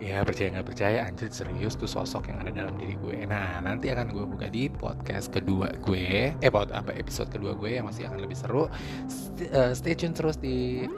ya 0.00 0.24
percaya 0.24 0.48
nggak 0.48 0.68
percaya 0.72 0.98
anjir 1.04 1.28
serius 1.28 1.76
tuh 1.76 1.84
sosok 1.84 2.32
yang 2.32 2.40
ada 2.44 2.52
dalam 2.52 2.74
diri 2.76 2.96
gue. 3.00 3.24
Nah 3.24 3.60
nanti 3.64 3.92
akan 3.92 4.12
gue 4.12 4.24
buka 4.24 4.48
di 4.48 4.68
podcast 4.68 5.32
kedua 5.32 5.72
gue 5.80 6.34
eh 6.36 6.50
apa 6.52 6.92
episode 6.96 7.28
kedua 7.32 7.56
gue 7.56 7.80
yang 7.80 7.88
masih 7.88 8.08
akan 8.08 8.20
lebih 8.24 8.36
seru. 8.36 8.68
Eh, 9.40 9.72
stay 9.76 9.96
tune 9.96 10.16
terus 10.16 10.40
di 10.40 10.88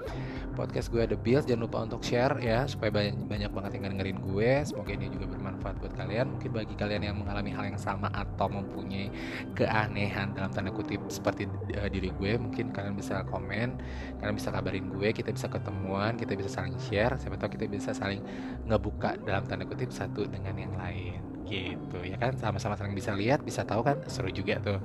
podcast 0.53 0.93
gue 0.93 1.03
ada 1.03 1.17
Bills 1.17 1.49
jangan 1.49 1.65
lupa 1.65 1.79
untuk 1.83 2.05
share 2.05 2.37
ya 2.39 2.69
supaya 2.69 2.93
banyak 2.93 3.17
banyak 3.27 3.51
banget 3.51 3.71
yang 3.81 3.85
dengerin 3.97 4.19
gue. 4.21 4.51
Semoga 4.69 4.91
ini 4.93 5.09
juga 5.09 5.27
bermanfaat 5.33 5.77
buat 5.81 5.95
kalian. 5.97 6.37
Mungkin 6.37 6.51
bagi 6.53 6.75
kalian 6.77 7.03
yang 7.09 7.17
mengalami 7.17 7.51
hal 7.51 7.65
yang 7.73 7.81
sama 7.81 8.13
atau 8.13 8.47
mempunyai 8.53 9.09
keanehan 9.57 10.37
dalam 10.37 10.53
tanda 10.53 10.71
kutip 10.71 11.01
seperti 11.09 11.49
uh, 11.81 11.89
diri 11.89 12.13
gue 12.13 12.37
mungkin 12.37 12.71
kalian 12.71 12.95
bisa 12.95 13.25
komen 13.33 13.81
kalian 14.21 14.37
bisa 14.37 14.53
kabarin 14.53 14.87
gue 14.93 15.09
kita 15.11 15.33
bisa 15.33 15.49
ketemuan 15.49 16.21
kita 16.21 16.37
bisa 16.37 16.53
saling 16.53 16.77
share. 16.79 17.17
Siapa 17.17 17.41
tahu 17.41 17.57
kita 17.57 17.65
bisa 17.67 17.97
saling 17.97 18.21
ngebuka 18.69 19.17
dalam 19.25 19.49
tanda 19.49 19.65
kutip 19.65 19.89
satu 19.89 20.29
dengan 20.29 20.55
yang 20.55 20.77
lain 20.77 21.32
gitu 21.47 21.99
ya 22.03 22.17
kan 22.17 22.35
sama-sama 22.39 22.79
saling 22.79 22.97
bisa 22.97 23.13
lihat 23.13 23.43
bisa 23.43 23.67
tahu 23.67 23.83
kan 23.85 23.99
seru 24.07 24.31
juga 24.31 24.59
tuh 24.63 24.79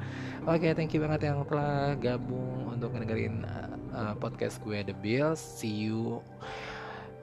oke 0.45 0.57
okay, 0.57 0.71
thank 0.73 0.91
you 0.91 1.01
banget 1.01 1.29
yang 1.29 1.41
telah 1.47 1.93
gabung 1.97 2.73
untuk 2.73 2.93
ngedengerin 2.93 3.45
uh, 3.45 3.77
uh, 3.97 4.13
podcast 4.17 4.61
gue 4.61 4.85
The 4.85 4.93
Bills. 4.93 5.41
See 5.41 5.89
you 5.89 6.21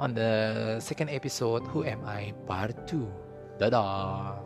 on 0.02 0.14
the 0.14 0.76
second 0.82 1.08
episode 1.08 1.62
Who 1.70 1.86
Am 1.86 2.02
I 2.02 2.34
Part 2.50 2.74
2. 2.90 3.62
Dadah. 3.62 4.42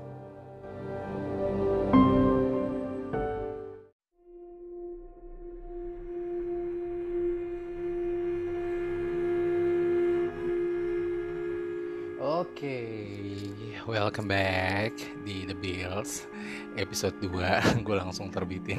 Okay. 12.39 13.51
welcome 13.91 14.31
back 14.31 14.95
di 15.27 15.43
The 15.43 15.59
Bills 15.59 16.31
episode 16.79 17.19
2 17.19 17.35
Gue 17.87 17.97
langsung 17.99 18.31
terbitin. 18.31 18.79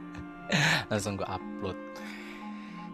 Langsung 0.88 1.20
gue 1.20 1.28
upload. 1.28 1.76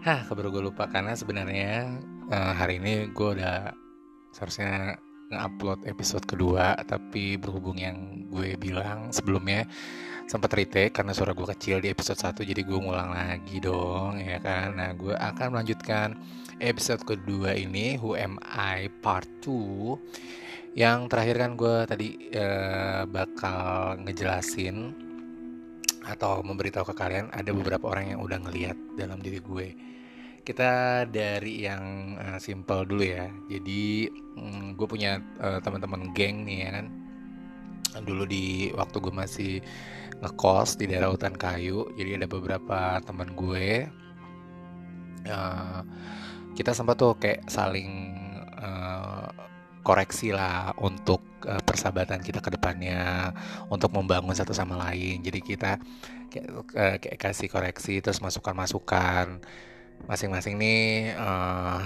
Hah, 0.03 0.27
keburu 0.27 0.51
gue 0.51 0.63
lupa 0.67 0.91
karena 0.91 1.15
sebenarnya 1.15 1.95
uh, 2.27 2.53
hari 2.59 2.83
ini 2.83 3.07
gue 3.15 3.39
udah 3.39 3.71
seharusnya 4.35 4.99
nge-upload 5.31 5.87
episode 5.87 6.27
kedua 6.27 6.75
tapi 6.83 7.39
berhubung 7.39 7.79
yang 7.79 8.27
gue 8.35 8.59
bilang 8.59 9.15
sebelumnya 9.15 9.63
sempat 10.27 10.59
retake 10.59 10.91
karena 10.91 11.15
suara 11.15 11.39
gue 11.39 11.47
kecil 11.55 11.79
di 11.79 11.95
episode 11.95 12.19
1 12.19 12.35
jadi 12.43 12.67
gue 12.67 12.79
ngulang 12.83 13.15
lagi 13.15 13.63
dong 13.63 14.19
ya 14.19 14.43
kan? 14.43 14.75
Nah 14.75 14.91
gue 14.99 15.15
akan 15.15 15.55
melanjutkan 15.55 16.19
episode 16.59 17.07
kedua 17.07 17.55
ini 17.55 17.95
Who 17.99 18.19
Am 18.19 18.39
I 18.51 18.91
Part 19.03 19.27
2 19.47 20.75
yang 20.75 21.07
terakhir 21.07 21.39
kan 21.39 21.53
gue 21.55 21.77
tadi 21.87 22.09
uh, 22.35 23.07
bakal 23.07 23.99
ngejelasin 24.03 24.95
atau 26.07 26.43
memberitahu 26.43 26.91
ke 26.91 26.95
kalian 26.95 27.31
ada 27.31 27.51
beberapa 27.55 27.91
orang 27.91 28.15
yang 28.17 28.21
udah 28.23 28.39
ngeliat 28.43 28.79
dalam 28.99 29.23
diri 29.23 29.39
gue 29.39 29.67
kita 30.49 31.05
dari 31.13 31.69
yang 31.69 32.17
uh, 32.17 32.41
simple 32.41 32.89
dulu 32.89 33.05
ya. 33.05 33.29
Jadi 33.53 34.09
um, 34.41 34.73
gue 34.73 34.87
punya 34.89 35.21
uh, 35.45 35.61
teman-teman 35.61 36.09
geng 36.17 36.49
nih 36.49 36.65
ya 36.65 36.71
kan. 36.81 36.87
Dulu 38.01 38.25
di 38.25 38.73
waktu 38.73 38.97
gue 38.97 39.13
masih 39.13 39.53
ngekos 40.25 40.81
di 40.81 40.89
daerah 40.89 41.13
hutan 41.13 41.37
kayu. 41.37 41.93
Jadi 42.01 42.17
ada 42.17 42.25
beberapa 42.25 42.97
teman 43.05 43.37
gue. 43.37 43.93
Kita 46.59 46.75
sempat 46.75 46.99
tuh 46.99 47.15
kayak 47.15 47.47
saling 47.47 48.19
uh, 48.59 49.31
koreksi 49.87 50.35
lah 50.35 50.75
untuk 50.83 51.23
uh, 51.47 51.63
persahabatan 51.63 52.19
kita 52.19 52.43
ke 52.43 52.51
depannya 52.51 53.31
untuk 53.71 53.95
membangun 53.95 54.35
satu 54.35 54.51
sama 54.51 54.75
lain. 54.75 55.23
Jadi 55.23 55.39
kita 55.39 55.79
kayak, 56.27 56.49
uh, 56.75 56.97
kayak 56.99 57.19
kasih 57.23 57.47
koreksi 57.47 58.03
terus 58.03 58.19
masukan-masukan 58.19 59.39
masing-masing 60.11 60.59
nih 60.59 61.15
uh, 61.15 61.79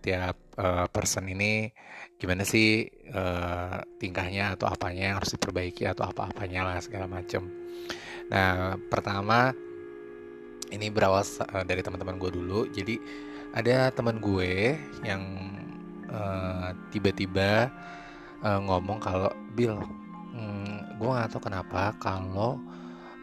tiap 0.00 0.40
uh, 0.56 0.88
person 0.88 1.28
ini 1.28 1.68
gimana 2.16 2.48
sih 2.48 2.88
uh, 3.12 3.84
tingkahnya 4.00 4.56
atau 4.56 4.72
apanya 4.72 5.12
yang 5.12 5.16
harus 5.20 5.36
diperbaiki 5.36 5.84
atau 5.84 6.08
apa-apanya 6.08 6.64
lah 6.64 6.78
segala 6.80 7.04
macem. 7.04 7.44
Nah 8.32 8.80
pertama 8.88 9.52
ini 10.68 10.92
berawal 10.92 11.24
dari 11.64 11.80
teman-teman 11.80 12.20
gue 12.20 12.30
dulu. 12.32 12.68
Jadi 12.68 13.00
ada 13.56 13.88
teman 13.94 14.20
gue 14.20 14.76
yang 15.04 15.22
tiba 16.88 17.12
tiba-tiba 17.12 17.68
uh, 18.40 18.60
ngomong 18.64 18.98
kalau 18.98 19.28
Bill, 19.52 19.76
hmm, 20.32 20.96
gue 20.96 21.08
nggak 21.08 21.30
tahu 21.36 21.42
kenapa 21.50 21.92
kalau 22.00 22.56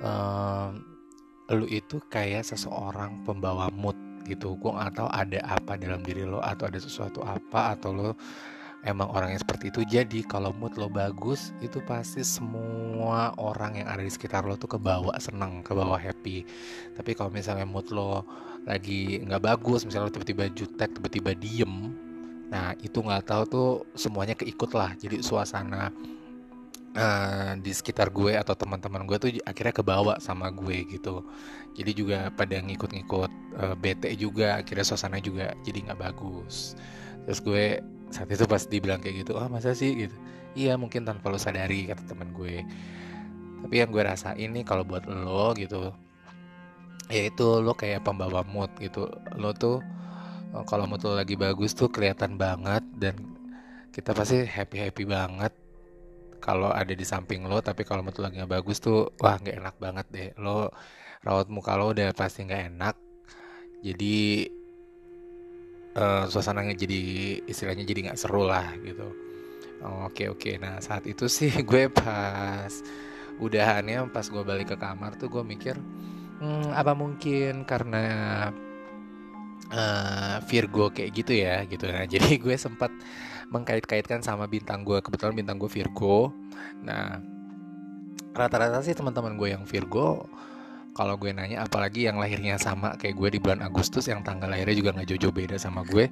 uh, 0.05 0.69
lu 1.53 1.65
itu 1.69 2.01
kayak 2.09 2.45
seseorang 2.45 3.25
pembawa 3.25 3.69
mood 3.73 3.97
gitu. 4.29 4.53
Gue 4.61 4.73
nggak 4.73 5.01
tahu 5.01 5.09
ada 5.09 5.39
apa 5.45 5.77
dalam 5.77 6.01
diri 6.05 6.25
lo 6.25 6.41
atau 6.41 6.69
ada 6.69 6.79
sesuatu 6.81 7.25
apa 7.25 7.77
atau 7.77 7.89
lo 7.93 8.09
emang 8.85 9.09
orang 9.11 9.33
yang 9.33 9.41
seperti 9.41 9.73
itu. 9.73 9.81
Jadi 9.83 10.21
kalau 10.23 10.53
mood 10.53 10.77
lo 10.77 10.87
bagus 10.87 11.51
itu 11.59 11.81
pasti 11.83 12.21
semua 12.21 13.33
orang 13.41 13.81
yang 13.81 13.87
ada 13.89 14.05
di 14.05 14.13
sekitar 14.13 14.45
lo 14.45 14.55
tuh 14.55 14.77
kebawa 14.77 15.17
seneng 15.17 15.65
kebawa 15.65 15.97
happy. 15.97 16.45
Tapi 16.93 17.11
kalau 17.17 17.33
misalnya 17.33 17.65
mood 17.65 17.89
lo 17.89 18.23
lagi 18.63 19.21
nggak 19.21 19.41
bagus 19.41 19.85
misalnya 19.85 20.09
tiba-tiba 20.09 20.49
jutek 20.49 20.97
tiba-tiba 20.97 21.37
diem 21.37 21.93
nah 22.45 22.73
itu 22.81 22.97
nggak 22.97 23.25
tahu 23.25 23.43
tuh 23.49 23.69
semuanya 23.97 24.37
keikut 24.37 24.71
lah. 24.77 24.93
Jadi 24.93 25.25
suasana 25.25 25.89
uh, 26.93 27.51
di 27.57 27.71
sekitar 27.73 28.13
gue 28.13 28.37
atau 28.37 28.53
teman-teman 28.53 29.03
gue 29.09 29.17
tuh 29.17 29.29
akhirnya 29.43 29.73
kebawa 29.73 30.13
sama 30.21 30.53
gue 30.53 30.85
gitu. 30.93 31.25
Jadi 31.75 31.91
juga 31.91 32.29
pada 32.31 32.61
ngikut-ngikut 32.61 33.31
uh, 33.59 33.75
bete 33.75 34.13
juga 34.15 34.61
akhirnya 34.61 34.85
suasana 34.85 35.17
juga 35.17 35.57
jadi 35.65 35.89
nggak 35.89 35.99
bagus. 35.99 36.77
Terus 37.25 37.39
gue 37.41 37.65
saat 38.13 38.29
itu 38.29 38.45
pas 38.45 38.61
dibilang 38.65 39.01
kayak 39.01 39.25
gitu 39.25 39.37
ah 39.37 39.45
oh, 39.45 39.49
masa 39.49 39.73
sih? 39.73 40.07
Gitu. 40.07 40.15
Iya 40.55 40.79
mungkin 40.79 41.03
tanpa 41.03 41.27
lo 41.31 41.39
sadari 41.39 41.89
kata 41.89 42.03
teman 42.07 42.31
gue. 42.31 42.63
Tapi 43.65 43.75
yang 43.81 43.89
gue 43.89 44.03
rasa 44.05 44.37
ini 44.37 44.61
kalau 44.61 44.85
buat 44.85 45.09
lo 45.09 45.51
gitu 45.57 45.91
ya 47.05 47.29
itu 47.29 47.61
lo 47.61 47.73
kayak 47.77 48.05
pembawa 48.05 48.41
mood 48.45 48.71
gitu. 48.81 49.09
Lo 49.37 49.51
tuh 49.53 49.81
eh, 50.53 50.63
kalau 50.69 50.85
mood 50.89 51.01
lo 51.05 51.17
lagi 51.17 51.35
bagus 51.37 51.73
tuh 51.73 51.89
kelihatan 51.91 52.37
banget 52.39 52.83
dan 52.97 53.15
kita 53.93 54.11
pasti 54.11 54.43
happy 54.43 54.83
happy 54.89 55.03
banget 55.07 55.53
kalau 56.43 56.69
ada 56.71 56.93
di 56.93 57.05
samping 57.05 57.45
lo. 57.49 57.59
Tapi 57.61 57.83
kalau 57.83 58.01
mood 58.05 58.17
lagi 58.21 58.41
nggak 58.41 58.53
bagus 58.61 58.79
tuh 58.81 59.11
wah 59.21 59.37
nggak 59.37 59.57
enak 59.59 59.75
banget 59.81 60.05
deh. 60.13 60.29
Lo 60.39 60.71
rawat 61.25 61.49
muka 61.49 61.73
lo 61.77 61.91
udah 61.93 62.13
pasti 62.13 62.45
nggak 62.45 62.63
enak. 62.75 62.95
Jadi 63.85 64.45
uh, 65.95 66.25
suasananya 66.27 66.75
jadi 66.75 67.01
istilahnya 67.47 67.87
jadi 67.87 68.11
nggak 68.11 68.19
seru 68.19 68.45
lah 68.45 68.75
gitu. 68.83 69.07
Oh, 69.83 70.07
oke 70.07 70.35
oke. 70.35 70.51
Nah 70.59 70.79
saat 70.83 71.07
itu 71.07 71.25
sih 71.31 71.51
gue 71.69 71.87
pas 71.91 72.71
udahannya 73.39 74.07
pas 74.11 74.23
gue 74.23 74.43
balik 74.43 74.75
ke 74.75 74.77
kamar 74.79 75.19
tuh 75.19 75.27
gue 75.27 75.43
mikir 75.43 75.75
hmm, 76.39 76.71
apa 76.71 76.95
mungkin 76.95 77.67
karena 77.67 78.05
uh, 79.71 80.37
Virgo 80.47 80.91
kayak 80.91 81.11
gitu 81.15 81.33
ya? 81.35 81.63
Gitu. 81.65 81.85
Nah 81.87 82.05
jadi 82.13 82.39
gue 82.39 82.55
sempat 82.55 82.91
mengkait-kaitkan 83.49 84.21
sama 84.23 84.45
bintang 84.49 84.83
gue. 84.83 84.99
Kebetulan 84.99 85.35
bintang 85.35 85.57
gue 85.59 85.69
Virgo. 85.71 86.31
Nah 86.83 87.19
rata-rata 88.35 88.83
sih 88.83 88.91
teman-teman 88.91 89.39
gue 89.39 89.55
yang 89.55 89.63
Virgo 89.63 90.27
kalau 90.95 91.19
gue 91.19 91.35
nanya 91.35 91.67
apalagi 91.67 92.07
yang 92.07 92.15
lahirnya 92.15 92.55
sama 92.55 92.95
kayak 92.95 93.19
gue 93.19 93.29
di 93.35 93.39
bulan 93.43 93.59
Agustus 93.59 94.07
yang 94.07 94.23
tanggal 94.23 94.47
lahirnya 94.47 94.79
juga 94.79 94.95
nggak 94.95 95.07
jauh-jauh 95.11 95.35
beda 95.35 95.59
sama 95.59 95.83
gue. 95.83 96.07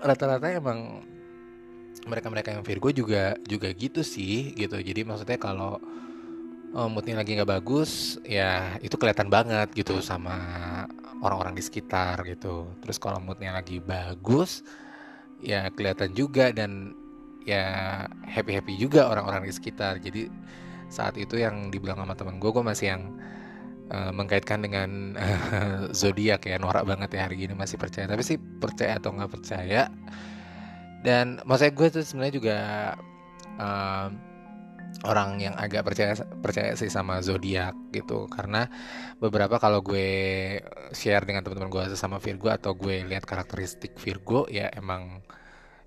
Rata-rata 0.00 0.48
emang 0.48 1.04
mereka-mereka 2.08 2.56
yang 2.56 2.64
Virgo 2.64 2.88
juga 2.88 3.36
juga 3.44 3.68
gitu 3.76 4.00
sih 4.00 4.56
gitu. 4.56 4.80
Jadi 4.80 5.04
maksudnya 5.04 5.36
kalau 5.36 5.76
oh, 6.72 6.88
moodnya 6.88 7.20
lagi 7.20 7.36
nggak 7.36 7.60
bagus 7.60 8.16
ya 8.24 8.80
itu 8.80 8.96
kelihatan 8.96 9.28
banget 9.28 9.68
gitu 9.76 10.00
sama 10.00 10.34
orang-orang 11.20 11.52
di 11.52 11.60
sekitar 11.60 12.24
gitu. 12.24 12.72
Terus 12.80 12.96
kalau 12.96 13.20
moodnya 13.20 13.52
lagi 13.52 13.84
bagus 13.84 14.64
ya 15.44 15.68
kelihatan 15.76 16.16
juga 16.16 16.56
dan 16.56 16.96
ya 17.44 17.64
happy 18.24 18.56
happy 18.56 18.80
juga 18.80 19.12
orang-orang 19.12 19.44
di 19.44 19.52
sekitar. 19.52 20.00
Jadi 20.00 20.32
saat 20.88 21.20
itu 21.20 21.36
yang 21.36 21.68
dibilang 21.68 22.00
sama 22.00 22.16
teman 22.16 22.40
gue 22.40 22.48
gue 22.48 22.64
masih 22.64 22.96
yang 22.96 23.02
uh, 23.90 24.12
mengkaitkan 24.12 24.64
dengan 24.64 25.16
uh, 25.16 25.90
zodiak 26.00 26.44
ya 26.44 26.56
norak 26.60 26.84
banget 26.84 27.14
ya 27.16 27.20
hari 27.28 27.44
ini 27.44 27.54
masih 27.56 27.80
percaya. 27.80 28.08
Tapi 28.08 28.22
sih 28.24 28.36
percaya 28.38 29.00
atau 29.00 29.14
nggak 29.14 29.32
percaya 29.32 29.88
dan 31.02 31.38
maksudnya 31.46 31.72
gue 31.78 31.88
tuh 31.94 32.02
sebenarnya 32.02 32.34
juga 32.34 32.58
uh, 33.62 34.08
orang 35.06 35.38
yang 35.38 35.54
agak 35.54 35.86
percaya 35.86 36.16
percaya 36.42 36.74
sih 36.74 36.90
sama 36.90 37.22
zodiak 37.22 37.76
gitu. 37.94 38.26
Karena 38.26 38.66
beberapa 39.22 39.62
kalau 39.62 39.78
gue 39.84 40.58
share 40.90 41.22
dengan 41.22 41.46
teman-teman 41.46 41.70
gue 41.70 41.84
sama 41.94 42.18
Virgo 42.18 42.50
atau 42.50 42.74
gue 42.74 43.06
lihat 43.06 43.22
karakteristik 43.22 43.94
Virgo 44.00 44.50
ya 44.50 44.66
emang 44.74 45.22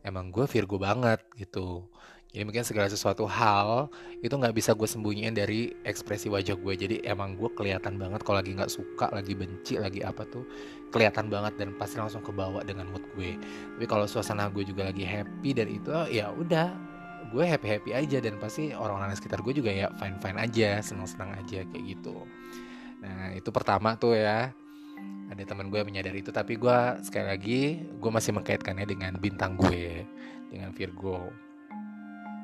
emang 0.08 0.32
gue 0.32 0.48
Virgo 0.48 0.80
banget 0.80 1.22
gitu 1.36 1.91
jadi 2.32 2.48
mungkin 2.48 2.64
segala 2.64 2.88
sesuatu 2.88 3.28
hal 3.28 3.92
itu 4.24 4.32
nggak 4.32 4.56
bisa 4.56 4.72
gue 4.72 4.88
sembunyiin 4.88 5.36
dari 5.36 5.76
ekspresi 5.84 6.32
wajah 6.32 6.56
gue 6.56 6.74
jadi 6.80 6.96
emang 7.04 7.36
gue 7.36 7.52
kelihatan 7.52 8.00
banget 8.00 8.24
kalau 8.24 8.40
lagi 8.40 8.56
nggak 8.56 8.72
suka 8.72 9.12
lagi 9.12 9.36
benci 9.36 9.76
lagi 9.76 10.00
apa 10.00 10.24
tuh 10.24 10.48
kelihatan 10.96 11.28
banget 11.28 11.60
dan 11.60 11.76
pasti 11.76 12.00
langsung 12.00 12.24
kebawa 12.24 12.64
dengan 12.64 12.88
mood 12.92 13.04
gue. 13.16 13.40
Tapi 13.40 13.86
kalau 13.88 14.08
suasana 14.08 14.48
gue 14.48 14.64
juga 14.64 14.92
lagi 14.92 15.04
happy 15.08 15.52
dan 15.56 15.68
itu 15.72 15.92
ya 16.08 16.32
udah 16.32 16.72
gue 17.32 17.44
happy 17.48 17.68
happy 17.68 17.92
aja 17.96 18.24
dan 18.24 18.40
pasti 18.40 18.76
orang-orang 18.76 19.12
sekitar 19.16 19.40
gue 19.44 19.56
juga 19.56 19.72
ya 19.72 19.88
fine 20.00 20.20
fine 20.20 20.40
aja 20.40 20.84
senang 20.84 21.08
senang 21.08 21.36
aja 21.36 21.68
kayak 21.68 21.84
gitu. 21.84 22.28
Nah 23.04 23.36
itu 23.36 23.52
pertama 23.52 24.00
tuh 24.00 24.16
ya. 24.16 24.56
Ada 25.32 25.48
teman 25.48 25.72
gue 25.72 25.80
menyadari 25.88 26.20
itu 26.20 26.32
tapi 26.32 26.60
gue 26.60 26.78
sekali 27.08 27.26
lagi 27.28 27.62
gue 27.88 28.12
masih 28.12 28.36
mengkaitkannya 28.36 28.84
dengan 28.84 29.16
bintang 29.16 29.56
gue 29.56 30.04
dengan 30.52 30.76
Virgo 30.76 31.51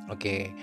Oke, 0.07 0.55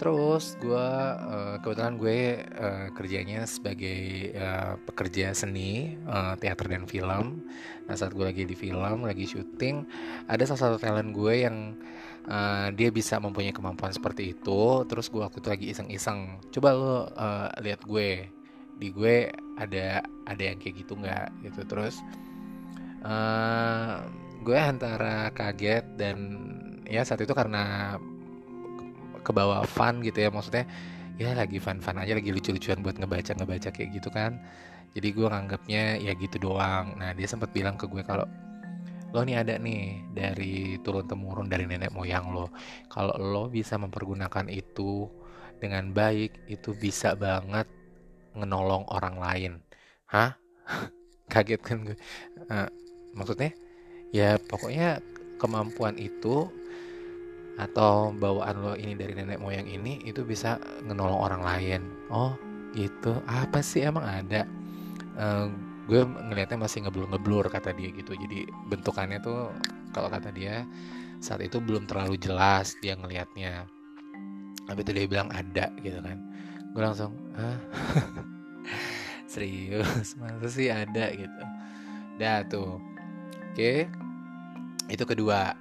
terus 0.00 0.56
gue 0.62 0.88
uh, 1.28 1.60
kebetulan 1.60 2.00
gue 2.00 2.18
uh, 2.56 2.88
kerjanya 2.96 3.44
sebagai 3.44 4.32
uh, 4.32 4.80
pekerja 4.88 5.36
seni 5.36 5.98
uh, 6.08 6.38
teater 6.40 6.72
dan 6.72 6.88
film. 6.88 7.44
Nah 7.84 7.94
saat 7.98 8.16
gue 8.16 8.24
lagi 8.24 8.48
di 8.48 8.56
film, 8.56 9.04
lagi 9.04 9.28
syuting, 9.28 9.84
ada 10.24 10.40
salah 10.48 10.72
satu 10.72 10.76
talent 10.80 11.12
gue 11.12 11.34
yang 11.44 11.76
uh, 12.30 12.72
dia 12.72 12.88
bisa 12.88 13.20
mempunyai 13.20 13.52
kemampuan 13.52 13.92
seperti 13.92 14.32
itu. 14.32 14.88
Terus 14.88 15.12
gue 15.12 15.20
waktu 15.20 15.38
itu 15.40 15.48
lagi 15.52 15.66
iseng-iseng, 15.76 16.40
coba 16.48 16.68
lo 16.72 16.96
uh, 17.12 17.52
lihat 17.60 17.84
gue, 17.84 18.24
di 18.80 18.88
gue 18.88 19.28
ada 19.60 20.00
ada 20.24 20.42
yang 20.42 20.56
kayak 20.56 20.80
gitu 20.80 20.96
nggak 20.96 21.28
gitu. 21.44 21.60
Terus 21.68 22.00
uh, 23.04 24.00
gue 24.40 24.56
antara 24.56 25.28
kaget 25.34 25.84
dan 26.00 26.16
ya 26.88 27.04
saat 27.04 27.20
itu 27.20 27.36
karena 27.36 27.96
ke 29.22 29.30
bawah 29.34 29.64
fun 29.66 30.00
gitu 30.04 30.18
ya. 30.24 30.30
Maksudnya 30.32 30.64
ya 31.18 31.34
lagi 31.34 31.58
fun-fun 31.58 31.98
aja 31.98 32.14
lagi 32.14 32.30
lucu-lucuan 32.30 32.78
buat 32.80 32.96
ngebaca 32.96 33.34
ngebaca 33.34 33.68
kayak 33.74 33.90
gitu 33.98 34.08
kan. 34.08 34.38
Jadi 34.94 35.08
gue 35.12 35.26
nganggapnya 35.28 36.00
ya 36.00 36.12
gitu 36.16 36.38
doang. 36.40 36.96
Nah 36.96 37.12
dia 37.12 37.26
sempat 37.28 37.52
bilang 37.52 37.76
ke 37.76 37.84
gue 37.90 38.02
kalau 38.06 38.24
lo 39.08 39.24
nih 39.24 39.40
ada 39.40 39.56
nih 39.56 40.04
dari 40.12 40.76
turun 40.84 41.08
temurun 41.08 41.48
dari 41.48 41.64
nenek 41.64 41.92
moyang 41.92 42.32
lo. 42.32 42.52
Kalau 42.92 43.16
lo 43.16 43.48
bisa 43.48 43.76
mempergunakan 43.80 44.46
itu 44.48 45.08
dengan 45.58 45.90
baik 45.90 46.46
itu 46.46 46.72
bisa 46.76 47.18
banget 47.18 47.66
ngenolong 48.36 48.86
orang 48.94 49.16
lain. 49.18 49.52
Hah? 50.08 50.38
Kaget 51.32 51.60
kan 51.60 51.78
gue. 51.84 51.96
Uh, 52.48 52.68
maksudnya 53.12 53.52
ya 54.14 54.40
pokoknya 54.40 55.02
kemampuan 55.36 55.96
itu 55.96 56.48
atau 57.58 58.14
bawaan 58.14 58.62
lo 58.62 58.72
ini 58.78 58.94
dari 58.94 59.18
nenek 59.18 59.42
moyang 59.42 59.66
ini 59.66 59.98
itu 60.06 60.22
bisa 60.22 60.62
ngenolong 60.86 61.18
orang 61.18 61.42
lain. 61.42 61.82
Oh 62.08 62.38
gitu. 62.72 63.18
Apa 63.26 63.58
sih? 63.58 63.82
Emang 63.82 64.06
ada? 64.06 64.46
Uh, 65.18 65.50
gue 65.90 66.06
ngelihatnya 66.06 66.62
masih 66.62 66.86
ngeblur-ngeblur 66.86 67.50
kata 67.50 67.74
dia 67.74 67.90
gitu. 67.90 68.14
Jadi 68.14 68.46
bentukannya 68.70 69.18
tuh 69.18 69.50
kalau 69.90 70.06
kata 70.06 70.30
dia 70.30 70.62
saat 71.18 71.42
itu 71.42 71.58
belum 71.58 71.90
terlalu 71.90 72.14
jelas 72.14 72.78
dia 72.78 72.94
ngelihatnya 72.94 73.66
tapi 74.68 74.84
itu 74.84 74.92
dia 74.92 75.08
bilang 75.08 75.32
ada 75.32 75.72
gitu 75.80 75.98
kan. 76.04 76.20
Gue 76.76 76.82
langsung 76.84 77.16
ah 77.40 77.56
serius? 79.32 80.12
Masa 80.20 80.46
sih 80.52 80.68
ada? 80.68 81.08
gitu. 81.10 81.42
Dah 82.20 82.44
tuh. 82.46 82.76
Oke. 83.50 83.88
Itu 84.92 85.04
kedua 85.08 85.56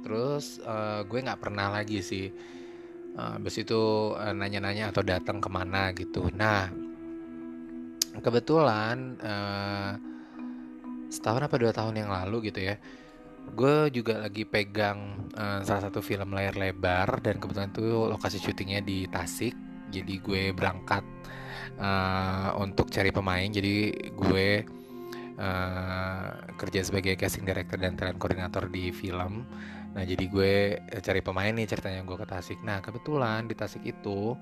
terus 0.00 0.58
uh, 0.64 1.04
gue 1.04 1.18
nggak 1.20 1.40
pernah 1.40 1.72
lagi 1.72 2.00
sih 2.00 2.26
uh, 3.16 3.36
itu 3.40 3.80
uh, 4.16 4.34
nanya-nanya 4.34 4.92
atau 4.92 5.02
datang 5.04 5.38
ke 5.38 5.48
mana 5.52 5.92
gitu. 5.92 6.28
Nah 6.34 6.70
kebetulan 8.20 9.16
uh, 9.22 9.92
setahun 11.10 11.46
apa 11.46 11.56
dua 11.58 11.72
tahun 11.74 11.94
yang 12.06 12.10
lalu 12.10 12.50
gitu 12.50 12.62
ya 12.62 12.76
gue 13.50 13.90
juga 13.90 14.20
lagi 14.20 14.46
pegang 14.46 15.30
uh, 15.34 15.60
salah 15.66 15.90
satu 15.90 16.04
film 16.04 16.36
layar 16.36 16.54
lebar 16.54 17.18
dan 17.24 17.40
kebetulan 17.40 17.70
itu 17.72 18.06
lokasi 18.06 18.38
syutingnya 18.38 18.84
di 18.84 19.08
Tasik. 19.10 19.56
Jadi 19.90 20.22
gue 20.22 20.42
berangkat 20.54 21.02
uh, 21.80 22.54
untuk 22.62 22.92
cari 22.94 23.10
pemain. 23.10 23.48
Jadi 23.50 23.90
gue 24.14 24.62
uh, 25.40 26.26
kerja 26.54 26.80
sebagai 26.86 27.18
casting 27.18 27.42
director 27.42 27.80
dan 27.80 27.98
talent 27.98 28.20
koordinator 28.22 28.70
di 28.70 28.94
film 28.94 29.42
Nah 29.90 30.02
jadi 30.06 30.24
gue 30.30 30.52
eh, 30.78 31.02
cari 31.02 31.20
pemain 31.20 31.50
nih 31.50 31.66
ceritanya 31.66 32.06
gue 32.06 32.16
ke 32.16 32.26
Tasik. 32.26 32.58
Nah 32.62 32.78
kebetulan 32.78 33.50
di 33.50 33.54
Tasik 33.58 33.82
itu 33.82 34.38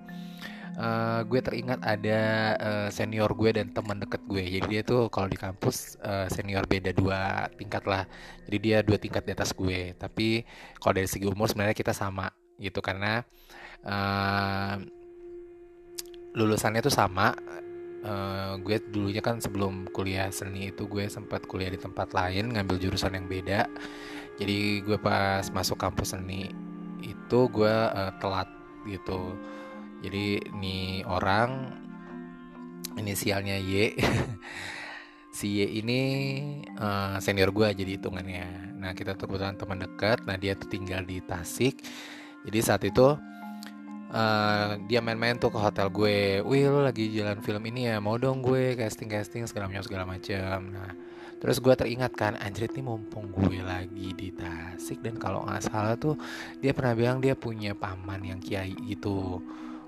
uh, 0.79 1.21
gue 1.27 1.41
teringat 1.41 1.81
ada 1.83 2.21
uh, 2.59 2.89
senior 2.93 3.33
gue 3.35 3.51
dan 3.57 3.73
teman 3.75 3.99
deket 3.99 4.23
gue. 4.29 4.45
Jadi 4.45 4.67
dia 4.69 4.83
tuh 4.85 5.09
kalau 5.09 5.27
di 5.27 5.39
kampus 5.39 5.99
uh, 6.05 6.29
senior 6.31 6.65
beda 6.69 6.93
dua 6.93 7.49
tingkat 7.57 7.85
lah. 7.85 8.05
Jadi 8.47 8.57
dia 8.61 8.79
dua 8.85 8.97
tingkat 9.01 9.25
di 9.25 9.33
atas 9.33 9.51
gue. 9.53 9.97
Tapi 9.97 10.45
kalau 10.79 10.95
dari 10.97 11.09
segi 11.09 11.27
umur 11.27 11.51
sebenarnya 11.51 11.77
kita 11.77 11.97
sama 11.97 12.31
gitu 12.59 12.79
karena 12.85 13.25
uh, 13.85 14.77
lulusannya 16.37 16.81
tuh 16.85 16.95
sama. 16.95 17.35
Uh, 17.99 18.55
gue 18.63 18.79
dulunya 18.95 19.19
kan 19.19 19.43
sebelum 19.43 19.91
kuliah 19.91 20.31
seni 20.31 20.71
itu 20.71 20.87
gue 20.87 21.11
sempat 21.11 21.51
kuliah 21.51 21.67
di 21.67 21.83
tempat 21.83 22.15
lain 22.15 22.55
ngambil 22.55 22.79
jurusan 22.79 23.11
yang 23.11 23.27
beda 23.27 23.67
jadi 24.39 24.87
gue 24.87 24.99
pas 25.03 25.43
masuk 25.51 25.83
kampus 25.83 26.15
seni 26.15 26.55
itu 27.03 27.41
gue 27.51 27.75
uh, 27.75 28.15
telat 28.23 28.47
gitu. 28.87 29.35
Jadi 29.99 30.55
nih 30.55 31.03
orang 31.05 31.75
inisialnya 32.95 33.59
Y. 33.59 33.75
Si 35.29 35.63
Y 35.63 35.85
ini 35.85 36.01
uh, 36.83 37.23
senior 37.23 37.55
gue 37.55 37.71
jadi 37.71 37.95
hitungannya. 37.95 38.75
Nah 38.75 38.91
kita 38.91 39.15
tuh 39.15 39.31
kebetulan 39.31 39.55
teman 39.55 39.79
dekat. 39.79 40.27
Nah 40.27 40.35
dia 40.35 40.59
tuh 40.59 40.67
tinggal 40.67 41.07
di 41.07 41.23
Tasik. 41.23 41.79
Jadi 42.43 42.59
saat 42.59 42.83
itu 42.83 43.15
uh, 44.11 44.71
dia 44.91 44.99
main-main 44.99 45.39
tuh 45.39 45.55
ke 45.55 45.59
hotel 45.63 45.95
gue. 45.95 46.43
Will 46.43 46.83
lagi 46.83 47.15
jalan 47.15 47.39
film 47.39 47.63
ini 47.71 47.87
ya? 47.87 48.03
Mau 48.03 48.19
dong 48.19 48.43
gue 48.43 48.75
casting 48.75 49.07
casting 49.07 49.47
segala 49.47 49.71
macam 49.71 49.85
segala 49.87 50.05
macam. 50.11 50.59
Nah 50.75 50.91
terus 51.39 51.63
gue 51.63 51.71
teringat 51.71 52.13
kan 52.19 52.35
anjrit 52.39 52.75
nih 52.75 52.83
mumpung 52.83 53.31
gue 53.31 53.63
lagi 53.63 54.11
di 54.15 54.35
Tasik 54.35 55.03
dan 55.03 55.15
kalau 55.19 55.47
nggak 55.47 55.63
salah 55.63 55.95
tuh 55.95 56.19
dia 56.59 56.75
pernah 56.75 56.99
bilang 56.99 57.23
dia 57.23 57.39
punya 57.39 57.79
paman 57.79 58.23
yang 58.27 58.41
kiai 58.43 58.75
gitu. 58.87 59.39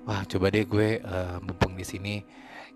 Wah 0.07 0.25
coba 0.25 0.49
deh 0.49 0.65
gue 0.65 1.03
uh, 1.03 1.43
mumpung 1.43 1.77
di 1.77 1.85
sini 1.85 2.23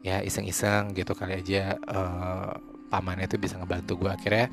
ya 0.05 0.21
iseng-iseng 0.21 0.93
gitu 0.93 1.17
kali 1.17 1.41
aja 1.41 1.81
uh, 1.89 2.53
pamannya 2.93 3.25
itu 3.25 3.41
bisa 3.41 3.57
ngebantu 3.57 4.05
gue 4.05 4.11
akhirnya 4.13 4.53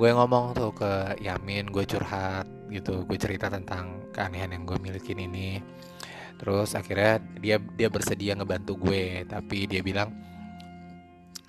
gue 0.00 0.08
ngomong 0.08 0.56
tuh 0.56 0.72
ke 0.72 1.20
Yamin 1.20 1.68
gue 1.68 1.84
curhat 1.84 2.48
gitu 2.72 3.04
gue 3.04 3.18
cerita 3.20 3.52
tentang 3.52 4.00
keanehan 4.14 4.54
yang 4.54 4.64
gue 4.64 4.78
milikin 4.80 5.20
ini. 5.20 5.60
Terus 6.40 6.72
akhirnya 6.72 7.20
dia 7.36 7.60
dia 7.76 7.92
bersedia 7.92 8.32
ngebantu 8.32 8.80
gue 8.88 9.28
tapi 9.28 9.68
dia 9.68 9.84
bilang 9.84 10.08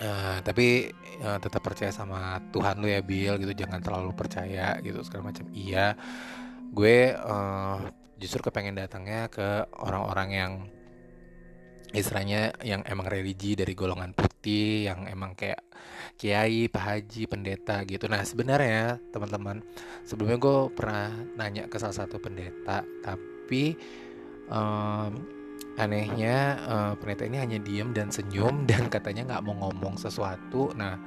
uh, 0.03 0.43
tapi 0.43 0.91
uh, 1.21 1.39
tetap 1.39 1.61
percaya 1.61 1.93
sama 1.93 2.41
Tuhan 2.51 2.81
lu 2.81 2.89
ya 2.89 2.99
Bill 3.05 3.37
gitu 3.39 3.53
jangan 3.53 3.79
terlalu 3.79 4.11
percaya 4.17 4.75
gitu 4.81 4.99
segala 5.05 5.31
macam 5.31 5.45
iya 5.53 5.95
gue 6.71 7.13
uh, 7.15 7.79
justru 8.17 8.41
kepengen 8.41 8.77
datangnya 8.77 9.29
ke 9.29 9.65
orang-orang 9.81 10.29
yang 10.29 10.53
istilahnya 11.91 12.55
yang 12.63 12.81
emang 12.87 13.07
religi 13.07 13.53
dari 13.53 13.75
golongan 13.75 14.15
putih 14.15 14.87
yang 14.87 15.05
emang 15.11 15.35
kayak 15.35 15.59
kiai, 16.15 16.71
pak 16.71 16.83
haji, 16.85 17.27
pendeta 17.27 17.83
gitu. 17.83 18.07
Nah 18.07 18.23
sebenarnya 18.23 19.01
teman-teman 19.11 19.59
sebelumnya 20.07 20.37
gue 20.39 20.57
pernah 20.71 21.11
nanya 21.35 21.67
ke 21.67 21.75
salah 21.81 22.05
satu 22.05 22.21
pendeta, 22.21 22.85
tapi 23.03 23.75
um, 24.47 25.40
anehnya 25.79 26.59
uh, 26.67 26.93
pendeta 26.99 27.23
ini 27.27 27.37
hanya 27.39 27.57
diem 27.61 27.95
dan 27.95 28.11
senyum 28.11 28.63
dan 28.69 28.91
katanya 28.91 29.35
nggak 29.35 29.43
mau 29.47 29.67
ngomong 29.67 29.95
sesuatu. 29.99 30.71
Nah 30.75 30.97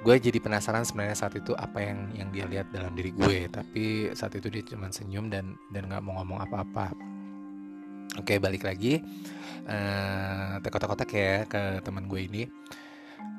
gue 0.00 0.16
jadi 0.16 0.40
penasaran 0.40 0.88
sebenarnya 0.88 1.12
saat 1.12 1.36
itu 1.36 1.52
apa 1.52 1.76
yang 1.84 2.08
yang 2.16 2.28
dia 2.32 2.44
lihat 2.48 2.72
dalam 2.72 2.96
diri 2.96 3.12
gue, 3.12 3.52
tapi 3.52 4.08
saat 4.16 4.32
itu 4.32 4.48
dia 4.48 4.64
cuma 4.64 4.88
senyum 4.88 5.28
dan 5.28 5.56
dan 5.68 5.92
nggak 5.92 6.00
mau 6.00 6.24
ngomong 6.24 6.40
apa-apa 6.40 7.10
Oke 8.18 8.42
balik 8.42 8.66
lagi 8.66 8.98
uh, 9.70 10.58
eh, 10.58 10.70
kotak-kotak 10.70 11.10
ya 11.14 11.46
ke 11.46 11.78
teman 11.86 12.10
gue 12.10 12.20
ini. 12.26 12.42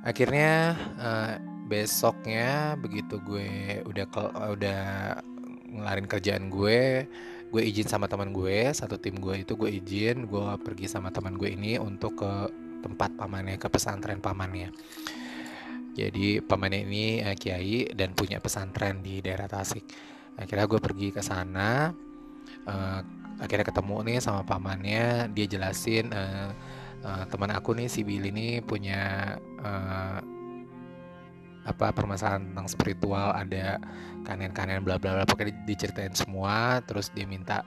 Akhirnya 0.08 0.80
uh, 0.95 1.36
besoknya 1.67 2.80
begitu 2.80 3.19
gue 3.19 3.84
udah 3.84 4.06
udah 4.56 4.82
ngelarin 5.76 6.08
kerjaan 6.08 6.47
gue, 6.47 7.04
gue 7.52 7.62
izin 7.68 7.88
sama 7.92 8.08
teman 8.08 8.32
gue 8.32 8.72
satu 8.72 8.96
tim 8.96 9.20
gue 9.20 9.44
itu 9.44 9.60
gue 9.60 9.68
izin 9.68 10.24
gue 10.24 10.48
pergi 10.64 10.88
sama 10.88 11.12
teman 11.12 11.36
gue 11.36 11.52
ini 11.52 11.76
untuk 11.76 12.24
ke 12.24 12.32
tempat 12.82 13.14
pamannya 13.14 13.62
ke 13.62 13.68
pesantren 13.70 14.24
pamannya. 14.24 14.74
Jadi 15.92 16.40
pamannya 16.40 16.82
ini 16.88 17.06
uh, 17.22 17.36
kiai 17.36 17.92
dan 17.92 18.16
punya 18.16 18.40
pesantren 18.40 19.04
di 19.04 19.20
daerah 19.20 19.46
Tasik. 19.46 19.84
Akhirnya 20.40 20.66
gue 20.66 20.80
pergi 20.80 21.08
ke 21.12 21.22
sana. 21.22 21.92
Uh, 22.66 23.00
akhirnya 23.42 23.68
ketemu 23.68 23.96
nih 24.06 24.18
sama 24.22 24.42
pamannya 24.46 25.30
dia 25.34 25.46
jelasin 25.50 26.14
uh, 26.14 26.54
uh, 27.06 27.24
teman 27.26 27.50
aku 27.54 27.74
nih 27.74 27.90
si 27.90 28.06
Billy 28.06 28.30
ini 28.30 28.62
punya 28.62 29.34
uh, 29.62 30.22
apa 31.62 31.93
permasalahan 31.93 32.41
tentang 32.52 32.67
spiritual 32.67 33.34
ada 33.38 33.78
kanen-kanen 34.26 34.82
bla 34.82 34.97
bla 34.97 35.17
bla 35.17 35.26
pokoknya 35.30 35.54
diceritain 35.65 36.13
semua 36.13 36.82
terus 36.86 37.13
dia 37.13 37.26
minta 37.30 37.62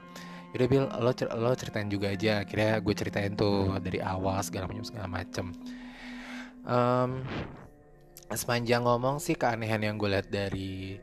yaudah 0.54 0.68
Bill 0.70 0.87
lo 1.02 1.11
cer 1.11 1.28
lo 1.35 1.50
ceritain 1.59 1.90
juga 1.90 2.14
aja. 2.14 2.46
Akhirnya 2.46 2.78
gue 2.78 2.94
ceritain 2.94 3.35
tuh 3.35 3.74
dari 3.83 3.98
awal 3.98 4.38
segala 4.46 4.70
macam 4.70 4.87
segala 4.87 5.11
macem. 5.11 5.50
Um, 6.62 7.26
sepanjang 8.30 8.87
ngomong 8.87 9.18
sih 9.18 9.35
keanehan 9.35 9.83
yang 9.83 9.98
gue 9.98 10.09
lihat 10.14 10.30
dari 10.30 10.96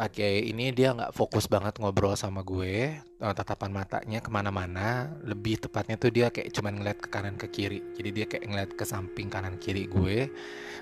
pakai 0.00 0.48
ini 0.48 0.72
dia 0.72 0.96
nggak 0.96 1.12
fokus 1.12 1.44
banget 1.44 1.76
ngobrol 1.76 2.16
sama 2.16 2.40
gue 2.40 2.96
uh, 3.20 3.34
tatapan 3.36 3.68
matanya 3.68 4.24
ke 4.24 4.32
mana-mana. 4.32 5.12
Lebih 5.28 5.60
tepatnya 5.68 6.00
tuh 6.00 6.08
dia 6.08 6.32
kayak 6.32 6.56
cuman 6.56 6.80
ngeliat 6.80 6.98
ke 7.04 7.08
kanan 7.12 7.36
ke 7.36 7.52
kiri. 7.52 7.84
Jadi 8.00 8.08
dia 8.08 8.24
kayak 8.24 8.44
ngeliat 8.48 8.70
ke 8.72 8.84
samping 8.88 9.28
kanan 9.28 9.60
kiri 9.60 9.84
gue. 9.84 10.32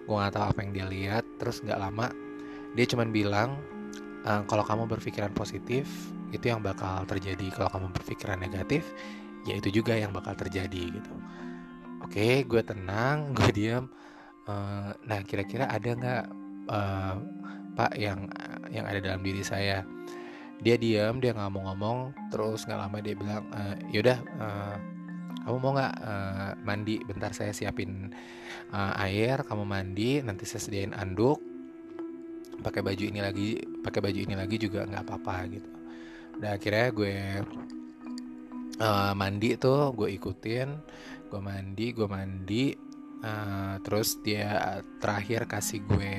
Gue 0.07 0.15
nggak 0.15 0.39
tahu 0.39 0.45
apa 0.55 0.59
yang 0.63 0.71
dia 0.71 0.87
lihat. 0.87 1.25
Terus 1.43 1.67
nggak 1.67 1.81
lama 1.83 2.15
dia 2.79 2.87
cuman 2.87 3.11
bilang 3.11 3.59
uh, 4.23 4.47
kalau 4.47 4.63
kamu 4.63 4.87
berpikiran 4.87 5.35
positif 5.35 5.91
itu 6.31 6.47
yang 6.47 6.63
bakal 6.63 7.03
terjadi. 7.11 7.51
Kalau 7.51 7.75
kamu 7.75 7.91
berpikiran 7.91 8.39
negatif 8.39 8.87
ya 9.43 9.59
itu 9.59 9.83
juga 9.83 9.99
yang 9.99 10.15
bakal 10.15 10.39
terjadi 10.39 10.95
gitu. 10.95 11.13
Oke 12.07 12.47
gue 12.47 12.63
tenang 12.63 13.27
gue 13.37 13.51
diam 13.51 13.91
uh, 14.47 14.95
nah 15.03 15.19
kira-kira 15.27 15.67
ada 15.67 15.91
nggak 15.91 16.25
pak 17.79 17.95
yang 17.95 18.27
yang 18.75 18.83
ada 18.91 18.99
dalam 18.99 19.23
diri 19.23 19.47
saya. 19.47 19.87
Dia 20.59 20.75
diam 20.75 21.23
dia 21.23 21.31
nggak 21.31 21.55
ngomong 21.55 21.99
terus 22.35 22.67
nggak 22.67 22.81
lama 22.83 22.99
dia 22.99 23.15
bilang 23.15 23.47
e, 23.55 23.63
yaudah 23.95 24.19
uh, 24.43 24.77
kamu 25.47 25.57
mau 25.63 25.73
nggak 25.79 25.95
uh, 26.03 26.51
mandi? 26.67 26.99
Bentar 27.07 27.31
saya 27.31 27.55
siapin 27.55 28.11
uh, 28.75 28.93
air 29.07 29.47
kamu 29.47 29.63
mandi 29.63 30.19
nanti 30.19 30.43
saya 30.43 30.67
sediain 30.67 30.91
anduk. 30.99 31.39
Pakai 32.59 32.83
baju 32.83 33.05
ini 33.07 33.23
lagi 33.23 33.55
pakai 33.87 34.03
baju 34.03 34.19
ini 34.19 34.35
lagi 34.35 34.59
juga 34.59 34.83
nggak 34.83 35.07
apa-apa 35.07 35.37
gitu. 35.47 35.71
Udah 36.43 36.59
akhirnya 36.59 36.87
gue 36.91 37.17
uh, 38.83 39.13
mandi 39.15 39.55
tuh 39.55 39.95
gue 39.95 40.09
ikutin 40.19 40.69
gue 41.29 41.41
mandi 41.45 41.87
gue 41.93 42.09
mandi 42.09 42.65
uh, 43.23 43.77
terus 43.85 44.19
dia 44.25 44.81
terakhir 44.99 45.45
kasih 45.45 45.85
gue 45.85 46.15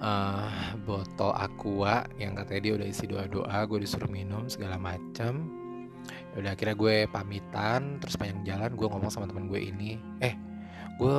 uh, 0.00 0.74
botol 0.82 1.34
aqua 1.34 2.06
yang 2.18 2.34
katanya 2.34 2.60
dia 2.60 2.72
udah 2.80 2.86
isi 2.88 3.04
doa 3.06 3.24
doa 3.28 3.58
gue 3.66 3.78
disuruh 3.82 4.10
minum 4.10 4.46
segala 4.46 4.80
macam 4.80 5.50
ya 6.04 6.36
udah 6.42 6.50
akhirnya 6.54 6.76
gue 6.76 6.96
pamitan 7.08 8.02
terus 8.02 8.18
panjang 8.18 8.42
jalan 8.44 8.74
gue 8.74 8.86
ngomong 8.90 9.10
sama 9.10 9.30
teman 9.30 9.46
gue 9.46 9.60
ini 9.60 9.96
eh 10.20 10.34
gue 10.94 11.18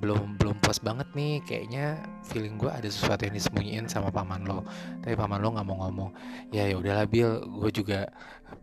belum 0.00 0.40
belum 0.40 0.56
puas 0.64 0.80
banget 0.80 1.12
nih 1.12 1.44
kayaknya 1.44 2.00
feeling 2.24 2.56
gue 2.56 2.72
ada 2.72 2.88
sesuatu 2.88 3.28
yang 3.28 3.36
disembunyiin 3.36 3.84
sama 3.84 4.08
paman 4.08 4.48
lo. 4.48 4.64
Tapi 5.04 5.12
paman 5.12 5.44
lo 5.44 5.52
nggak 5.52 5.66
mau 5.68 5.76
ngomong. 5.84 6.10
Ya 6.56 6.64
ya 6.64 6.80
udahlah 6.80 7.04
Bill 7.04 7.44
gue 7.44 7.70
juga 7.84 8.08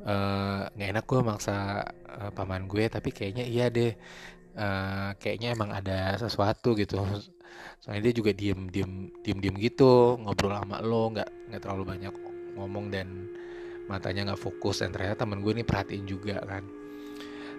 eh, 0.01 0.61
nggak 0.73 0.87
uh, 0.89 0.93
enak 0.97 1.05
gue 1.05 1.19
maksa 1.21 1.85
uh, 2.09 2.31
paman 2.33 2.65
gue 2.65 2.89
tapi 2.89 3.13
kayaknya 3.13 3.45
iya 3.45 3.69
deh. 3.69 3.93
Uh, 4.57 5.13
kayaknya 5.21 5.53
emang 5.53 5.69
ada 5.69 6.17
sesuatu 6.17 6.73
gitu 6.73 6.97
soalnya 7.81 8.09
dia 8.09 8.13
juga 8.19 8.31
diem 8.33 8.67
diem 8.67 9.11
diem 9.21 9.37
diem 9.39 9.55
gitu 9.61 10.17
ngobrol 10.19 10.53
sama 10.53 10.81
lo 10.81 11.13
nggak 11.13 11.29
nggak 11.51 11.61
terlalu 11.61 11.83
banyak 11.87 12.13
ngomong 12.57 12.89
dan 12.89 13.29
matanya 13.87 14.33
nggak 14.33 14.41
fokus. 14.41 14.83
Dan 14.83 14.91
ternyata 14.91 15.23
temen 15.23 15.41
gue 15.41 15.53
ini 15.55 15.63
perhatiin 15.63 16.05
juga 16.05 16.43
kan. 16.43 16.63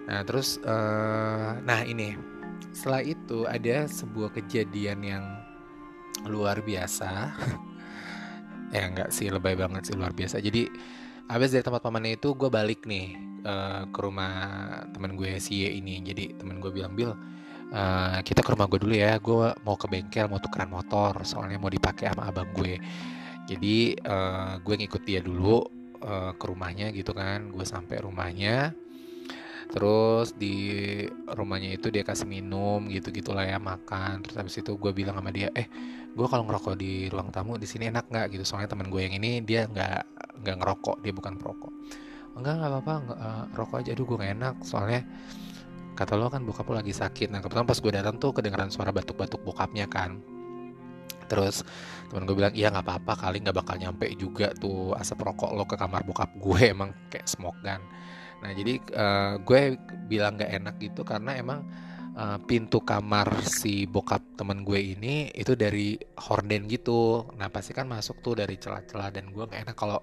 Nah 0.05 0.21
terus 0.23 0.61
uh, 0.63 1.57
nah 1.65 1.81
ini 1.83 2.15
setelah 2.71 3.01
itu 3.01 3.49
ada 3.49 3.89
sebuah 3.89 4.35
kejadian 4.37 4.99
yang 5.03 5.25
luar 6.29 6.61
biasa. 6.61 7.09
Ya 8.69 8.85
nggak 8.85 9.09
sih 9.09 9.33
lebay 9.33 9.57
banget 9.57 9.89
sih 9.89 9.97
luar 9.97 10.13
biasa. 10.13 10.37
Jadi 10.45 10.69
habis 11.25 11.49
dari 11.49 11.65
tempat 11.65 11.81
pamannya 11.81 12.21
itu 12.21 12.37
gue 12.37 12.53
balik 12.53 12.85
nih 12.85 13.17
uh, 13.41 13.89
ke 13.89 13.97
rumah 13.97 14.29
temen 14.93 15.17
gue 15.17 15.41
si 15.41 15.65
ini. 15.65 15.97
Jadi 16.05 16.37
temen 16.37 16.61
gue 16.61 16.69
bilang 16.69 16.93
bil 16.93 17.17
uh, 17.73 18.19
kita 18.21 18.41
ke 18.41 18.49
rumah 18.53 18.67
gue 18.69 18.79
dulu 18.81 18.95
ya. 18.95 19.17
Gue 19.21 19.53
mau 19.65 19.75
ke 19.77 19.85
bengkel 19.89 20.25
mau 20.29 20.41
tukeran 20.41 20.69
motor. 20.69 21.13
Soalnya 21.25 21.57
mau 21.61 21.71
dipakai 21.71 22.11
sama 22.13 22.29
abang 22.29 22.49
gue. 22.53 22.77
Jadi 23.49 23.97
uh, 24.05 24.61
gue 24.61 24.75
ngikut 24.85 25.01
dia 25.05 25.19
dulu 25.25 25.65
uh, 26.05 26.31
ke 26.37 26.45
rumahnya 26.45 26.93
gitu 26.93 27.13
kan. 27.13 27.49
Gue 27.49 27.65
sampai 27.65 28.01
rumahnya. 28.01 28.73
Terus 29.69 30.33
di 30.33 31.05
rumahnya 31.29 31.77
itu 31.77 31.93
dia 31.93 32.01
kasih 32.01 32.25
minum 32.25 32.89
gitu 32.89 33.13
gitulah 33.13 33.45
ya 33.45 33.61
makan. 33.61 34.25
Terus 34.25 34.35
habis 34.41 34.55
itu 34.57 34.73
gue 34.73 34.91
bilang 34.93 35.21
sama 35.21 35.29
dia 35.29 35.53
eh 35.53 35.69
gue 36.09 36.25
kalau 36.25 36.41
ngerokok 36.49 36.73
di 36.73 37.05
ruang 37.13 37.29
tamu 37.29 37.53
di 37.61 37.69
sini 37.69 37.93
enak 37.93 38.09
nggak? 38.09 38.33
Gitu. 38.33 38.43
Soalnya 38.49 38.73
teman 38.73 38.89
gue 38.89 39.01
yang 39.01 39.13
ini 39.13 39.45
dia 39.45 39.69
nggak 39.69 40.01
nggak 40.41 40.55
ngerokok. 40.57 40.97
Dia 41.05 41.13
bukan 41.13 41.37
perokok. 41.37 41.73
Enggak 42.33 42.53
nggak 42.57 42.71
apa-apa. 42.71 42.95
Uh, 43.13 43.43
rokok 43.53 43.77
aja. 43.85 43.93
Aduh 43.93 44.05
gue 44.09 44.17
gak 44.17 44.33
enak. 44.41 44.55
Soalnya 44.65 45.01
kata 45.99 46.15
lo 46.15 46.31
kan 46.31 46.47
bokap 46.47 46.63
lo 46.71 46.79
lagi 46.79 46.95
sakit. 46.95 47.27
Nah 47.27 47.43
kebetulan 47.43 47.67
pas 47.67 47.75
gue 47.75 47.91
datang 47.91 48.15
tuh 48.15 48.31
kedengaran 48.31 48.71
suara 48.71 48.95
batuk-batuk 48.95 49.43
bokapnya 49.43 49.83
kan. 49.91 50.23
Terus 51.27 51.61
temen 52.07 52.23
gue 52.23 52.35
bilang 52.39 52.55
iya 52.55 52.71
nggak 52.71 52.87
apa-apa 52.87 53.27
kali 53.27 53.43
nggak 53.43 53.57
bakal 53.59 53.75
nyampe 53.75 54.07
juga 54.15 54.55
tuh 54.55 54.95
asap 54.95 55.27
rokok 55.27 55.51
lo 55.51 55.67
ke 55.67 55.75
kamar 55.75 56.07
bokap 56.07 56.31
gue. 56.39 56.61
Emang 56.73 56.95
kayak 57.11 57.27
smoke 57.27 57.59
gun 57.59 57.83
nah 58.39 58.55
jadi 58.55 58.79
uh, 58.95 59.33
gue 59.43 59.75
bilang 60.07 60.39
nggak 60.39 60.51
enak 60.63 60.75
gitu 60.79 61.03
karena 61.03 61.35
emang 61.35 61.59
uh, 62.15 62.39
pintu 62.39 62.79
kamar 62.79 63.43
si 63.43 63.83
bokap 63.83 64.23
temen 64.39 64.63
gue 64.63 64.79
ini 64.95 65.27
itu 65.35 65.59
dari 65.59 65.99
horden 66.15 66.63
gitu. 66.71 67.27
Nah 67.35 67.51
pasti 67.51 67.75
kan 67.75 67.91
masuk 67.91 68.23
tuh 68.23 68.39
dari 68.39 68.55
celah-celah 68.55 69.11
dan 69.11 69.27
gue 69.35 69.43
nggak 69.43 69.67
enak 69.67 69.75
kalau 69.75 69.99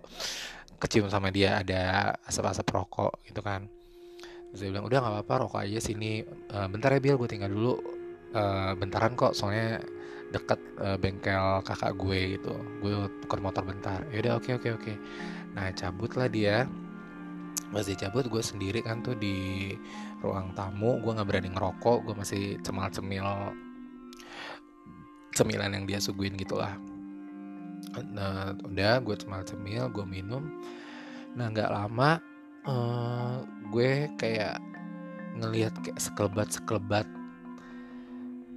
kecium 0.77 1.09
sama 1.09 1.33
dia 1.33 1.65
ada 1.65 2.13
asap-asap 2.29 2.69
rokok 2.77 3.25
gitu 3.25 3.41
kan 3.41 3.65
terus 4.57 4.73
bilang 4.73 4.89
udah 4.89 4.99
nggak 5.05 5.15
apa-apa 5.21 5.35
rokok 5.45 5.61
aja 5.69 5.79
sini. 5.85 6.25
Uh, 6.49 6.65
bentar 6.73 6.89
ya 6.89 7.01
Bill 7.05 7.21
gue 7.21 7.29
tinggal 7.29 7.53
dulu. 7.53 7.77
Uh, 8.33 8.73
bentaran 8.81 9.13
kok 9.13 9.37
soalnya 9.37 9.85
deket 10.33 10.59
uh, 10.81 10.97
bengkel 10.97 11.61
kakak 11.61 11.93
gue 12.01 12.41
gitu. 12.41 12.57
Gue 12.81 13.13
tukar 13.21 13.45
motor 13.45 13.69
bentar. 13.69 14.01
Ya 14.09 14.25
udah 14.25 14.33
oke 14.41 14.49
okay, 14.49 14.53
oke 14.57 14.65
okay, 14.65 14.73
oke. 14.73 14.83
Okay. 14.89 14.97
nah 15.53 15.69
cabutlah 15.77 16.33
dia. 16.33 16.65
Masih 17.69 18.01
cabut 18.01 18.25
gue 18.25 18.41
sendiri 18.41 18.81
kan 18.81 19.05
tuh 19.05 19.13
di 19.13 19.77
ruang 20.25 20.57
tamu. 20.57 20.97
Gue 21.05 21.13
nggak 21.13 21.29
berani 21.29 21.53
ngerokok 21.53 21.99
gue 22.09 22.15
masih 22.17 22.43
cemal 22.65 22.89
cemil 22.89 23.29
cemilan 25.37 25.69
yang 25.69 25.85
dia 25.85 26.01
suguin 26.01 26.33
gitulah. 26.41 26.73
Nah 28.09 28.57
udah 28.65 29.05
gue 29.05 29.17
cemal 29.21 29.45
cemil 29.45 29.93
gue 29.93 30.07
minum. 30.09 30.49
Nah 31.37 31.53
nggak 31.53 31.69
lama 31.69 32.36
uh, 32.67 33.41
gue 33.71 34.11
kayak 34.19 34.59
ngelihat 35.37 35.75
kayak 35.85 36.01
sekelebat 36.01 36.49
sekelebat 36.53 37.07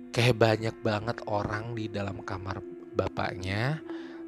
kayak 0.10 0.36
banyak 0.42 0.76
banget 0.82 1.18
orang 1.30 1.78
di 1.78 1.86
dalam 1.88 2.24
kamar 2.26 2.60
bapaknya 2.98 3.78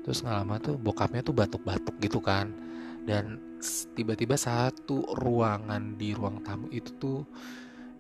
terus 0.02 0.22
nggak 0.26 0.38
lama 0.42 0.56
tuh 0.58 0.76
bokapnya 0.82 1.22
tuh 1.22 1.36
batuk-batuk 1.38 1.96
gitu 2.02 2.18
kan. 2.22 2.50
Dan 3.02 3.42
tiba-tiba 3.94 4.38
satu 4.38 5.06
ruangan 5.18 5.98
di 5.98 6.14
ruang 6.14 6.42
tamu 6.42 6.70
itu 6.74 6.90
tuh 6.98 7.22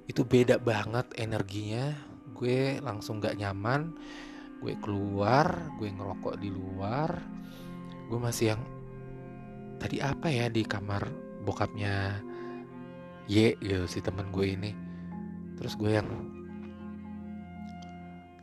itu 0.09 0.21
beda 0.25 0.57
banget 0.61 1.09
energinya. 1.17 1.93
Gue 2.33 2.81
langsung 2.81 3.21
gak 3.21 3.37
nyaman 3.37 3.93
gue 4.61 4.77
keluar 4.77 5.73
gue 5.77 5.89
ngerokok 5.89 6.35
di 6.41 6.49
luar. 6.49 7.09
Gue 8.09 8.17
masih 8.17 8.57
yang 8.57 8.61
tadi 9.77 10.01
apa 10.01 10.29
ya 10.29 10.49
di 10.49 10.65
kamar 10.65 11.30
bokapnya 11.41 12.21
Y 13.29 13.55
gitu 13.63 13.85
si 13.87 14.03
temen 14.03 14.27
gue 14.33 14.43
ini. 14.43 14.71
Terus 15.55 15.77
gue 15.77 15.91
yang 15.93 16.09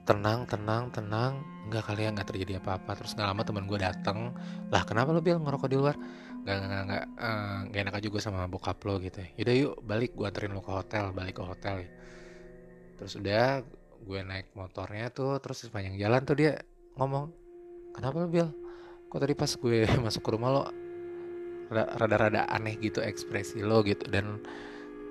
tenang 0.09 0.49
tenang 0.49 0.89
tenang. 0.89 1.33
Nggak 1.69 1.85
kalian 1.93 2.17
nggak 2.17 2.29
terjadi 2.33 2.63
apa-apa. 2.63 2.97
Terus 2.97 3.13
nggak 3.13 3.29
lama 3.29 3.43
teman 3.45 3.65
gue 3.69 3.79
datang 3.79 4.33
lah 4.73 4.83
kenapa 4.89 5.13
lo 5.13 5.21
bilang 5.21 5.45
ngerokok 5.45 5.69
di 5.69 5.77
luar? 5.77 5.97
Nggak 6.47 6.57
nggak 6.57 6.83
nggak 6.89 7.05
uh, 7.21 7.59
gak 7.69 7.81
enak 7.85 7.95
juga 8.01 8.19
sama 8.25 8.49
bokap 8.49 8.79
lo 8.89 8.97
gitu 9.03 9.21
ya. 9.21 9.29
Yaudah 9.43 9.55
yuk 9.55 9.75
balik. 9.85 10.17
Gue 10.17 10.25
anterin 10.25 10.57
lo 10.57 10.65
ke 10.65 10.73
hotel 10.73 11.13
balik 11.13 11.37
ke 11.37 11.45
hotel 11.45 11.77
ya. 11.85 11.91
terus 12.99 13.15
udah 13.15 13.63
gue 14.03 14.21
naik 14.27 14.51
motornya 14.59 15.07
tuh 15.15 15.39
terus 15.39 15.63
sepanjang 15.63 15.95
jalan 16.03 16.19
tuh 16.27 16.35
dia 16.35 16.59
ngomong 16.99 17.31
kenapa 17.95 18.17
lo 18.25 18.27
bil? 18.27 18.49
Kok 19.07 19.21
tadi 19.23 19.35
pas 19.39 19.53
gue 19.55 19.87
masuk 20.05 20.23
ke 20.25 20.31
rumah 20.35 20.51
lo 20.51 20.63
rada-rada 21.73 22.49
aneh 22.49 22.77
gitu 22.81 23.01
ekspresi 23.05 23.61
lo 23.65 23.85
gitu. 23.85 24.09
Dan 24.09 24.41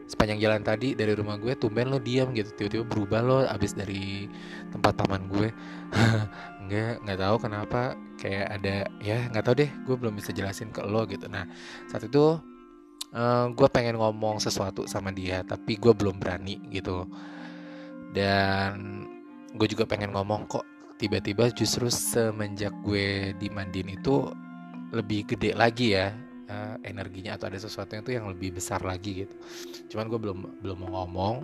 sepanjang 0.08 0.40
jalan 0.40 0.64
tadi 0.64 0.96
dari 0.96 1.12
rumah 1.12 1.36
gue 1.36 1.54
tumben 1.60 1.92
lo 1.92 2.00
diam 2.00 2.32
gitu. 2.32 2.50
Tiba-tiba 2.56 2.86
berubah 2.88 3.20
lo 3.22 3.38
abis 3.46 3.76
dari 3.76 4.26
tempat 4.72 4.98
paman 4.98 5.28
gue. 5.30 5.50
Nggak 6.68 7.08
nggak 7.08 7.20
tahu 7.24 7.36
kenapa 7.40 7.96
kayak 8.20 8.60
ada 8.60 8.76
ya 9.00 9.32
nggak 9.32 9.40
tahu 9.40 9.56
deh 9.64 9.72
gue 9.88 9.96
belum 9.96 10.20
bisa 10.20 10.36
jelasin 10.36 10.68
ke 10.74 10.84
lo 10.84 11.08
gitu. 11.08 11.32
Nah 11.32 11.48
saat 11.88 12.04
itu 12.04 12.36
uh, 13.16 13.46
gue 13.56 13.68
pengen 13.72 13.96
ngomong 13.96 14.44
sesuatu 14.44 14.84
sama 14.84 15.16
dia 15.16 15.48
tapi 15.48 15.80
gue 15.80 15.96
belum 15.96 16.20
berani 16.20 16.60
gitu. 16.68 17.08
Dan 18.12 19.08
gue 19.56 19.68
juga 19.72 19.88
pengen 19.88 20.12
ngomong 20.12 20.44
kok 20.52 20.68
tiba-tiba 20.98 21.48
justru 21.54 21.88
semenjak 21.88 22.74
gue 22.84 23.32
dimandiin 23.38 23.96
itu 23.96 24.28
lebih 24.92 25.24
gede 25.30 25.54
lagi 25.54 25.94
ya 25.94 26.12
uh, 26.50 26.76
energinya 26.84 27.36
atau 27.36 27.52
ada 27.52 27.60
sesuatu 27.60 27.94
yang 27.94 28.04
tuh 28.04 28.14
yang 28.16 28.26
lebih 28.28 28.56
besar 28.58 28.82
lagi 28.84 29.26
gitu. 29.26 29.36
Cuman 29.94 30.06
gue 30.10 30.20
belum 30.20 30.40
belum 30.64 30.78
mau 30.88 30.92
ngomong. 31.04 31.36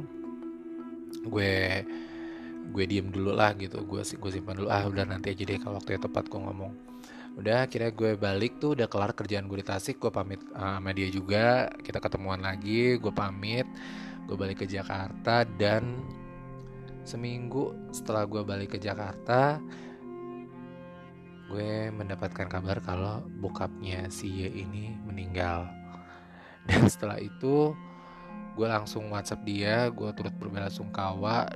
Gue 1.30 1.84
gue 2.74 2.84
diem 2.88 3.08
dulu 3.12 3.36
lah 3.36 3.54
gitu. 3.56 3.84
Gue 3.84 4.02
gue 4.04 4.32
simpan 4.32 4.58
dulu. 4.58 4.70
Ah 4.72 4.84
udah 4.88 5.06
nanti 5.08 5.32
aja 5.36 5.44
deh 5.44 5.60
kalau 5.60 5.80
waktunya 5.80 6.00
tepat 6.02 6.28
gue 6.28 6.40
ngomong. 6.40 6.74
Udah 7.34 7.66
akhirnya 7.66 7.90
gue 7.90 8.12
balik 8.14 8.62
tuh 8.62 8.78
udah 8.78 8.88
kelar 8.88 9.12
kerjaan 9.14 9.46
gue 9.48 9.60
di 9.62 9.68
Tasik. 9.68 10.00
Gue 10.00 10.12
pamit 10.12 10.42
uh, 10.56 10.80
sama 10.80 10.92
dia 10.96 11.08
juga. 11.12 11.70
Kita 11.82 12.00
ketemuan 12.02 12.42
lagi 12.42 12.98
gue 12.98 13.14
pamit. 13.14 13.68
Gue 14.24 14.40
balik 14.40 14.64
ke 14.64 14.68
Jakarta 14.70 15.44
dan 15.60 16.00
seminggu 17.04 17.76
setelah 17.92 18.24
gue 18.24 18.42
balik 18.48 18.76
ke 18.76 18.80
Jakarta 18.80 19.60
gue 21.52 21.92
mendapatkan 21.92 22.48
kabar 22.48 22.80
kalau 22.80 23.26
bokapnya 23.40 24.08
si 24.14 24.32
Y 24.32 24.64
ini 24.64 24.96
meninggal. 25.04 25.68
Dan 26.68 26.88
setelah 26.88 27.20
itu 27.20 27.76
gue 28.54 28.68
langsung 28.70 29.10
WhatsApp 29.10 29.44
dia 29.44 29.90
gue 29.90 30.10
turut 30.16 30.34
berbela 30.36 30.70
sungkawa. 30.70 31.50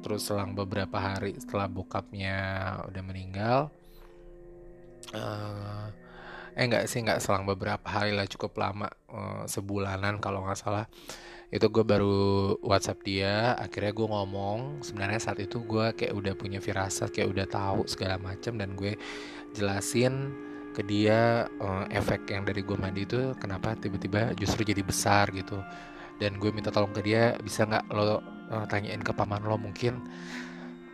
Terus 0.00 0.24
selang 0.24 0.56
beberapa 0.56 0.96
hari 0.96 1.36
setelah 1.36 1.68
bokapnya 1.68 2.38
udah 2.88 3.02
meninggal 3.04 3.70
uh, 5.14 5.86
eh 6.54 6.64
enggak 6.66 6.86
sih 6.90 7.02
enggak 7.02 7.22
selang 7.22 7.46
beberapa 7.46 7.86
hari 7.86 8.14
lah 8.14 8.26
cukup 8.26 8.58
lama 8.58 8.88
uh, 9.10 9.44
sebulanan 9.46 10.18
kalau 10.18 10.44
nggak 10.44 10.58
salah 10.58 10.86
itu 11.50 11.66
gue 11.66 11.82
baru 11.82 12.54
WhatsApp 12.62 13.02
dia 13.02 13.58
akhirnya 13.58 13.90
gue 13.90 14.06
ngomong 14.06 14.86
sebenarnya 14.86 15.18
saat 15.18 15.42
itu 15.42 15.58
gue 15.66 15.90
kayak 15.98 16.14
udah 16.14 16.34
punya 16.38 16.62
firasat 16.62 17.10
kayak 17.10 17.26
udah 17.26 17.46
tahu 17.50 17.80
segala 17.90 18.22
macam 18.22 18.54
dan 18.54 18.78
gue 18.78 18.94
jelasin 19.54 20.30
ke 20.70 20.82
dia 20.86 21.50
uh, 21.58 21.84
efek 21.90 22.30
yang 22.30 22.46
dari 22.46 22.62
gue 22.62 22.78
mandi 22.78 23.02
itu 23.02 23.34
kenapa 23.36 23.74
tiba-tiba 23.74 24.32
justru 24.38 24.62
jadi 24.62 24.82
besar 24.86 25.30
gitu. 25.34 25.58
Dan 26.20 26.36
gue 26.36 26.52
minta 26.52 26.68
tolong 26.70 26.92
ke 26.94 27.02
dia 27.02 27.34
bisa 27.40 27.66
nggak 27.66 27.84
lo 27.90 28.02
uh, 28.06 28.20
tanyain 28.70 29.02
ke 29.02 29.10
paman 29.10 29.42
lo 29.42 29.58
mungkin? 29.58 29.98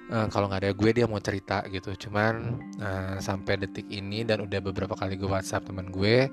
Uh, 0.06 0.30
kalau 0.30 0.46
nggak 0.46 0.62
ada 0.62 0.72
gue 0.72 0.90
dia 0.96 1.04
mau 1.04 1.20
cerita 1.20 1.66
gitu. 1.68 1.92
Cuman 2.08 2.62
uh, 2.80 3.16
sampai 3.20 3.60
detik 3.60 3.86
ini 3.92 4.24
dan 4.24 4.42
udah 4.48 4.60
beberapa 4.64 4.96
kali 4.96 5.20
gue 5.20 5.28
WhatsApp 5.28 5.68
teman 5.68 5.92
gue 5.92 6.30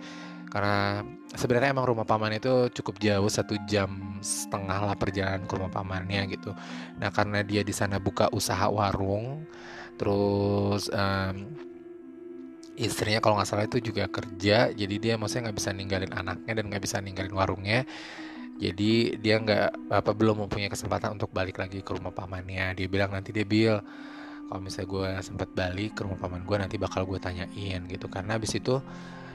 karena 0.53 1.01
sebenarnya 1.33 1.73
emang 1.73 1.89
rumah 1.89 2.05
paman 2.05 2.37
itu 2.37 2.69
cukup 2.77 3.01
jauh 3.01 3.25
satu 3.25 3.57
jam 3.65 3.89
setengah 4.21 4.85
lah 4.85 4.93
perjalanan 4.93 5.49
ke 5.49 5.53
rumah 5.57 5.73
pamannya 5.73 6.29
gitu. 6.29 6.53
Nah 7.01 7.09
karena 7.09 7.41
dia 7.41 7.65
di 7.65 7.73
sana 7.73 7.97
buka 7.97 8.29
usaha 8.29 8.69
warung 8.69 9.49
terus 9.97 10.93
um, 10.93 11.35
istrinya 12.77 13.17
kalau 13.17 13.41
nggak 13.41 13.49
salah 13.49 13.65
itu 13.65 13.81
juga 13.81 14.05
kerja 14.05 14.69
jadi 14.73 14.95
dia 15.01 15.13
maksudnya 15.17 15.49
nggak 15.49 15.57
bisa 15.57 15.69
ninggalin 15.73 16.13
anaknya 16.13 16.53
dan 16.61 16.65
nggak 16.69 16.83
bisa 16.85 17.01
ninggalin 17.01 17.33
warungnya. 17.33 17.89
Jadi 18.61 19.17
dia 19.17 19.41
nggak 19.41 19.89
apa 19.89 20.11
belum 20.13 20.45
mempunyai 20.45 20.69
kesempatan 20.69 21.17
untuk 21.17 21.33
balik 21.33 21.57
lagi 21.57 21.81
ke 21.81 21.97
rumah 21.97 22.13
pamannya. 22.13 22.77
Dia 22.77 22.85
bilang 22.85 23.09
nanti 23.09 23.33
dia 23.33 23.41
bil 23.41 23.81
kalau 24.45 24.61
misalnya 24.61 24.85
gue 24.85 25.09
sempat 25.25 25.49
balik 25.57 25.97
ke 25.97 26.05
rumah 26.05 26.21
paman 26.21 26.45
gue 26.45 26.57
nanti 26.61 26.77
bakal 26.77 27.09
gue 27.09 27.17
tanyain 27.17 27.81
gitu. 27.89 28.05
Karena 28.05 28.37
abis 28.37 28.53
itu 28.61 28.77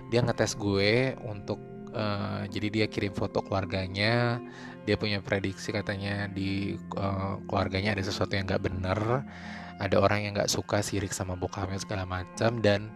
dia 0.08 0.20
ngetes 0.24 0.56
gue 0.56 1.14
untuk 1.24 1.60
uh, 1.92 2.44
jadi 2.48 2.68
dia 2.68 2.86
kirim 2.88 3.12
foto 3.12 3.44
keluarganya 3.44 4.40
dia 4.88 4.96
punya 4.96 5.20
prediksi 5.20 5.68
katanya 5.68 6.28
di 6.32 6.80
uh, 6.96 7.36
keluarganya 7.44 7.92
ada 7.92 8.04
sesuatu 8.04 8.32
yang 8.32 8.48
nggak 8.48 8.64
bener 8.64 8.98
ada 9.78 9.96
orang 10.00 10.24
yang 10.26 10.32
nggak 10.34 10.50
suka 10.50 10.82
sirik 10.82 11.12
sama 11.14 11.38
bokapnya 11.38 11.78
segala 11.78 12.08
macam 12.08 12.58
dan 12.58 12.90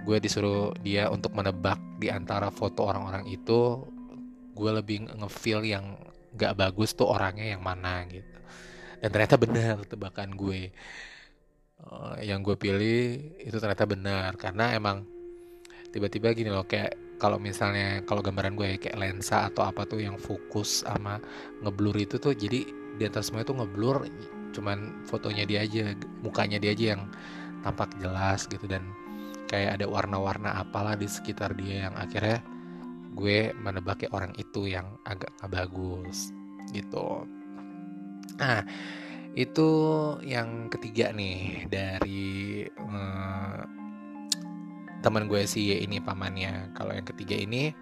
gue 0.00 0.16
disuruh 0.18 0.72
dia 0.80 1.12
untuk 1.12 1.36
menebak 1.36 1.78
di 2.00 2.08
antara 2.08 2.48
foto 2.48 2.88
orang-orang 2.88 3.28
itu 3.28 3.84
gue 4.56 4.70
lebih 4.72 5.12
ngefeel 5.16 5.62
yang 5.64 5.96
nggak 6.34 6.56
bagus 6.56 6.94
tuh 6.94 7.10
orangnya 7.10 7.56
yang 7.56 7.62
mana 7.62 8.06
gitu. 8.08 8.38
Dan 9.00 9.08
ternyata 9.12 9.36
benar 9.40 9.76
tebakan 9.88 10.36
gue. 10.36 10.70
Uh, 11.80 12.12
yang 12.20 12.44
gue 12.44 12.60
pilih 12.60 13.32
itu 13.40 13.56
ternyata 13.56 13.88
benar 13.88 14.36
karena 14.36 14.76
emang 14.76 15.08
tiba-tiba 15.90 16.34
gini 16.34 16.50
loh 16.50 16.66
kayak 16.66 16.94
kalau 17.20 17.36
misalnya 17.36 18.00
kalau 18.08 18.24
gambaran 18.24 18.56
gue 18.56 18.66
ya, 18.74 18.78
kayak 18.80 18.96
lensa 18.96 19.52
atau 19.52 19.68
apa 19.68 19.84
tuh 19.84 20.00
yang 20.00 20.16
fokus 20.16 20.82
sama 20.88 21.20
ngeblur 21.60 21.94
itu 22.00 22.16
tuh 22.16 22.32
jadi 22.32 22.64
di 22.96 23.04
atas 23.04 23.28
semua 23.28 23.44
itu 23.44 23.52
ngeblur 23.52 24.08
cuman 24.50 25.04
fotonya 25.06 25.44
dia 25.46 25.62
aja 25.62 25.94
mukanya 26.24 26.58
dia 26.58 26.72
aja 26.74 26.96
yang 26.96 27.02
tampak 27.62 27.92
jelas 28.00 28.48
gitu 28.48 28.64
dan 28.66 28.82
kayak 29.46 29.78
ada 29.78 29.86
warna-warna 29.86 30.62
apalah 30.62 30.96
di 30.96 31.06
sekitar 31.06 31.52
dia 31.58 31.90
yang 31.90 31.94
akhirnya 31.98 32.40
gue 33.14 33.50
menebak 33.58 34.06
kayak 34.06 34.14
orang 34.14 34.32
itu 34.38 34.70
yang 34.70 34.96
agak 35.02 35.34
gak 35.42 35.50
bagus 35.50 36.30
gitu. 36.70 37.26
Nah 38.38 38.62
itu 39.34 39.68
yang 40.22 40.70
ketiga 40.70 41.10
nih 41.10 41.66
dari 41.66 42.64
uh, 42.78 43.62
teman 45.00 45.26
gue 45.26 45.44
si 45.48 45.72
Y 45.72 45.84
ini 45.84 45.98
pamannya. 46.00 46.72
Kalau 46.76 46.92
yang 46.92 47.04
ketiga 47.04 47.36
ini 47.36 47.72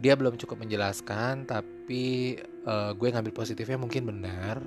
dia 0.00 0.16
belum 0.16 0.38
cukup 0.38 0.62
menjelaskan, 0.64 1.44
tapi 1.44 2.38
uh, 2.64 2.94
gue 2.96 3.08
ngambil 3.10 3.34
positifnya 3.34 3.76
mungkin 3.76 4.08
benar, 4.08 4.62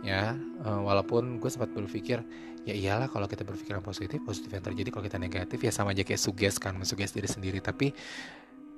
ya. 0.00 0.38
Uh, 0.62 0.80
walaupun 0.86 1.42
gue 1.42 1.50
sempat 1.50 1.74
berpikir 1.74 2.22
ya 2.62 2.74
iyalah 2.78 3.10
kalau 3.10 3.26
kita 3.26 3.42
berpikiran 3.42 3.82
positif, 3.82 4.22
positif 4.22 4.54
yang 4.54 4.62
terjadi 4.62 4.88
kalau 4.94 5.04
kita 5.04 5.18
negatif 5.18 5.58
ya 5.58 5.74
sama 5.74 5.90
aja 5.90 6.06
kayak 6.06 6.22
suges 6.22 6.56
kan, 6.62 6.78
mensuges 6.78 7.10
diri 7.10 7.26
sendiri. 7.26 7.58
Tapi 7.58 7.90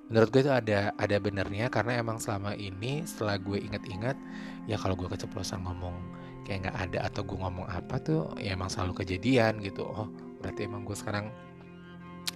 menurut 0.09 0.29
gue 0.33 0.41
itu 0.45 0.53
ada 0.53 0.93
ada 1.01 1.17
benernya 1.17 1.73
karena 1.73 1.97
emang 1.97 2.21
selama 2.21 2.53
ini 2.57 3.05
setelah 3.09 3.41
gue 3.41 3.57
inget-inget 3.57 4.17
ya 4.69 4.77
kalau 4.77 4.93
gue 4.97 5.09
keceplosan 5.09 5.65
ngomong 5.65 5.97
kayak 6.45 6.69
nggak 6.69 6.77
ada 6.77 6.99
atau 7.09 7.25
gue 7.25 7.39
ngomong 7.41 7.65
apa 7.73 7.97
tuh 8.05 8.29
ya 8.37 8.53
emang 8.53 8.69
selalu 8.69 9.01
kejadian 9.01 9.65
gitu 9.65 9.89
oh 9.89 10.13
berarti 10.45 10.69
emang 10.69 10.85
gue 10.85 10.93
sekarang 10.93 11.33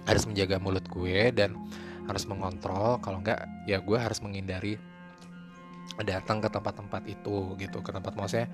harus 0.07 0.23
menjaga 0.27 0.61
mulut 0.61 0.85
gue 0.87 1.31
dan 1.33 1.57
harus 2.05 2.23
mengontrol. 2.29 2.99
Kalau 3.03 3.19
nggak 3.23 3.67
ya 3.67 3.81
gue 3.81 3.97
harus 3.97 4.19
menghindari 4.23 4.79
datang 6.05 6.39
ke 6.39 6.47
tempat-tempat 6.47 7.03
itu 7.09 7.57
gitu 7.59 7.83
ke 7.83 7.91
tempat 7.91 8.13
maksudnya 8.15 8.47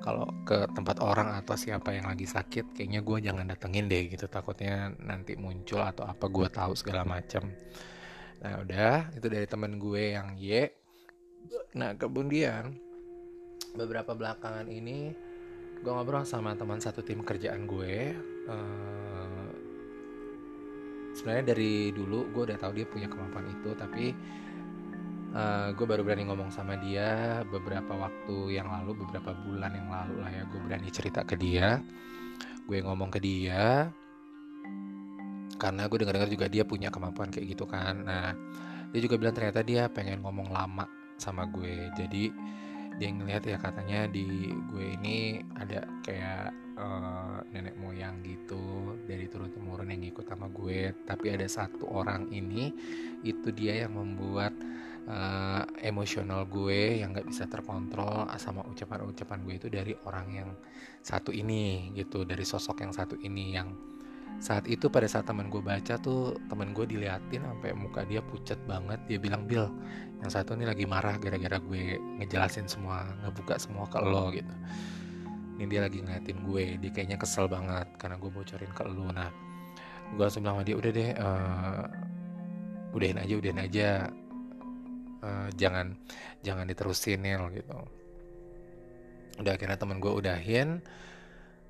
kalau 0.00 0.26
ke 0.48 0.64
tempat 0.72 0.96
orang 1.04 1.36
atau 1.36 1.54
siapa 1.54 1.92
yang 1.92 2.08
lagi 2.08 2.24
sakit 2.24 2.72
kayaknya 2.72 3.04
gue 3.04 3.18
jangan 3.20 3.44
datengin 3.46 3.86
deh 3.86 4.08
gitu 4.08 4.26
takutnya 4.26 4.90
nanti 4.96 5.36
muncul 5.36 5.84
atau 5.84 6.08
apa 6.08 6.24
gue 6.26 6.48
tahu 6.48 6.72
segala 6.72 7.04
macam 7.04 7.52
nah 8.40 8.64
udah 8.64 9.12
itu 9.12 9.26
dari 9.28 9.44
temen 9.44 9.76
gue 9.76 10.16
yang 10.16 10.32
Y. 10.40 10.64
Nah 11.76 11.92
kemudian 11.92 12.72
beberapa 13.76 14.16
belakangan 14.16 14.64
ini 14.72 15.12
gue 15.84 15.92
ngobrol 15.92 16.24
sama 16.24 16.56
teman 16.56 16.80
satu 16.80 17.04
tim 17.04 17.20
kerjaan 17.20 17.68
gue 17.68 18.16
uh, 18.48 19.19
sebenarnya 21.20 21.52
dari 21.52 21.92
dulu 21.92 22.32
gue 22.32 22.48
udah 22.48 22.56
tahu 22.56 22.80
dia 22.80 22.88
punya 22.88 23.04
kemampuan 23.04 23.44
itu 23.52 23.76
tapi 23.76 24.16
uh, 25.36 25.68
gue 25.76 25.84
baru 25.84 26.00
berani 26.00 26.24
ngomong 26.24 26.48
sama 26.48 26.80
dia 26.80 27.44
beberapa 27.44 27.92
waktu 27.92 28.56
yang 28.56 28.72
lalu 28.72 29.04
beberapa 29.04 29.36
bulan 29.44 29.76
yang 29.76 29.92
lalu 29.92 30.14
lah 30.24 30.30
ya 30.32 30.42
gue 30.48 30.60
berani 30.64 30.88
cerita 30.88 31.20
ke 31.28 31.36
dia. 31.36 31.84
Gue 32.64 32.80
ngomong 32.80 33.12
ke 33.12 33.20
dia 33.20 33.92
karena 35.60 35.92
gue 35.92 35.98
dengar-dengar 36.00 36.30
juga 36.32 36.46
dia 36.48 36.64
punya 36.64 36.88
kemampuan 36.88 37.28
kayak 37.28 37.52
gitu 37.52 37.68
kan. 37.68 38.00
Nah 38.00 38.32
dia 38.88 39.00
juga 39.04 39.20
bilang 39.20 39.36
ternyata 39.36 39.60
dia 39.60 39.92
pengen 39.92 40.24
ngomong 40.24 40.48
lama 40.48 40.88
sama 41.20 41.44
gue. 41.52 41.92
Jadi 42.00 42.32
dia 43.00 43.08
ngeliat 43.08 43.48
ya 43.48 43.56
katanya 43.56 44.04
di 44.12 44.52
gue 44.52 44.86
ini 45.00 45.40
ada 45.56 45.88
kayak 46.04 46.52
uh, 46.76 47.40
nenek 47.48 47.72
moyang 47.80 48.20
gitu 48.20 48.92
dari 49.08 49.24
turun 49.32 49.48
temurun 49.48 49.88
yang 49.88 50.04
ikut 50.04 50.28
sama 50.28 50.52
gue. 50.52 50.92
Tapi 51.08 51.26
ada 51.32 51.48
satu 51.48 51.88
orang 51.88 52.28
ini 52.28 52.68
itu 53.24 53.48
dia 53.56 53.88
yang 53.88 53.96
membuat 53.96 54.52
uh, 55.08 55.64
emosional 55.80 56.44
gue 56.44 57.00
yang 57.00 57.16
nggak 57.16 57.24
bisa 57.24 57.48
terkontrol 57.48 58.28
sama 58.36 58.68
ucapan-ucapan 58.68 59.38
gue 59.48 59.54
itu 59.56 59.68
dari 59.72 59.92
orang 60.04 60.26
yang 60.28 60.50
satu 61.00 61.32
ini 61.32 61.96
gitu 61.96 62.28
dari 62.28 62.44
sosok 62.44 62.84
yang 62.84 62.92
satu 62.92 63.16
ini 63.16 63.56
yang 63.56 63.72
saat 64.40 64.64
itu 64.70 64.88
pada 64.88 65.04
saat 65.04 65.28
teman 65.28 65.52
gue 65.52 65.60
baca 65.60 66.00
tuh 66.00 66.38
teman 66.48 66.72
gue 66.72 66.86
diliatin 66.88 67.44
sampai 67.44 67.76
muka 67.76 68.06
dia 68.08 68.24
pucat 68.24 68.56
banget. 68.64 69.02
Dia 69.04 69.18
bilang 69.20 69.44
Bill 69.44 69.68
yang 70.22 70.30
satu 70.32 70.56
ini 70.56 70.64
lagi 70.64 70.88
marah 70.88 71.18
gara-gara 71.20 71.60
gue 71.60 72.00
ngejelasin 72.22 72.64
semua 72.64 73.04
ngebuka 73.20 73.60
semua 73.60 73.84
ke 73.90 74.00
lo 74.00 74.32
gitu. 74.32 74.54
Ini 75.60 75.68
dia 75.68 75.80
lagi 75.84 76.00
ngeliatin 76.00 76.38
gue 76.40 76.64
dia 76.80 76.90
kayaknya 76.94 77.20
kesel 77.20 77.52
banget 77.52 77.84
karena 78.00 78.16
gue 78.16 78.30
bocorin 78.32 78.72
ke 78.72 78.82
lo. 78.88 79.12
Nah 79.12 79.28
gue 80.16 80.22
langsung 80.24 80.40
bilang 80.40 80.56
sama 80.56 80.64
dia 80.64 80.76
udah 80.80 80.90
deh 80.92 81.10
uh, 81.20 81.84
udahin 82.96 83.20
aja 83.20 83.34
udahin 83.36 83.60
aja. 83.60 83.88
Uh, 85.20 85.52
jangan 85.52 86.00
jangan 86.40 86.64
diterusin 86.64 87.20
ya 87.20 87.44
gitu. 87.52 87.76
Udah 89.36 89.52
akhirnya 89.52 89.76
temen 89.76 90.00
gue 90.00 90.08
udahin. 90.08 90.80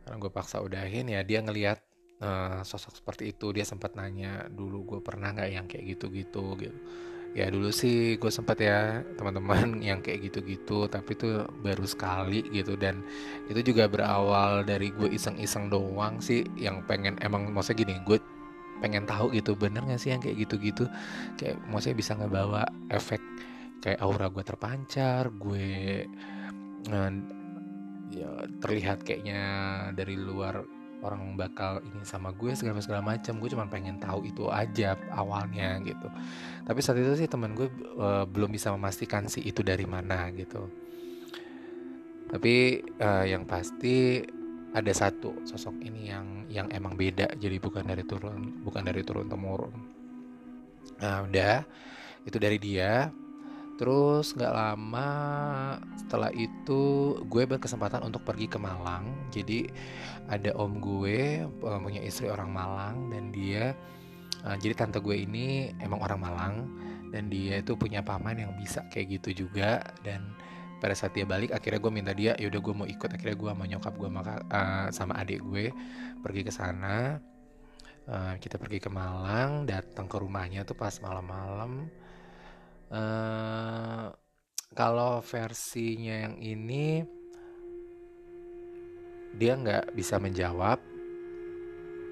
Karena 0.06 0.16
gue 0.22 0.30
paksa 0.30 0.62
udahin 0.62 1.10
ya 1.10 1.26
dia 1.26 1.42
ngeliat 1.42 1.89
uh, 2.20 2.60
sosok 2.62 3.00
seperti 3.00 3.32
itu 3.32 3.50
dia 3.50 3.64
sempat 3.64 3.96
nanya 3.96 4.46
dulu 4.52 4.84
gue 4.96 5.00
pernah 5.00 5.32
nggak 5.32 5.50
yang 5.50 5.66
kayak 5.66 5.96
gitu-gitu? 5.96 6.56
Gitu. 6.60 6.78
Ya 7.30 7.46
dulu 7.46 7.70
sih 7.70 8.18
gue 8.18 8.30
sempat 8.30 8.58
ya 8.58 9.06
teman-teman 9.14 9.78
yang 9.88 10.04
kayak 10.04 10.30
gitu-gitu 10.30 10.86
tapi 10.86 11.16
itu 11.16 11.44
baru 11.64 11.84
sekali 11.88 12.46
gitu. 12.52 12.76
Dan 12.76 13.02
itu 13.48 13.72
juga 13.72 13.88
berawal 13.88 14.62
dari 14.68 14.92
gue 14.92 15.08
iseng-iseng 15.10 15.72
doang 15.72 16.20
sih 16.22 16.44
yang 16.60 16.84
pengen 16.86 17.16
emang 17.24 17.50
maksudnya 17.50 17.86
gini 17.86 17.94
gue 18.04 18.18
pengen 18.80 19.04
tahu 19.04 19.28
gitu 19.36 19.52
bener 19.52 19.84
gak 19.84 20.00
sih 20.00 20.12
yang 20.12 20.22
kayak 20.22 20.40
gitu-gitu? 20.44 20.84
Kayak 21.40 21.56
maksudnya 21.68 21.96
bisa 21.98 22.12
ngebawa 22.16 22.64
efek 22.92 23.20
kayak 23.80 24.00
aura 24.04 24.28
gue 24.28 24.44
terpancar 24.44 25.32
gue 25.40 26.04
uh, 26.92 27.12
ya 28.12 28.30
terlihat 28.60 29.06
kayaknya 29.06 29.42
dari 29.96 30.18
luar 30.18 30.79
orang 31.00 31.36
bakal 31.36 31.80
ini 31.80 32.04
sama 32.04 32.32
gue 32.32 32.52
segala 32.52 32.80
segala 32.84 33.00
macam 33.00 33.40
gue 33.40 33.48
cuma 33.50 33.66
pengen 33.68 33.96
tahu 33.96 34.28
itu 34.28 34.48
aja 34.52 34.96
awalnya 35.12 35.80
gitu. 35.84 36.08
Tapi 36.64 36.78
saat 36.84 37.00
itu 37.00 37.12
sih 37.16 37.28
teman 37.28 37.56
gue 37.56 37.68
uh, 37.96 38.24
belum 38.28 38.52
bisa 38.52 38.72
memastikan 38.72 39.26
sih 39.26 39.40
itu 39.44 39.64
dari 39.64 39.84
mana 39.88 40.28
gitu. 40.32 40.68
Tapi 42.30 42.84
uh, 43.00 43.24
yang 43.26 43.42
pasti 43.48 44.22
ada 44.70 44.92
satu 44.94 45.42
sosok 45.42 45.82
ini 45.82 46.14
yang 46.14 46.26
yang 46.46 46.66
emang 46.70 46.94
beda. 46.94 47.34
Jadi 47.34 47.56
bukan 47.58 47.82
dari 47.82 48.04
turun 48.06 48.62
bukan 48.62 48.82
dari 48.86 49.02
turun 49.02 49.26
temurun. 49.26 49.74
Nah 51.00 51.26
udah 51.26 51.64
itu 52.28 52.36
dari 52.36 52.60
dia 52.60 53.08
Terus 53.80 54.36
nggak 54.36 54.52
lama 54.52 55.08
setelah 55.96 56.28
itu 56.36 57.16
gue 57.24 57.48
berkesempatan 57.48 58.04
untuk 58.04 58.20
pergi 58.28 58.44
ke 58.44 58.60
Malang. 58.60 59.32
Jadi 59.32 59.72
ada 60.28 60.52
om 60.60 60.76
gue 60.84 61.48
eh, 61.48 61.80
punya 61.80 62.04
istri 62.04 62.28
orang 62.28 62.52
Malang 62.52 63.08
dan 63.08 63.32
dia 63.32 63.72
uh, 64.44 64.56
jadi 64.60 64.76
tante 64.76 65.00
gue 65.00 65.16
ini 65.16 65.72
emang 65.80 66.04
orang 66.04 66.20
Malang 66.20 66.54
dan 67.08 67.32
dia 67.32 67.64
itu 67.64 67.72
punya 67.72 68.04
paman 68.04 68.36
yang 68.36 68.52
bisa 68.60 68.84
kayak 68.92 69.16
gitu 69.16 69.48
juga 69.48 69.80
dan 70.04 70.36
pada 70.78 70.92
saat 70.92 71.12
dia 71.16 71.24
balik 71.24 71.52
akhirnya 71.52 71.80
gue 71.80 71.92
minta 71.92 72.12
dia 72.12 72.36
yaudah 72.36 72.60
gue 72.60 72.74
mau 72.76 72.84
ikut. 72.84 73.08
Akhirnya 73.08 73.36
gue 73.40 73.50
mau 73.56 73.64
nyokap 73.64 73.96
gue 73.96 74.10
maka, 74.12 74.44
uh, 74.52 74.92
sama 74.92 75.16
adik 75.16 75.40
gue 75.40 75.72
pergi 76.20 76.44
ke 76.44 76.52
sana. 76.52 77.16
Uh, 78.04 78.36
kita 78.36 78.60
pergi 78.60 78.76
ke 78.76 78.92
Malang 78.92 79.64
datang 79.64 80.04
ke 80.04 80.16
rumahnya 80.20 80.68
tuh 80.68 80.76
pas 80.76 80.92
malam-malam 81.00 81.88
Uh, 82.90 84.10
kalau 84.74 85.22
versinya 85.22 86.26
yang 86.26 86.36
ini 86.42 87.06
dia 89.38 89.54
nggak 89.54 89.94
bisa 89.94 90.18
menjawab. 90.18 90.82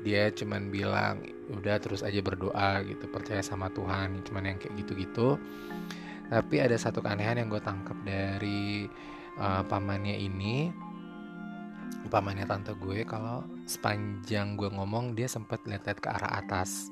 Dia 0.07 0.31
cuman 0.31 0.71
bilang 0.71 1.27
udah 1.51 1.83
terus 1.83 2.07
aja 2.07 2.23
berdoa 2.23 2.87
gitu 2.87 3.11
percaya 3.11 3.43
sama 3.43 3.67
Tuhan 3.75 4.23
cuman 4.23 4.55
yang 4.55 4.59
kayak 4.63 4.75
gitu-gitu. 4.79 5.35
Tapi 6.31 6.57
ada 6.63 6.77
satu 6.79 7.03
keanehan 7.03 7.43
yang 7.43 7.49
gue 7.51 7.59
tangkap 7.59 7.99
dari 8.07 8.87
uh, 9.41 9.67
pamannya 9.67 10.15
ini. 10.15 10.71
Pamannya 12.09 12.47
tante 12.47 12.73
gue 12.79 13.03
kalau 13.03 13.43
sepanjang 13.67 14.55
gue 14.55 14.71
ngomong 14.71 15.19
dia 15.19 15.27
sempat 15.27 15.67
lihat-lihat 15.67 15.99
ke 15.99 16.09
arah 16.09 16.41
atas 16.41 16.89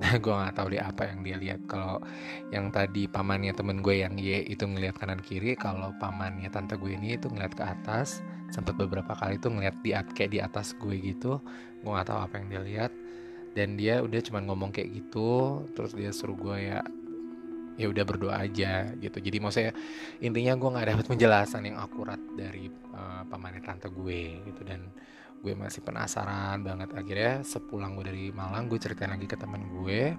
Nah, 0.02 0.16
gue 0.16 0.32
nggak 0.32 0.56
tahu 0.56 0.72
deh 0.72 0.80
apa 0.80 1.12
yang 1.12 1.20
dia 1.20 1.36
lihat. 1.36 1.60
Kalau 1.68 2.00
yang 2.48 2.72
tadi 2.72 3.04
pamannya 3.04 3.52
temen 3.52 3.84
gue 3.84 4.00
yang 4.00 4.16
Y 4.16 4.48
itu 4.48 4.64
ngelihat 4.64 4.96
kanan 4.96 5.20
kiri, 5.20 5.52
kalau 5.60 5.92
pamannya 6.00 6.48
tante 6.48 6.80
gue 6.80 6.96
ini 6.96 7.20
itu 7.20 7.28
ngeliat 7.28 7.52
ke 7.52 7.60
atas. 7.60 8.24
Sempat 8.48 8.80
beberapa 8.80 9.12
kali 9.12 9.36
tuh 9.36 9.52
ngeliat 9.52 9.76
di 9.84 9.92
kayak 9.92 10.30
di 10.32 10.40
atas 10.40 10.72
gue 10.80 10.96
gitu. 10.96 11.44
Gue 11.84 11.90
nggak 11.92 12.08
tahu 12.08 12.16
apa 12.16 12.34
yang 12.40 12.46
dia 12.48 12.62
lihat. 12.64 12.92
Dan 13.52 13.76
dia 13.76 14.00
udah 14.00 14.20
cuman 14.24 14.42
ngomong 14.48 14.70
kayak 14.72 14.88
gitu, 14.88 15.60
terus 15.76 15.92
dia 15.92 16.14
suruh 16.16 16.38
gue 16.38 16.56
ya 16.70 16.80
ya 17.80 17.88
udah 17.88 18.04
berdoa 18.04 18.36
aja 18.40 18.92
gitu. 18.96 19.18
Jadi 19.20 19.36
maksudnya 19.36 19.72
intinya 20.24 20.56
gue 20.56 20.68
nggak 20.68 20.88
dapat 20.96 21.06
penjelasan 21.12 21.68
yang 21.68 21.76
akurat 21.76 22.20
dari 22.36 22.72
uh, 22.96 23.24
pamannya 23.28 23.60
tante 23.64 23.88
gue 23.92 24.44
gitu 24.48 24.64
dan 24.64 24.88
gue 25.40 25.52
masih 25.56 25.80
penasaran 25.80 26.60
banget. 26.60 26.92
Akhirnya 26.92 27.40
sepulang 27.40 27.96
gue 27.96 28.04
dari 28.06 28.24
Malang 28.30 28.68
gue 28.68 28.76
ceritain 28.76 29.10
lagi 29.10 29.24
ke 29.24 29.36
teman 29.36 29.64
gue. 29.80 30.12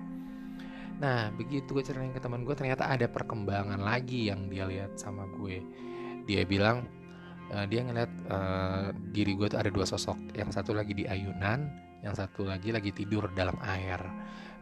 Nah 0.98 1.30
begitu 1.34 1.78
gue 1.78 1.86
ceritain 1.86 2.14
ke 2.14 2.22
teman 2.22 2.42
gue 2.42 2.54
ternyata 2.58 2.90
ada 2.90 3.06
perkembangan 3.06 3.82
lagi 3.82 4.30
yang 4.34 4.50
dia 4.50 4.66
lihat 4.66 4.98
sama 4.98 5.30
gue. 5.38 5.62
Dia 6.26 6.46
bilang 6.46 6.86
uh, 7.54 7.66
dia 7.70 7.86
ngeliat 7.86 8.12
uh, 8.30 8.90
diri 9.14 9.38
gue 9.38 9.48
tuh 9.50 9.62
ada 9.62 9.70
dua 9.70 9.86
sosok. 9.86 10.34
Yang 10.34 10.62
satu 10.62 10.74
lagi 10.74 10.98
di 10.98 11.06
ayunan 11.06 11.70
yang 12.02 12.18
satu 12.18 12.50
lagi 12.50 12.74
lagi 12.74 12.90
tidur 12.90 13.30
dalam 13.38 13.58
air. 13.62 14.02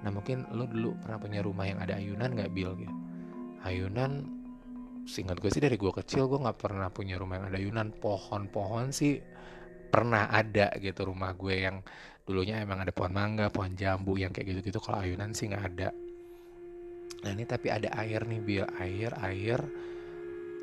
Nah 0.03 0.11
mungkin 0.11 0.43
lo 0.51 0.67
dulu 0.67 0.95
pernah 0.99 1.19
punya 1.19 1.39
rumah 1.39 1.65
yang 1.67 1.79
ada 1.79 1.95
ayunan 1.95 2.35
nggak 2.35 2.51
Bill 2.51 2.75
gitu. 2.75 2.95
Ayunan 3.63 4.27
singkat 5.07 5.39
gue 5.39 5.47
sih 5.47 5.63
dari 5.63 5.79
gue 5.79 5.91
kecil 5.91 6.27
gue 6.27 6.39
nggak 6.39 6.59
pernah 6.59 6.91
punya 6.91 7.15
rumah 7.15 7.39
yang 7.39 7.47
ada 7.47 7.57
ayunan. 7.59 7.87
Pohon-pohon 7.95 8.91
sih 8.91 9.23
pernah 9.89 10.29
ada 10.29 10.69
gitu 10.77 11.09
rumah 11.09 11.33
gue 11.33 11.65
yang 11.65 11.81
dulunya 12.29 12.61
emang 12.61 12.85
ada 12.85 12.93
pohon 12.93 13.09
mangga, 13.09 13.49
pohon 13.49 13.73
jambu 13.73 14.15
yang 14.21 14.29
kayak 14.29 14.53
gitu-gitu. 14.53 14.77
Kalau 14.77 15.01
ayunan 15.01 15.33
sih 15.33 15.49
nggak 15.49 15.65
ada. 15.75 15.89
Nah 17.25 17.29
ini 17.33 17.43
tapi 17.43 17.67
ada 17.73 17.89
air 17.97 18.21
nih 18.23 18.39
biar 18.39 18.67
air 18.79 19.11
air. 19.25 19.59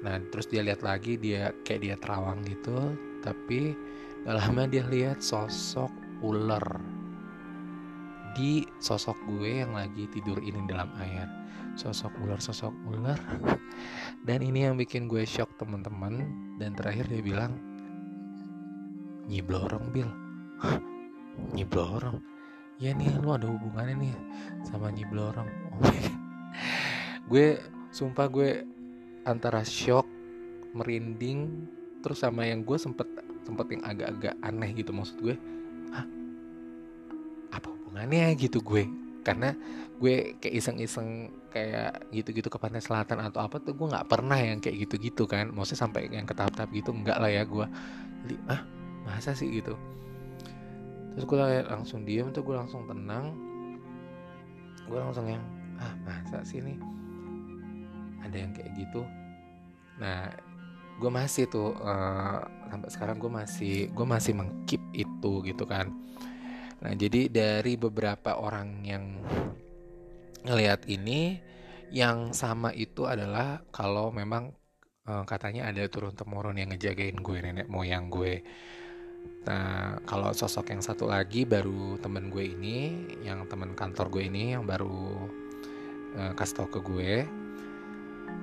Nah 0.07 0.23
terus 0.31 0.47
dia 0.47 0.63
lihat 0.63 0.87
lagi 0.87 1.19
dia 1.19 1.51
kayak 1.67 1.81
dia 1.83 1.95
terawang 1.99 2.41
gitu. 2.47 2.95
Tapi 3.21 3.75
gak 4.23 4.37
lama 4.39 4.71
dia 4.71 4.87
lihat 4.87 5.19
sosok 5.19 5.91
ular 6.23 6.63
di 8.39 8.63
sosok 8.79 9.17
gue 9.27 9.65
yang 9.65 9.75
lagi 9.75 10.07
tidur 10.13 10.39
ini 10.39 10.63
dalam 10.69 10.93
air. 11.03 11.27
sosok 11.77 12.09
ular 12.25 12.41
sosok 12.41 12.73
ular 12.89 13.21
dan 14.25 14.41
ini 14.41 14.65
yang 14.65 14.81
bikin 14.81 15.13
gue 15.13 15.29
shock 15.29 15.53
teman-teman 15.61 16.25
dan 16.57 16.73
terakhir 16.73 17.05
dia 17.05 17.21
bilang 17.21 17.61
nyiblorong 19.27 19.87
bil. 19.93 20.11
Nyiblorong 21.53 22.37
ya 22.77 22.93
nih 22.93 23.09
lu 23.25 23.33
ada 23.33 23.49
hubungannya 23.49 23.97
nih 23.97 24.15
sama 24.61 24.93
nyiblorong 24.93 25.49
oh 25.49 25.81
gue 27.33 27.57
sumpah 27.89 28.29
gue 28.29 28.69
antara 29.25 29.65
shock 29.65 30.05
merinding 30.77 31.67
terus 32.05 32.21
sama 32.21 32.45
yang 32.45 32.61
gue 32.61 32.77
sempet 32.77 33.09
sempet 33.49 33.67
yang 33.73 33.83
agak-agak 33.83 34.35
aneh 34.45 34.71
gitu 34.77 34.91
maksud 34.93 35.17
gue. 35.23 35.35
Hah? 35.91 36.07
apa 37.51 37.67
hubungannya 37.73 38.37
gitu 38.37 38.61
gue? 38.61 38.85
Karena 39.25 39.57
gue 39.97 40.39
kayak 40.39 40.55
iseng-iseng 40.55 41.33
kayak 41.51 42.13
gitu-gitu 42.13 42.47
ke 42.53 42.59
pantai 42.61 42.85
selatan 42.85 43.23
atau 43.25 43.43
apa 43.43 43.59
tuh 43.59 43.75
gue 43.75 43.87
nggak 43.91 44.07
pernah 44.07 44.39
yang 44.39 44.63
kayak 44.63 44.87
gitu-gitu 44.87 45.27
kan. 45.27 45.51
Maksudnya 45.51 45.83
sampai 45.89 46.13
yang 46.13 46.29
ke 46.29 46.35
tahap-tahap 46.37 46.71
gitu 46.71 46.95
enggak 46.95 47.19
lah 47.19 47.31
ya 47.33 47.43
gue. 47.43 47.67
Ah 48.47 48.76
masa 49.07 49.33
sih? 49.33 49.49
gitu. 49.49 49.79
Terus 51.17 51.25
gue 51.25 51.39
langsung 51.71 52.05
diem 52.05 52.29
tuh 52.35 52.45
gue 52.45 52.57
langsung 52.59 52.85
tenang. 52.85 53.33
Gue 54.85 54.99
langsung 55.01 55.25
yang 55.31 55.43
ah 55.81 55.93
masa 56.05 56.45
sih 56.45 56.61
nih 56.61 56.77
ada 58.27 58.37
yang 58.37 58.53
kayak 58.53 58.75
gitu. 58.77 59.07
Nah 60.03 60.29
gue 60.97 61.11
masih 61.13 61.45
tuh 61.49 61.77
uh, 61.77 62.41
sampai 62.73 62.89
sekarang 62.89 63.17
gue 63.21 63.31
masih 63.31 63.77
gue 63.93 64.07
masih 64.09 64.33
mengkip 64.35 64.83
itu 64.97 65.33
gitu 65.45 65.65
kan. 65.69 65.93
Nah, 66.77 66.93
jadi 66.93 67.33
dari 67.33 67.81
beberapa 67.81 68.37
orang 68.37 68.85
yang 68.85 69.05
ngelihat 70.45 70.85
ini 70.89 71.41
yang 71.89 72.37
sama 72.37 72.75
itu 72.77 73.09
adalah 73.09 73.65
kalau 73.73 74.13
memang 74.13 74.53
uh, 75.09 75.25
katanya 75.25 75.71
ada 75.71 75.87
turun 75.89 76.13
temurun 76.13 76.59
yang 76.59 76.73
ngejagain 76.73 77.17
gue 77.17 77.39
nenek 77.41 77.69
moyang 77.69 78.13
gue. 78.13 78.45
Nah, 79.47 80.03
kalau 80.03 80.35
sosok 80.35 80.75
yang 80.75 80.83
satu 80.83 81.07
lagi 81.07 81.47
baru 81.47 81.95
temen 82.03 82.29
gue 82.35 82.51
ini, 82.51 83.07
yang 83.23 83.47
temen 83.47 83.79
kantor 83.79 84.11
gue 84.11 84.27
ini 84.27 84.59
yang 84.59 84.67
baru 84.67 85.23
uh, 86.19 86.33
kasih 86.35 86.55
tau 86.63 86.69
ke 86.69 86.83
gue. 86.83 87.13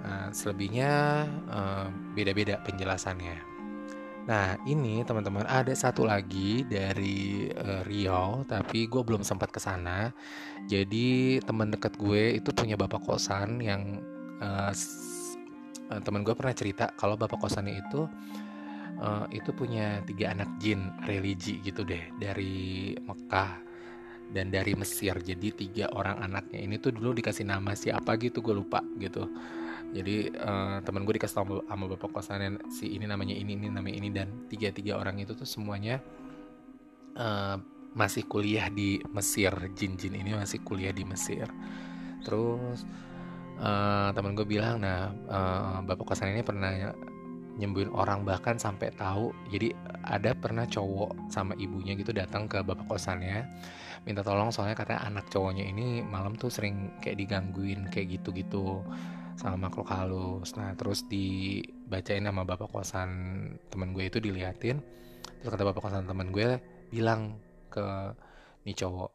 Uh, 0.03 0.27
selebihnya 0.31 1.23
beda-beda 2.15 2.59
uh, 2.59 2.63
penjelasannya. 2.63 3.53
Nah 4.23 4.55
ini 4.63 5.03
teman-teman 5.03 5.43
ada 5.43 5.75
satu 5.75 6.07
lagi 6.07 6.63
dari 6.63 7.51
uh, 7.51 7.83
Riau 7.83 8.47
tapi 8.47 8.87
gue 8.87 9.03
belum 9.03 9.27
sempat 9.27 9.51
ke 9.51 9.59
sana. 9.59 10.15
Jadi 10.71 11.39
teman 11.43 11.71
dekat 11.75 11.99
gue 11.99 12.39
itu 12.39 12.49
punya 12.55 12.79
bapak 12.79 13.03
kosan 13.03 13.59
yang 13.59 13.99
uh, 14.39 14.71
teman 16.07 16.23
gue 16.23 16.31
pernah 16.31 16.55
cerita 16.55 16.95
kalau 16.95 17.19
bapak 17.19 17.35
kosannya 17.43 17.83
itu 17.83 18.07
uh, 18.07 18.42
itu 19.35 19.51
punya 19.51 19.99
tiga 20.07 20.31
anak 20.31 20.47
jin 20.63 20.93
religi 21.03 21.59
gitu 21.59 21.83
deh 21.83 22.07
dari 22.21 22.95
Mekah 22.95 23.73
dan 24.33 24.49
dari 24.49 24.73
Mesir. 24.73 25.13
Jadi 25.21 25.53
tiga 25.53 25.93
orang 25.93 26.19
anaknya 26.23 26.59
ini 26.63 26.81
tuh 26.81 26.95
dulu 26.95 27.13
dikasih 27.13 27.45
nama 27.45 27.77
siapa 27.77 28.17
gitu 28.17 28.41
gue 28.41 28.55
lupa 28.57 28.81
gitu. 28.97 29.29
Jadi 29.93 30.33
uh, 30.33 30.81
temen 30.81 31.05
gue 31.05 31.21
dikasih 31.21 31.35
tahu 31.37 31.61
sama 31.69 31.85
bapak 31.85 32.09
kosannya 32.09 32.57
si 32.73 32.97
ini 32.97 33.05
namanya 33.05 33.37
ini 33.37 33.53
ini 33.53 33.69
namanya 33.69 33.95
ini 34.01 34.09
dan 34.09 34.49
tiga 34.49 34.73
tiga 34.73 34.97
orang 34.97 35.21
itu 35.21 35.37
tuh 35.37 35.45
semuanya 35.45 36.01
uh, 37.13 37.61
masih 37.93 38.25
kuliah 38.25 38.73
di 38.73 38.97
Mesir. 39.13 39.53
Jin-jin 39.77 40.17
ini 40.17 40.33
masih 40.33 40.65
kuliah 40.65 40.89
di 40.89 41.05
Mesir. 41.05 41.45
Terus 42.25 42.89
uh, 43.61 44.09
temen 44.17 44.33
gue 44.33 44.49
bilang 44.49 44.81
nah 44.81 45.13
uh, 45.29 45.77
bapak 45.85 46.09
kosan 46.09 46.33
ini 46.33 46.41
pernah 46.41 46.73
nyembuhin 47.57 47.91
orang 47.93 48.25
bahkan 48.25 48.57
sampai 48.57 48.89
tahu. 48.93 49.29
Jadi 49.53 49.73
ada 50.03 50.33
pernah 50.33 50.65
cowok 50.65 51.29
sama 51.29 51.53
ibunya 51.57 51.93
gitu 51.93 52.11
datang 52.11 52.49
ke 52.49 52.61
bapak 52.61 52.89
kosannya 52.89 53.45
minta 54.03 54.19
tolong 54.19 54.51
soalnya 54.51 54.75
katanya 54.75 55.07
anak 55.07 55.31
cowoknya 55.31 55.63
ini 55.63 56.03
malam 56.03 56.35
tuh 56.35 56.51
sering 56.51 56.91
kayak 56.99 57.23
digangguin 57.23 57.87
kayak 57.87 58.19
gitu-gitu 58.19 58.83
sama 59.39 59.69
makhluk 59.69 59.87
halus. 59.89 60.53
Nah 60.59 60.75
terus 60.75 61.07
dibacain 61.07 62.23
sama 62.27 62.43
bapak 62.43 62.67
kosan 62.69 63.09
temen 63.71 63.95
gue 63.95 64.11
itu 64.11 64.19
diliatin. 64.19 64.83
Terus 65.39 65.49
kata 65.49 65.63
bapak 65.63 65.81
kosan 65.87 66.03
temen 66.03 66.35
gue 66.35 66.59
bilang 66.91 67.39
ke 67.71 68.13
nih 68.67 68.75
cowok 68.77 69.11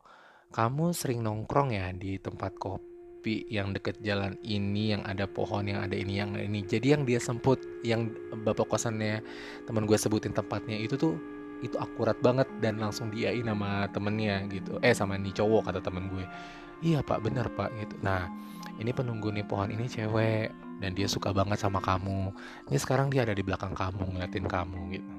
kamu 0.49 0.97
sering 0.97 1.21
nongkrong 1.21 1.77
ya 1.77 1.93
di 1.93 2.17
tempat 2.17 2.57
kopi 2.57 2.88
yang 3.53 3.77
deket 3.77 4.01
jalan 4.01 4.35
ini 4.41 4.97
yang 4.97 5.03
ada 5.05 5.29
pohon 5.29 5.69
yang 5.69 5.85
ada 5.85 5.95
ini 5.95 6.21
yang 6.21 6.33
ini. 6.35 6.65
Jadi 6.65 6.97
yang 6.97 7.03
dia 7.05 7.21
semput 7.21 7.61
yang 7.85 8.09
bapak 8.45 8.69
kosannya 8.69 9.21
temen 9.69 9.85
gue 9.85 9.99
sebutin 9.99 10.33
tempatnya 10.33 10.77
itu 10.81 10.97
tuh 10.97 11.15
itu 11.61 11.75
akurat 11.77 12.15
banget 12.23 12.47
dan 12.63 12.79
langsung 12.79 13.11
diain 13.11 13.45
sama 13.45 13.91
temennya 13.91 14.47
gitu. 14.49 14.79
Eh 14.81 14.95
sama 14.95 15.19
nih 15.19 15.35
cowok 15.37 15.71
kata 15.71 15.81
temen 15.83 16.09
gue. 16.11 16.25
Iya 16.81 17.03
pak 17.03 17.21
bener 17.21 17.51
pak 17.53 17.75
gitu. 17.77 17.95
Nah 18.01 18.31
ini 18.79 18.95
penunggu 18.95 19.35
nih 19.35 19.45
pohon 19.45 19.69
ini 19.69 19.91
cewek 19.91 20.55
dan 20.79 20.91
dia 20.95 21.11
suka 21.11 21.35
banget 21.35 21.59
sama 21.59 21.83
kamu. 21.83 22.31
Ini 22.71 22.79
sekarang 22.79 23.11
dia 23.11 23.27
ada 23.27 23.35
di 23.35 23.43
belakang 23.43 23.75
kamu 23.75 24.15
ngeliatin 24.15 24.47
kamu 24.47 24.81
gitu. 24.95 25.15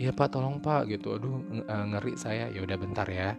Iya 0.00 0.10
pak 0.16 0.32
tolong 0.32 0.58
pak 0.64 0.88
gitu. 0.88 1.20
Aduh 1.20 1.38
eh, 1.52 1.84
ngeri 1.92 2.16
saya. 2.16 2.48
Ya 2.48 2.64
udah 2.64 2.76
bentar 2.80 3.04
ya 3.06 3.36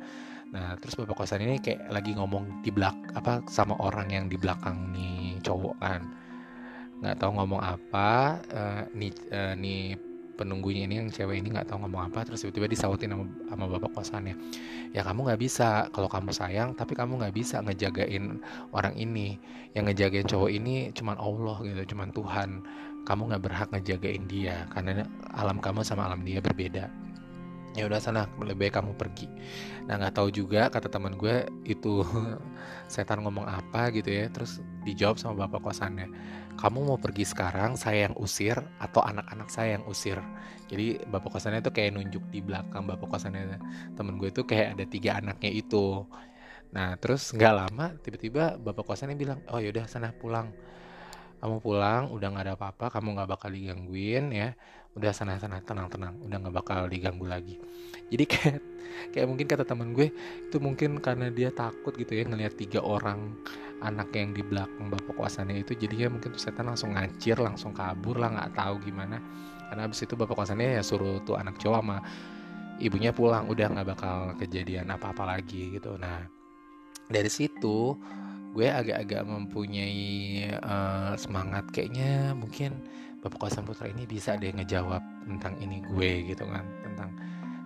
nah 0.54 0.78
terus 0.78 0.94
bapak 0.94 1.18
kosan 1.18 1.42
ini 1.42 1.58
kayak 1.58 1.90
lagi 1.90 2.14
ngomong 2.14 2.62
di 2.62 2.70
belak 2.70 2.94
apa 3.18 3.42
sama 3.50 3.74
orang 3.82 4.14
yang 4.14 4.26
di 4.30 4.38
belakang 4.38 4.94
nih 4.94 5.42
cowok 5.42 5.76
kan. 5.82 6.02
Nggak 7.02 7.18
tahu 7.18 7.32
ngomong 7.42 7.62
apa 7.62 8.38
uh, 8.54 8.82
nih 8.94 9.12
uh, 9.34 9.58
nih 9.58 9.98
penunggunya 10.34 10.86
ini 10.86 11.02
yang 11.02 11.10
cewek 11.10 11.42
ini 11.42 11.54
nggak 11.54 11.70
tahu 11.70 11.86
ngomong 11.86 12.10
apa 12.10 12.26
terus 12.26 12.42
tiba-tiba 12.46 12.70
disautin 12.70 13.18
sama, 13.18 13.26
sama 13.50 13.66
bapak 13.66 13.92
kosannya. 13.98 14.36
Ya 14.94 15.02
kamu 15.02 15.26
nggak 15.26 15.42
bisa. 15.42 15.90
Kalau 15.90 16.06
kamu 16.06 16.30
sayang 16.30 16.78
tapi 16.78 16.94
kamu 16.94 17.18
nggak 17.18 17.34
bisa 17.34 17.58
ngejagain 17.66 18.38
orang 18.78 18.94
ini. 18.94 19.42
Yang 19.74 19.84
ngejagain 19.90 20.28
cowok 20.30 20.52
ini 20.54 20.94
cuman 20.94 21.18
Allah 21.18 21.58
gitu 21.66 21.98
cuman 21.98 22.14
Tuhan. 22.14 22.50
Kamu 23.04 23.22
nggak 23.34 23.42
berhak 23.42 23.70
ngejagain 23.74 24.24
dia 24.30 24.70
karena 24.70 25.04
alam 25.34 25.58
kamu 25.58 25.82
sama 25.82 26.06
alam 26.08 26.22
dia 26.22 26.40
berbeda 26.40 26.88
ya 27.74 27.90
udah 27.90 27.98
sana 27.98 28.30
lebih 28.38 28.70
baik 28.70 28.74
kamu 28.78 28.94
pergi. 28.94 29.26
Nah 29.90 29.98
nggak 29.98 30.14
tahu 30.18 30.30
juga 30.30 30.70
kata 30.70 30.88
teman 30.90 31.18
gue 31.18 31.50
itu 31.66 32.06
setan 32.94 33.26
ngomong 33.26 33.50
apa 33.50 33.90
gitu 33.90 34.14
ya 34.14 34.30
terus 34.30 34.62
dijawab 34.86 35.18
sama 35.18 35.46
bapak 35.46 35.74
kosannya. 35.74 36.08
Kamu 36.54 36.86
mau 36.86 37.02
pergi 37.02 37.26
sekarang 37.26 37.74
saya 37.74 38.10
yang 38.10 38.16
usir 38.22 38.54
atau 38.78 39.02
anak-anak 39.02 39.50
saya 39.50 39.82
yang 39.82 39.86
usir? 39.90 40.22
Jadi 40.70 41.02
bapak 41.10 41.34
kosannya 41.34 41.66
itu 41.66 41.74
kayak 41.74 41.98
nunjuk 41.98 42.24
di 42.30 42.40
belakang 42.46 42.86
bapak 42.86 43.10
kosannya. 43.10 43.58
Temen 43.98 44.22
gue 44.22 44.30
itu 44.30 44.46
kayak 44.46 44.78
ada 44.78 44.86
tiga 44.86 45.18
anaknya 45.18 45.50
itu. 45.50 46.06
Nah 46.74 46.94
terus 47.02 47.34
nggak 47.34 47.54
lama 47.54 47.98
tiba-tiba 48.06 48.62
bapak 48.62 48.86
kosannya 48.86 49.18
bilang 49.18 49.42
oh 49.50 49.58
yaudah 49.58 49.90
sana 49.90 50.14
pulang. 50.14 50.54
Kamu 51.42 51.60
pulang 51.60 52.08
udah 52.14 52.28
nggak 52.32 52.46
ada 52.48 52.56
apa-apa 52.56 52.88
kamu 52.88 53.20
nggak 53.20 53.30
bakal 53.36 53.50
digangguin 53.52 54.32
ya 54.32 54.56
udah 54.94 55.12
sana 55.14 55.38
sana. 55.42 55.60
Tenang 55.62 55.90
tenang. 55.90 56.16
Udah 56.26 56.38
nggak 56.40 56.56
bakal 56.56 56.80
diganggu 56.90 57.26
lagi. 57.26 57.58
Jadi 58.10 58.24
kayak 58.32 58.58
kayak 59.14 59.28
mungkin 59.30 59.46
kata 59.50 59.66
teman 59.66 59.92
gue 59.92 60.14
itu 60.48 60.58
mungkin 60.62 61.02
karena 61.02 61.34
dia 61.34 61.50
takut 61.50 61.98
gitu 61.98 62.14
ya 62.14 62.24
ngelihat 62.30 62.54
tiga 62.54 62.80
orang 62.80 63.34
anak 63.82 64.14
yang 64.16 64.32
di 64.32 64.46
belakang 64.46 64.88
bapak 64.88 65.18
kuasanya 65.18 65.60
itu 65.60 65.76
jadinya 65.76 66.16
mungkin 66.16 66.32
tuh 66.32 66.40
setan 66.40 66.72
langsung 66.72 66.96
ngacir 66.96 67.36
langsung 67.36 67.76
kabur 67.76 68.22
lah 68.22 68.32
nggak 68.32 68.54
tahu 68.54 68.80
gimana. 68.86 69.18
Karena 69.68 69.90
abis 69.90 70.06
itu 70.06 70.14
bapak 70.14 70.38
kuasanya 70.38 70.80
ya 70.80 70.82
suruh 70.86 71.20
tuh 71.26 71.36
anak 71.36 71.58
cowok 71.58 71.82
sama 71.82 71.98
ibunya 72.78 73.12
pulang 73.14 73.50
udah 73.50 73.68
nggak 73.74 73.88
bakal 73.98 74.18
kejadian 74.38 74.90
apa-apa 74.94 75.38
lagi 75.38 75.74
gitu. 75.74 75.98
Nah 75.98 76.26
dari 77.10 77.30
situ 77.30 77.98
gue 78.54 78.70
agak-agak 78.70 79.26
mempunyai 79.26 80.46
uh, 80.62 81.18
semangat 81.18 81.66
kayaknya 81.74 82.38
mungkin 82.38 82.86
Bapak 83.24 83.40
Kosan 83.48 83.64
Putra 83.64 83.88
ini 83.88 84.04
bisa 84.04 84.36
deh 84.36 84.52
ngejawab 84.52 85.00
tentang 85.24 85.56
ini 85.64 85.80
gue 85.80 86.28
gitu 86.28 86.44
kan 86.44 86.68
tentang 86.84 87.10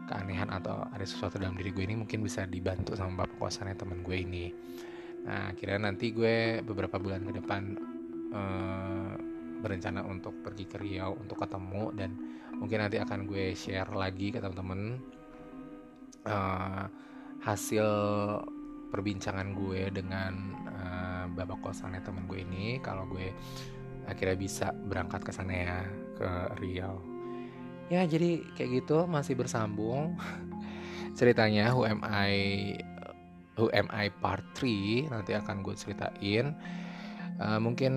keanehan 0.06 0.54
atau 0.54 0.86
ada 0.94 1.02
sesuatu 1.02 1.42
dalam 1.42 1.58
diri 1.58 1.74
gue 1.74 1.84
ini 1.90 1.98
mungkin 1.98 2.22
bisa 2.22 2.46
dibantu 2.46 2.94
sama 2.94 3.26
Bapak 3.26 3.42
Kosannya 3.42 3.74
teman 3.74 4.06
gue 4.06 4.18
ini. 4.22 4.54
Nah 5.26 5.52
kira 5.58 5.82
nanti 5.82 6.14
gue 6.14 6.62
beberapa 6.62 7.02
bulan 7.02 7.26
ke 7.26 7.42
depan 7.42 7.62
uh, 8.32 9.14
berencana 9.58 10.06
untuk 10.06 10.46
pergi 10.46 10.70
ke 10.70 10.78
Riau 10.78 11.18
untuk 11.18 11.42
ketemu 11.42 11.84
dan 11.98 12.10
mungkin 12.54 12.86
nanti 12.86 13.02
akan 13.02 13.26
gue 13.26 13.58
share 13.58 13.90
lagi 13.90 14.30
ke 14.30 14.38
teman-teman 14.38 15.02
uh, 16.30 16.86
hasil 17.42 17.88
perbincangan 18.94 19.52
gue 19.58 19.90
dengan 19.92 20.34
uh, 20.70 21.26
bapak 21.34 21.60
kosannya 21.66 22.00
temen 22.06 22.30
gue 22.30 22.46
ini. 22.46 22.78
Kalau 22.80 23.10
gue 23.10 23.34
akhirnya 24.08 24.38
bisa 24.40 24.72
berangkat 24.72 25.22
ke 25.22 25.32
sana 25.36 25.54
ya 25.54 25.78
ke 26.16 26.30
Riau. 26.64 26.98
Ya 27.88 28.04
jadi 28.04 28.44
kayak 28.56 28.84
gitu 28.84 29.08
masih 29.08 29.36
bersambung. 29.36 30.16
Ceritanya 31.20 31.76
Who 31.76 31.88
Am 31.88 32.02
I 32.04 32.32
Who 33.60 33.68
Am 33.74 33.88
I 33.92 34.10
Part 34.10 34.44
3 34.56 35.12
nanti 35.12 35.32
akan 35.36 35.62
gue 35.62 35.76
ceritain. 35.76 36.56
Uh, 37.38 37.60
mungkin 37.62 37.94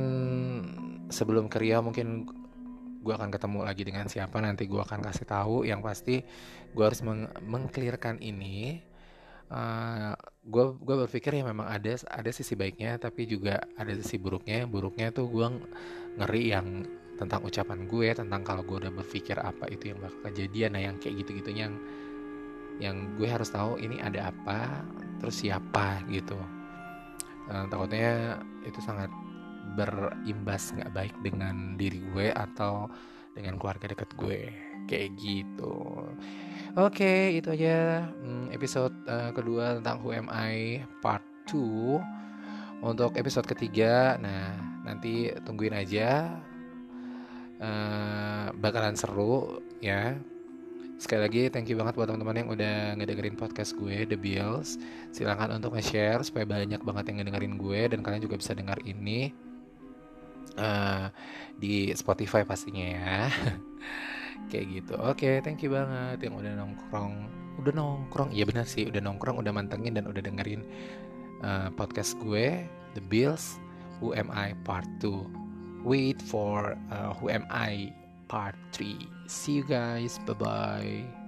sebelum 1.08 1.48
ke 1.48 1.62
Riau 1.62 1.80
mungkin 1.80 2.28
gue 3.00 3.14
akan 3.16 3.32
ketemu 3.32 3.64
lagi 3.64 3.82
dengan 3.88 4.06
siapa 4.12 4.36
nanti 4.44 4.68
gue 4.68 4.80
akan 4.82 5.00
kasih 5.00 5.26
tahu. 5.26 5.56
Yang 5.64 5.80
pasti 5.80 6.16
gue 6.74 6.84
harus 6.84 7.00
meng 7.06 7.30
mengklirkan 7.44 8.20
ini 8.20 8.89
uh, 9.50 10.14
gue 10.46 10.64
gue 10.80 10.96
berpikir 11.06 11.36
ya 11.36 11.44
memang 11.44 11.66
ada 11.66 11.92
ada 12.08 12.30
sisi 12.30 12.54
baiknya 12.54 12.96
tapi 12.96 13.26
juga 13.26 13.60
ada 13.76 13.92
sisi 13.98 14.16
buruknya. 14.16 14.64
Buruknya 14.64 15.10
tuh 15.10 15.26
gue 15.28 15.46
ngeri 16.18 16.42
yang 16.54 16.86
tentang 17.20 17.44
ucapan 17.44 17.84
gue 17.84 18.08
tentang 18.16 18.40
kalau 18.40 18.64
gue 18.64 18.88
udah 18.88 18.92
berpikir 18.94 19.36
apa 19.36 19.68
itu 19.68 19.92
yang 19.92 19.98
bakal 20.00 20.30
kejadian. 20.30 20.78
Nah 20.78 20.82
yang 20.82 20.96
kayak 20.96 21.26
gitu 21.26 21.42
gitunya 21.42 21.68
yang 21.68 21.76
yang 22.80 22.96
gue 23.20 23.28
harus 23.28 23.52
tahu 23.52 23.76
ini 23.76 24.00
ada 24.00 24.32
apa 24.32 24.80
terus 25.20 25.44
siapa 25.44 26.00
gitu. 26.08 26.38
Uh, 27.50 27.66
takutnya 27.68 28.40
itu 28.64 28.80
sangat 28.80 29.10
berimbas 29.76 30.72
nggak 30.72 30.90
baik 30.94 31.14
dengan 31.20 31.76
diri 31.76 32.00
gue 32.14 32.32
atau 32.32 32.88
dengan 33.36 33.60
keluarga 33.60 33.92
dekat 33.92 34.10
gue. 34.16 34.48
Kayak 34.88 35.20
gitu 35.20 36.08
oke 36.78 37.14
itu 37.38 37.48
aja 37.50 38.06
hmm, 38.10 38.54
episode 38.54 38.94
uh, 39.06 39.30
kedua 39.34 39.78
tentang 39.78 39.98
Who 40.02 40.14
Am 40.14 40.28
I 40.30 40.84
Part 41.02 41.22
2 41.50 42.84
untuk 42.86 43.14
episode 43.18 43.46
ketiga 43.48 44.18
nah 44.18 44.70
nanti 44.84 45.32
tungguin 45.44 45.76
aja. 45.76 46.28
Uh, 47.60 48.48
bakalan 48.56 48.96
seru 48.96 49.60
ya. 49.84 50.16
Sekali 51.00 51.20
lagi 51.24 51.42
thank 51.48 51.68
you 51.72 51.80
banget 51.80 51.96
buat 51.96 52.12
teman-teman 52.12 52.44
yang 52.44 52.50
udah 52.52 52.76
ngedengerin 53.00 53.36
podcast 53.36 53.72
gue 53.76 54.04
The 54.04 54.16
Bills. 54.16 54.76
Silahkan 55.12 55.48
untuk 55.52 55.76
nge-share 55.76 56.20
supaya 56.24 56.44
banyak 56.44 56.80
banget 56.84 57.04
yang 57.12 57.24
ngedengerin 57.24 57.54
gue 57.56 57.80
dan 57.96 58.00
kalian 58.04 58.20
juga 58.24 58.36
bisa 58.36 58.52
dengar 58.52 58.76
ini 58.84 59.32
uh, 60.60 61.08
di 61.56 61.88
Spotify 61.96 62.44
pastinya 62.44 62.84
ya 62.84 63.16
kayak 64.48 64.66
gitu 64.80 64.94
oke 64.96 65.20
okay, 65.20 65.44
thank 65.44 65.60
you 65.60 65.70
banget 65.70 66.24
yang 66.24 66.34
udah 66.40 66.52
nongkrong 66.56 67.28
udah 67.60 67.72
nongkrong 67.76 68.30
iya 68.32 68.48
benar 68.48 68.64
sih 68.64 68.88
udah 68.88 69.04
nongkrong 69.04 69.36
udah 69.36 69.52
mantengin 69.52 69.98
dan 69.98 70.08
udah 70.08 70.24
dengerin 70.24 70.64
uh, 71.44 71.68
podcast 71.76 72.16
gue 72.24 72.64
The 72.96 73.02
Bills 73.12 73.60
Who 74.00 74.16
Am 74.16 74.32
I 74.32 74.56
Part 74.64 74.88
2 75.04 75.84
wait 75.84 76.20
for 76.22 76.76
uh, 76.90 77.12
Who 77.20 77.28
Am 77.28 77.44
I 77.50 77.92
Part 78.30 78.54
3. 78.72 79.08
See 79.26 79.58
you 79.58 79.64
guys. 79.64 80.18
Bye 80.26 80.34
bye. 80.34 81.19